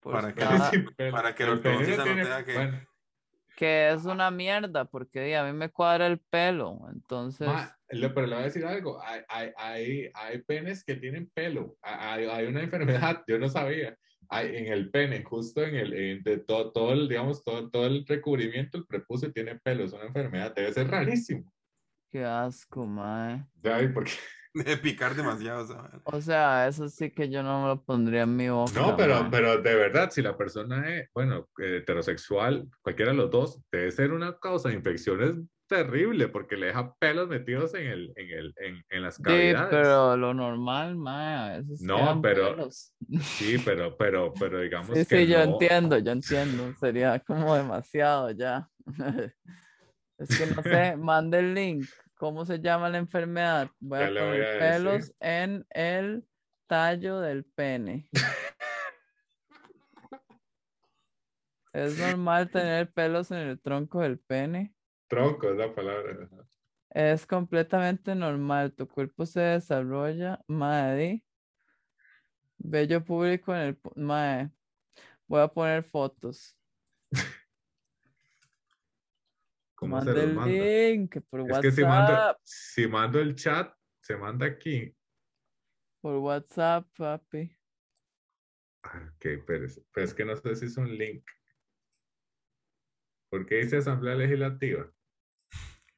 [0.00, 0.40] Por Para que
[1.10, 2.80] para que el ortodoncista no tenga que- bueno,
[3.56, 8.26] que es una mierda, porque a mí me cuadra el pelo, entonces, ma, le- pero
[8.26, 9.02] le voy a decir algo.
[9.04, 11.76] Hay, hay, hay, hay penes que tienen pelo.
[11.82, 13.96] Hay, hay una enfermedad, yo no sabía.
[14.30, 17.86] Hay, en el pene, justo en el, en- de todo, todo el, digamos, todo, todo
[17.86, 19.84] el recubrimiento, el prepucio tiene pelo.
[19.84, 20.54] Es una enfermedad.
[20.54, 21.52] Debe ser rarísimo.
[22.08, 23.44] qué asco, mae.
[23.62, 23.90] ¿Sabes?
[23.92, 24.12] Porque
[24.54, 25.66] de picar demasiado.
[25.66, 26.00] ¿sabes?
[26.04, 28.72] O sea, eso sí que yo no me lo pondría en mi boca.
[28.80, 33.30] No, pero, pero de verdad, si la persona es, bueno, eh, heterosexual, cualquiera de los
[33.30, 35.34] dos, debe ser una causa de infecciones
[35.68, 39.68] terrible porque le deja pelos metidos en, el, en, el, en, en las Sí, cavidades.
[39.70, 42.92] pero lo normal, mae, a veces No, pero- pelos.
[43.20, 45.52] Sí, pero, pero, pero digamos Sí, que sí, yo no.
[45.52, 46.74] entiendo, yo entiendo.
[46.80, 48.68] Sería como demasiado ya.
[50.18, 51.86] Es que no sé, mande el link.
[52.20, 53.70] ¿Cómo se llama la enfermedad?
[53.80, 55.16] Voy Ya a voy poner a pelos decir.
[55.20, 56.28] en el
[56.66, 58.10] tallo del pene.
[61.72, 64.74] ¿Es normal tener pelos en el tronco del pene?
[65.08, 66.28] Tronco es la palabra.
[66.90, 68.74] Es completamente normal.
[68.74, 71.24] Tu cuerpo se desarrolla, madre.
[72.58, 73.80] Bello público en el...
[73.96, 74.50] Mae.
[75.26, 76.54] Voy a poner fotos.
[79.80, 80.52] ¿Cómo se los el manda?
[80.52, 81.62] link por Es WhatsApp.
[81.62, 84.94] que si mando, si mando el chat, se manda aquí.
[86.00, 87.56] Por WhatsApp, papi.
[88.82, 91.24] Ah, Ok, pero es, pero es que no sé si es un link.
[93.30, 94.90] ¿Por qué dice Asamblea Legislativa?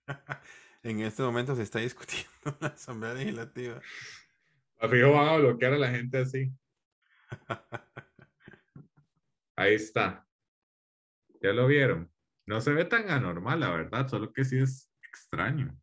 [0.85, 3.81] En este momento se está discutiendo en la Asamblea Legislativa.
[4.81, 6.53] A fijo van a bloquear a la gente así.
[9.57, 10.27] Ahí está.
[11.41, 12.13] ¿Ya lo vieron?
[12.47, 15.77] No se ve tan anormal, la verdad, solo que sí es extraño.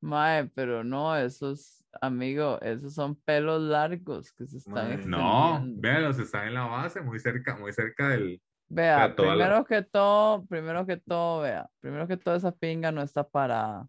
[0.00, 5.06] Mae, pero no, esos, amigo, esos son pelos largos que se están Mae.
[5.06, 8.40] No, véalos, están en la base, muy cerca, muy cerca del.
[8.68, 12.92] Vea, toda la- primero que todo, primero que todo, vea, primero que todo esa pinga
[12.92, 13.88] no está parada.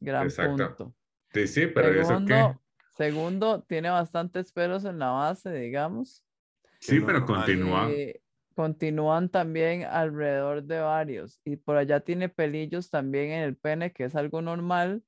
[0.00, 0.76] Gran Exacto.
[0.76, 0.94] punto.
[1.32, 2.34] Sí, sí, pero ¿y eso qué?
[2.34, 2.62] Segundo,
[2.96, 6.24] segundo, tiene bastantes pelos en la base, digamos.
[6.80, 7.44] Sí, pero normal.
[7.44, 7.90] continúa.
[7.90, 8.20] y
[8.52, 11.40] continúan también alrededor de varios.
[11.44, 15.02] Y por allá tiene pelillos también en el pene, que es algo normal,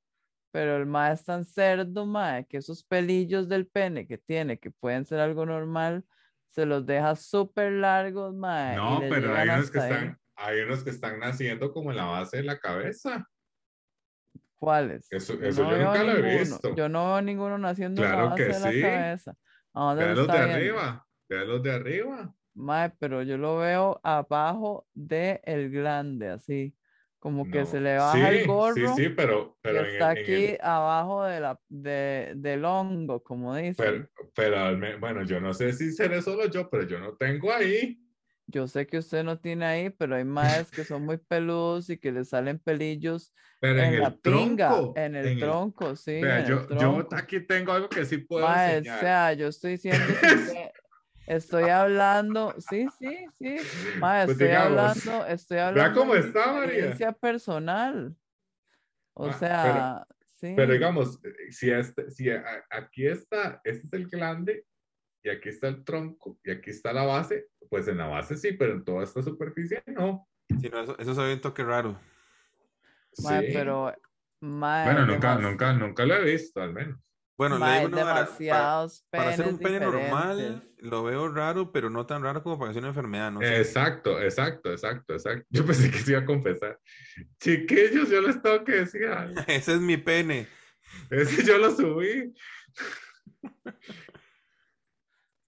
[0.53, 4.71] pero el mae es tan cerdo, mae, que esos pelillos del pene que tiene, que
[4.71, 6.05] pueden ser algo normal,
[6.51, 8.75] se los deja súper largos, mae.
[8.75, 9.91] y No, pero hay unos que ahí.
[9.93, 13.29] están, hay unos que están naciendo como en la base de la cabeza.
[14.57, 15.09] ¿Cuáles?
[15.11, 16.75] Eso- Yo eso yo nunca lo he visto.
[16.75, 18.81] Yo no veo ninguno naciendo en la Claro base que de la sí.
[18.81, 19.37] cabeza.
[19.75, 22.35] ¿A dónde lo Vean los de arriba, vean los de arriba.
[22.55, 26.77] Mae, pero yo lo veo abajo de el glande, así,
[27.19, 30.11] como que No, se le baja sí, el gorro Sí, sí, pero, pero en está
[30.11, 33.77] el- en aquí el- abajo de la, de, del hongo, como dicen.
[33.79, 38.01] pero, pero bueno, yo no sé si seré solo yo, pero yo no tengo ahí.
[38.47, 41.99] Yo sé que usted no tiene ahí, pero hay maes que son muy peludos y
[41.99, 44.95] que le salen pelillos Pero en, en la el pinga, tronco.
[44.95, 47.17] en el tronco, sí, Vea, en yo, el yo tronco.
[47.17, 49.01] aquí tengo algo que sí puedo Mae, o enseñar.
[49.01, 50.73] sea, yo estoy diciendo que
[51.27, 53.57] estoy hablando, sí, sí, sí,
[54.01, 56.65] Pues estoy digamos, hablando, estoy vea hablando cómo de está, María.
[56.65, 58.17] experiencia personal.
[59.15, 60.53] O Ah, pero- sea, sí.
[60.57, 64.67] Pero digamos, eh, si, este, si a- aquí está, este es el glande,
[65.23, 68.53] y aquí está el tronco, y aquí está la base, pues en la base sí,
[68.53, 70.29] pero en toda esta superficie no.
[70.61, 71.99] Sí, no, eso, eso se ve un toque raro.
[73.23, 73.53] Mae, Sí.
[73.55, 73.95] pero,
[74.41, 76.99] mae, Bueno, nunca, nunca, nunca lo he visto, al menos.
[77.37, 81.73] Bueno, le digo una vara, para, demasiados para hacer un pene normal, lo veo raro,
[81.73, 83.59] pero no tan raro como para sea una enfermedad, no sé.
[83.59, 85.47] Exacto, exacto, exacto, exacto.
[85.51, 86.79] Yo pensé que se iba a confesar.
[87.41, 89.35] Chiquillos, yo les tengo que decir algo.
[89.49, 90.47] Ese es mi pene.
[91.11, 92.33] Ese yo lo subí.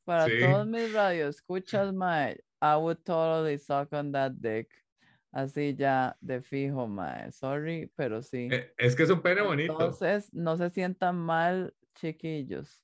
[0.05, 0.41] Para Sí.
[0.41, 4.69] todos mis radioescuchas, mae, I would totally suck on that dick.
[5.37, 7.31] Así ya de fijo, mae.
[7.31, 8.49] Sorry, pero sí.
[8.51, 9.73] Eh, Es que es un pene bonito.
[9.75, 12.83] Entonces, no se sientan mal, chiquillos.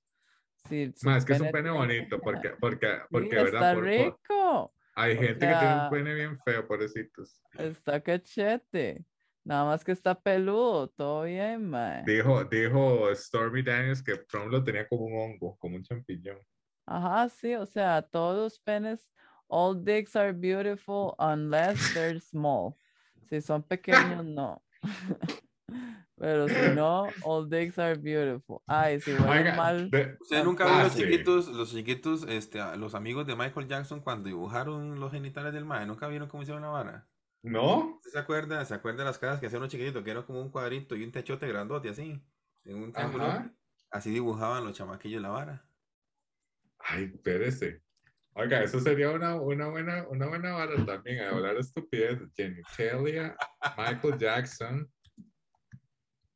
[0.69, 3.75] Si Ma, es que es un pene bonito, porque, porque, Sí, porque, está ¿verdad?
[3.75, 4.75] Por- por- rico.
[4.95, 7.41] hay o gente que tiene sea- un pene bien feo, pobrecitos.
[7.59, 9.07] Está cachete.
[9.45, 10.89] Nada más que está peludo.
[10.89, 12.03] Todo bien, mae.
[12.05, 16.39] Dijo, dijo Stormy Daniels que Trump lo tenía como un hongo, como un champiñón.
[16.87, 19.11] Ajá, sí, o sea, todos los penes,
[19.53, 22.79] all dicks are beautiful unless they're small.
[23.29, 24.63] Si son pequeños, no.
[26.19, 28.63] Pero si no, all dicks are beautiful.
[28.67, 29.91] Ay, si huelen Oiga, mal.
[30.21, 34.99] Ustedes nunca vieron los chiquitos, los chiquitos, este, los amigos de Michael Jackson cuando dibujaron
[34.99, 37.09] los genitales del mae, nunca vieron cómo hicieron la vara.
[37.43, 37.97] ¿No?
[37.97, 38.65] ¿Usted se acuerda?
[38.65, 40.03] ¿Se acuerda de las caras que hacían los chiquititos?
[40.05, 42.23] Que era como un cuadrito y un techote grandote así,
[42.65, 43.27] en un triángulo.
[43.91, 45.67] Así dibujaban los chamaquillos la vara.
[46.79, 47.83] Ay, espérese.
[48.35, 52.19] Oiga, eso sería una, una buena, una buena vara también, a hablar estupidez.
[52.35, 53.37] Genitalia,
[53.77, 54.91] Michael Jackson.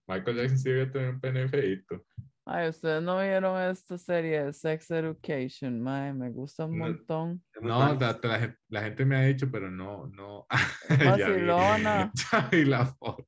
[0.06, 2.04] Michael Jackson sí debe tener un pene feíto.
[2.44, 6.84] Ay, ustedes no vieron esta serie de Sex Education, mae, me gusta un No.
[6.86, 7.42] montón.
[7.60, 10.46] No, la, la gen- la gente me ha dicho, pero no, no.
[11.18, 12.12] Ya vi, Vacilona.
[12.32, 13.26] ya vi la foto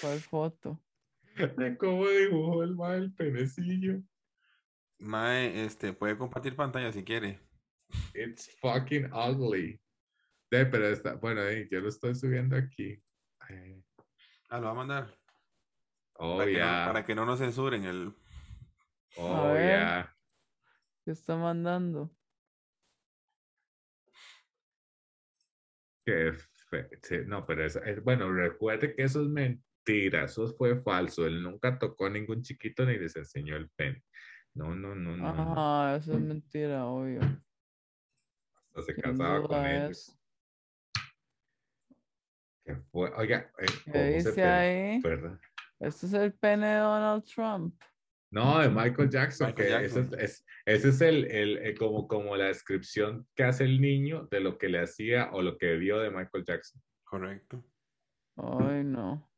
[0.00, 0.80] ¿Cuál foto?
[1.56, 4.00] de cómo dibujó el mal el penecillo.
[4.98, 7.40] Mae, este, puede compartir pantalla si quiere.
[8.14, 9.80] It's fucking ugly.
[10.50, 13.00] De, pero está, bueno, yo lo estoy subiendo aquí.
[14.50, 15.18] Ah, lo va a mandar.
[16.14, 16.86] Oh, para, que no, yeah.
[16.86, 18.12] para que no nos censuren el.
[19.16, 19.66] Oh, ver.
[19.66, 20.16] yeah.
[21.04, 22.10] ¿Qué está mandando?
[26.04, 26.32] Qué
[26.70, 31.26] fe- sí, No, pero eso, es, bueno, recuerde que eso es mentira, eso fue falso.
[31.26, 34.02] Él nunca tocó a ningún chiquito ni les enseñó el pene.
[34.58, 35.32] No, no, no, no.
[35.32, 35.52] no.
[35.52, 37.20] Ajá, eso es mentira, obvio.
[37.20, 39.90] Hasta se sin casaba con ellos.
[39.90, 40.18] es.
[42.64, 43.10] ¿Qué fue?
[43.14, 45.00] Oiga, eh, ¿Qué ¿cómo se dice ahí?
[45.00, 45.38] verdad?
[45.78, 47.80] Este es el pene de Donald Trump.
[48.32, 50.18] No, de Michael Jackson, Michael que ese Jackson.
[50.18, 54.26] es, es- ese es el, el- el- como, como la descripción que hace el niño
[54.28, 56.82] de lo que le hacía o lo que vio de Michael Jackson.
[57.04, 57.64] Correcto.
[58.36, 59.30] Ay, no.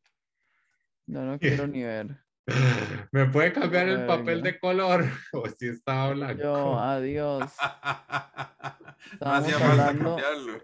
[1.06, 2.16] Yo no quiero ni ver.
[3.12, 5.05] ¿Me puede cambiar el papel de color?
[5.32, 6.43] O si estaba blanco.
[6.43, 7.52] Yo, adiós.
[9.20, 10.62] no hacía Estábamos falta hablando- cambiarlo.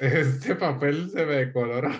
[0.00, 1.90] Este papel se me decoloró.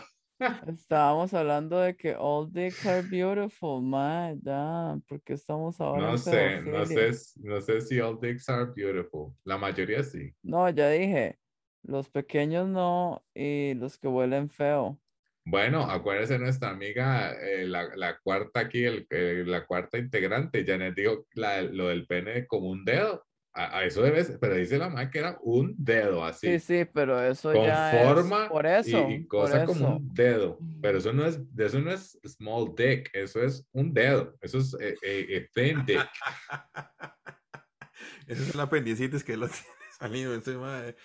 [0.69, 4.39] Estábamos hablando de que all dicks are beautiful, man.
[4.43, 9.33] Ya, porque estamos ahora No sé, no sé, no sé si all dicks are beautiful.
[9.45, 10.31] La mayoría sí.
[10.43, 11.39] No, ya dije.
[11.83, 15.01] Los pequeños no y los que huelen feo.
[15.49, 20.97] Bueno, acuérdese nuestra amiga, eh, la, la cuarta aquí, el, eh, la cuarta integrante, Janet
[20.97, 23.25] dijo la- lo del pene como un dedo.
[23.55, 26.59] A, a eso debe ser, pero dice la mamá que era un dedo así.
[26.59, 29.09] Sí, sí, pero eso con ya es forma por y- eso.
[29.09, 29.97] y, por cosa como eso.
[29.97, 30.59] un dedo.
[30.83, 34.35] Pero eso no es, eso no es small dick, eso es un dedo.
[34.43, 36.01] Eso es eh, eh, eh, thin dick.
[38.27, 39.67] Ese es el apendicitis que lo tiene
[39.99, 40.35] salido.
[40.35, 40.97] Ese mae.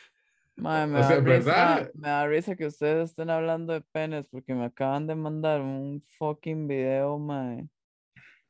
[0.56, 4.28] Mae, me, O da sea, risa, me da risa que ustedes estén hablando de penes
[4.28, 7.68] porque me acaban de mandar un fucking video, mae.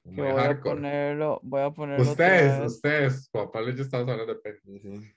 [0.03, 0.75] Que voy a hardcore.
[0.75, 4.59] ponerlo, voy a ponerlo Ustedes, ustedes, y yo estamos hablando de pene.
[4.81, 5.15] Sí.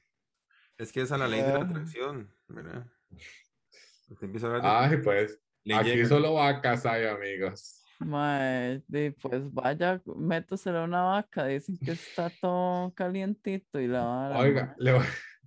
[0.77, 2.87] Es que esa es la ley de la atracción, ¿verdad?
[4.09, 6.09] Usted empieza a hablar de Ay, pues, le aquí llega.
[6.09, 7.81] solo vacas hay, amigos.
[8.01, 8.83] Mae,
[9.23, 11.47] pues vaya, métaselo a una vaca.
[11.47, 15.05] Dicen que está todo calientito y la vara, Oiga, le voy,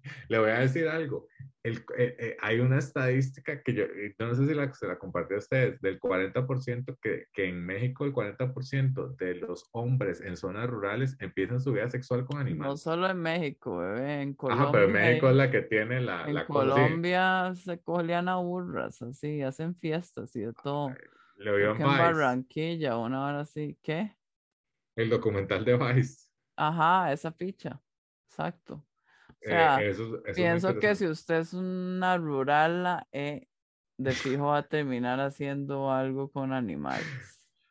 [0.30, 1.28] le voy a decir algo.
[1.64, 4.98] El- eh, eh, hay una estadística que yo, eh, no sé si la, se la
[4.98, 10.38] compartí a ustedes, del 40% que, que en México el 40% de los hombres en
[10.38, 12.82] zonas rurales empiezan su vida sexual con No animales.
[12.82, 14.64] solo en México, bebé, en Colombia.
[14.64, 16.72] Ajá, pero México es la que tiene la, en la cosa, sí.
[16.72, 20.94] Colombia se colean a burras, así, hacen fiestas y de todo.
[21.40, 23.78] En Barranquilla, una hora así.
[23.82, 24.18] ¿Qué?
[24.96, 26.32] el documental de Vice.
[26.56, 27.80] Ajá, esa picha.
[28.28, 28.84] Exacto.
[29.46, 33.48] O Eh, eso, eso pienso que si usted es una rural, eh,
[33.98, 37.06] de fijo va a terminar haciendo algo con animales.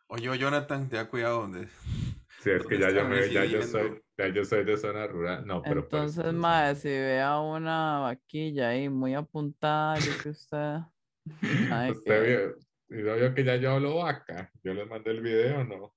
[0.08, 1.66] Oye, Jonathan, te da cuidado donde.
[2.38, 5.06] Sí, es que ¿Dónde ya yo, me, ya yo soy, ya yo soy de zona
[5.08, 5.44] rural.
[5.46, 10.12] No, pero por Entonces, eso- mae, si ve a una vaquilla ahí muy apuntada, yo
[10.22, 10.76] que usted.
[11.72, 12.54] ay, Usted que-
[12.88, 14.52] vio, vio que ya yo hablo vaca.
[14.62, 15.95] Yo le mandé el video, ¿no?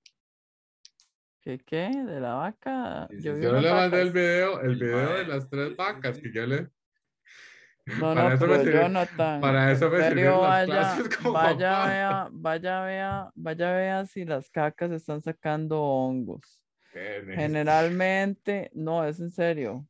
[1.50, 1.90] ¿Qué qué?
[2.06, 3.08] ¿De la vaca?
[3.10, 4.14] Yo Yo le mandé el vacas.
[4.14, 6.68] video, el video de las tres vacas que yo le.
[7.88, 11.32] No, Para no, eso me pero sirve- Jonathan, para eso me sirvieron las clases como
[11.34, 11.88] vaya, papá.
[11.90, 16.62] vea, vaya, vea, vaya, vea si las cacas están sacando hongos.
[17.34, 19.88] Generalmente, no, es en serio.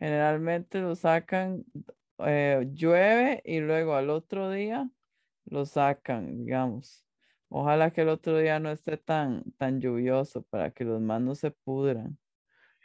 [0.00, 1.64] Generalmente lo sacan
[2.18, 4.90] eh, llueve y luego al otro día
[5.44, 7.05] lo sacan, digamos.
[7.58, 11.34] Ojalá que el otro día no esté tan, tan lluvioso para que los más no
[11.34, 12.18] se pudran.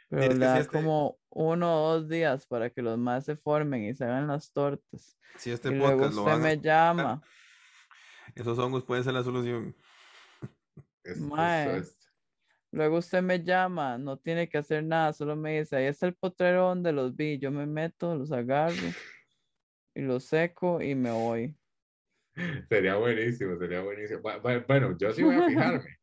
[0.08, 2.98] Pero Mira, le que si da este, como uno o dos días para que los
[2.98, 5.18] más se formen y se hagan las tortas.
[5.36, 7.22] si este Y luego podcast lo usted van a me llama.
[8.34, 9.76] esos hongos pueden ser la solución.
[11.04, 11.98] Es-
[12.70, 16.14] Luego usted me llama, no tiene que hacer nada, solo me dice, ahí está el
[16.14, 18.72] potrero donde los vi, yo me meto, los agarro
[19.94, 21.54] y los seco y me voy.
[22.68, 24.20] sería buenísimo, sería buenísimo.
[24.20, 25.96] Bu- bu- Bueno, yo sí voy a fijarme.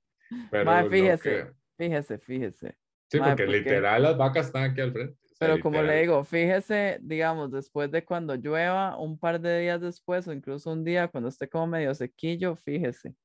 [0.52, 2.78] Pero fíjese, fíjese, fíjese.
[3.12, 5.14] Sí, porque porque- literal las vacas están aquí al frente.
[5.24, 6.02] o sea, Pero como le literal.
[6.02, 10.84] digo, fíjese, digamos, después de cuando llueva, un par de días después o incluso un
[10.84, 13.16] día cuando esté como medio sequillo, fíjese.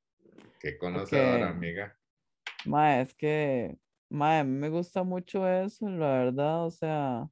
[0.60, 1.94] Qué conocedora, amiga.
[2.64, 3.76] Mae, es que,
[4.08, 7.28] mí me gusta mucho eso, la verdad, o sea,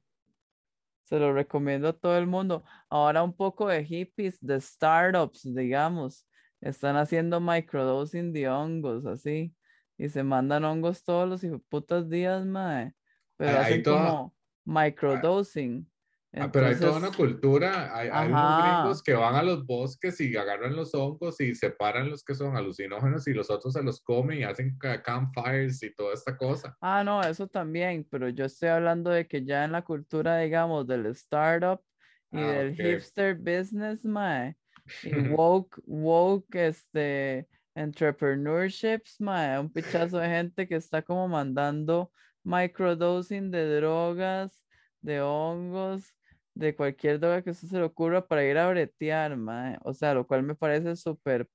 [1.03, 2.63] se lo recomiendo a todo el mundo.
[2.89, 6.27] Ahora un poco de hippies, de startups, digamos,
[6.61, 9.53] están haciendo microdosing de hongos, así,
[9.97, 12.93] y se mandan hongos todos los putas días, mae,
[13.37, 14.33] pero hacen como
[14.65, 15.89] microdosing.
[16.37, 19.65] Ah, pero hay toda una Entonces, cultura, hay, hay unos gringos que van a los
[19.65, 23.83] bosques y agarran los hongos y separan los que son alucinógenos y los otros se
[23.83, 26.77] los comen y hacen ca- campfires y toda esta cosa.
[26.81, 30.85] Ah, no, eso también, pero yo estoy hablando de que ya en la cultura, digamos,
[30.85, 31.81] del startup
[32.29, 32.79] y Ah, del ok.
[32.79, 34.57] hipster business, mae,
[35.01, 42.11] y woke, woke, este, entrepreneurships, mae, un pichazo de gente que está como mandando
[42.43, 44.65] microdosing de drogas,
[45.01, 46.13] de hongos,
[46.55, 50.13] de cualquier droga que eso se le ocurra para ir a bretear, mae, o sea,
[50.13, 51.47] lo cual me parece súper,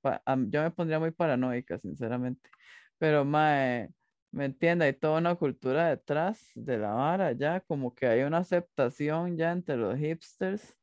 [0.49, 2.49] yo me pondría muy paranoica, sinceramente,
[2.97, 3.89] pero mae,
[4.31, 4.85] ¿Me entiende?
[4.85, 9.51] Hay toda una cultura detrás de la vara ya, como que hay una aceptación ya
[9.51, 10.77] entre los hipsters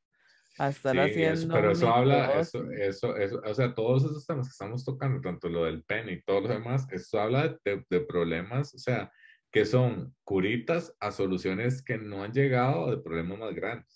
[0.59, 4.27] a estar Sí, eso- haciendo pero eso habla, eso, eso, eso, o sea, todos esos
[4.27, 7.85] temas que estamos tocando, tanto lo del pen y todo lo demás, eso habla de,
[7.89, 9.13] de problemas, o sea,
[9.53, 13.96] que son curitas a soluciones que no han llegado de problemas más grandes.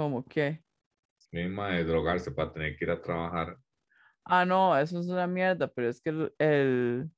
[0.00, 0.64] ¿Cómo que?
[1.30, 3.58] Misma de drogarse para tener que ir a trabajar.
[4.24, 7.10] Ah, no, eso es una mierda, pero es que el, el,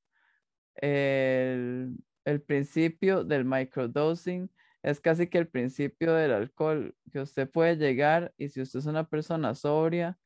[0.75, 1.95] el,
[2.25, 4.51] el principio del microdosing
[4.81, 8.85] es casi que el principio del alcohol, que usted puede llegar y si usted es
[8.85, 10.19] una persona sobria,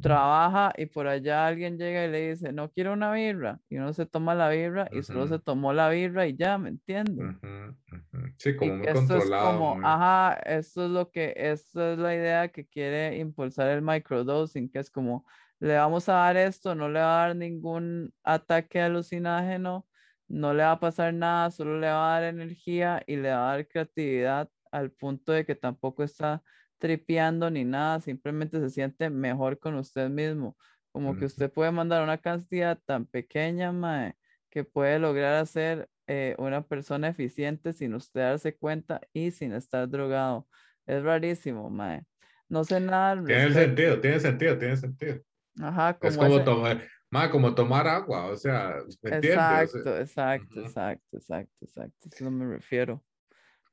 [0.00, 3.92] trabaja y por allá alguien llega y le dice, no quiero una birra, y uno
[3.92, 7.28] se toma la birra y solo se tomó la birra y ya, ¿me entiende?
[7.28, 8.34] Ujú, ujú.
[8.38, 9.32] Sí, Y como muy que esto es controlado.
[9.32, 13.82] como, muy- ajá, esto es lo que, esto es la idea que quiere impulsar el
[13.82, 15.26] microdosing, que es como,
[15.58, 19.88] le vamos a dar esto, no le va a dar ningún ataque alucinágeno,
[20.28, 23.50] no le va a pasar nada, solo le va a dar energía y le va
[23.52, 26.42] a dar creatividad al punto de que tampoco está
[26.84, 30.54] tripeando ni nada, simplemente se siente mejor con usted mismo,
[30.92, 34.16] como que usted puede mandar una cantidad tan pequeña, mae,
[34.50, 39.88] que puede lograr hacer eh, una persona eficiente sin usted darse cuenta y sin estar
[39.88, 40.46] drogado.
[40.84, 42.04] Es rarísimo, mae.
[42.50, 45.22] No sé nada Tiene sentido, tiene sentido, tiene sentido.
[45.62, 49.74] Ajá, Es como como, ese- tomar, ma, como tomar agua, o sea, ¿me entiendes?
[49.74, 52.08] O sea, Exacto, exacto, exacto, exacto, exacto.
[52.12, 53.02] Eso me refiero.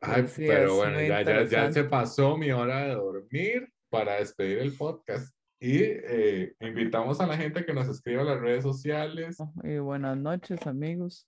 [0.01, 3.71] Ay, Pero sí, pero es bueno, ya, ya, ya se pasó mi hora de dormir
[3.89, 5.35] para despedir el podcast.
[5.59, 9.37] Y eh, invitamos a la gente que nos escriba a las redes sociales.
[9.63, 11.27] Y buenas noches, amigos.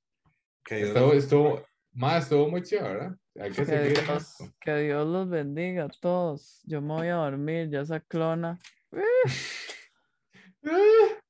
[0.66, 3.18] Que Dios Estuvo, estuvo, más estuvo muy chévere, ¿verdad?
[3.40, 6.62] Hay que Que seguir Dios, que Dios los bendiga a todos.
[6.64, 8.58] Yo me voy a dormir, ya esa clona.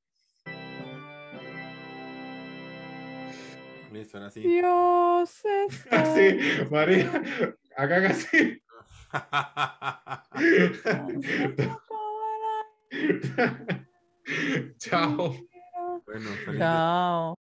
[3.94, 4.42] Listo, ahora sí.
[4.42, 6.02] Dios está.
[6.02, 6.40] Así,
[6.72, 7.12] María,
[7.78, 8.60] hagan así.
[14.80, 15.36] Chao.
[16.06, 17.36] Bueno, Chao.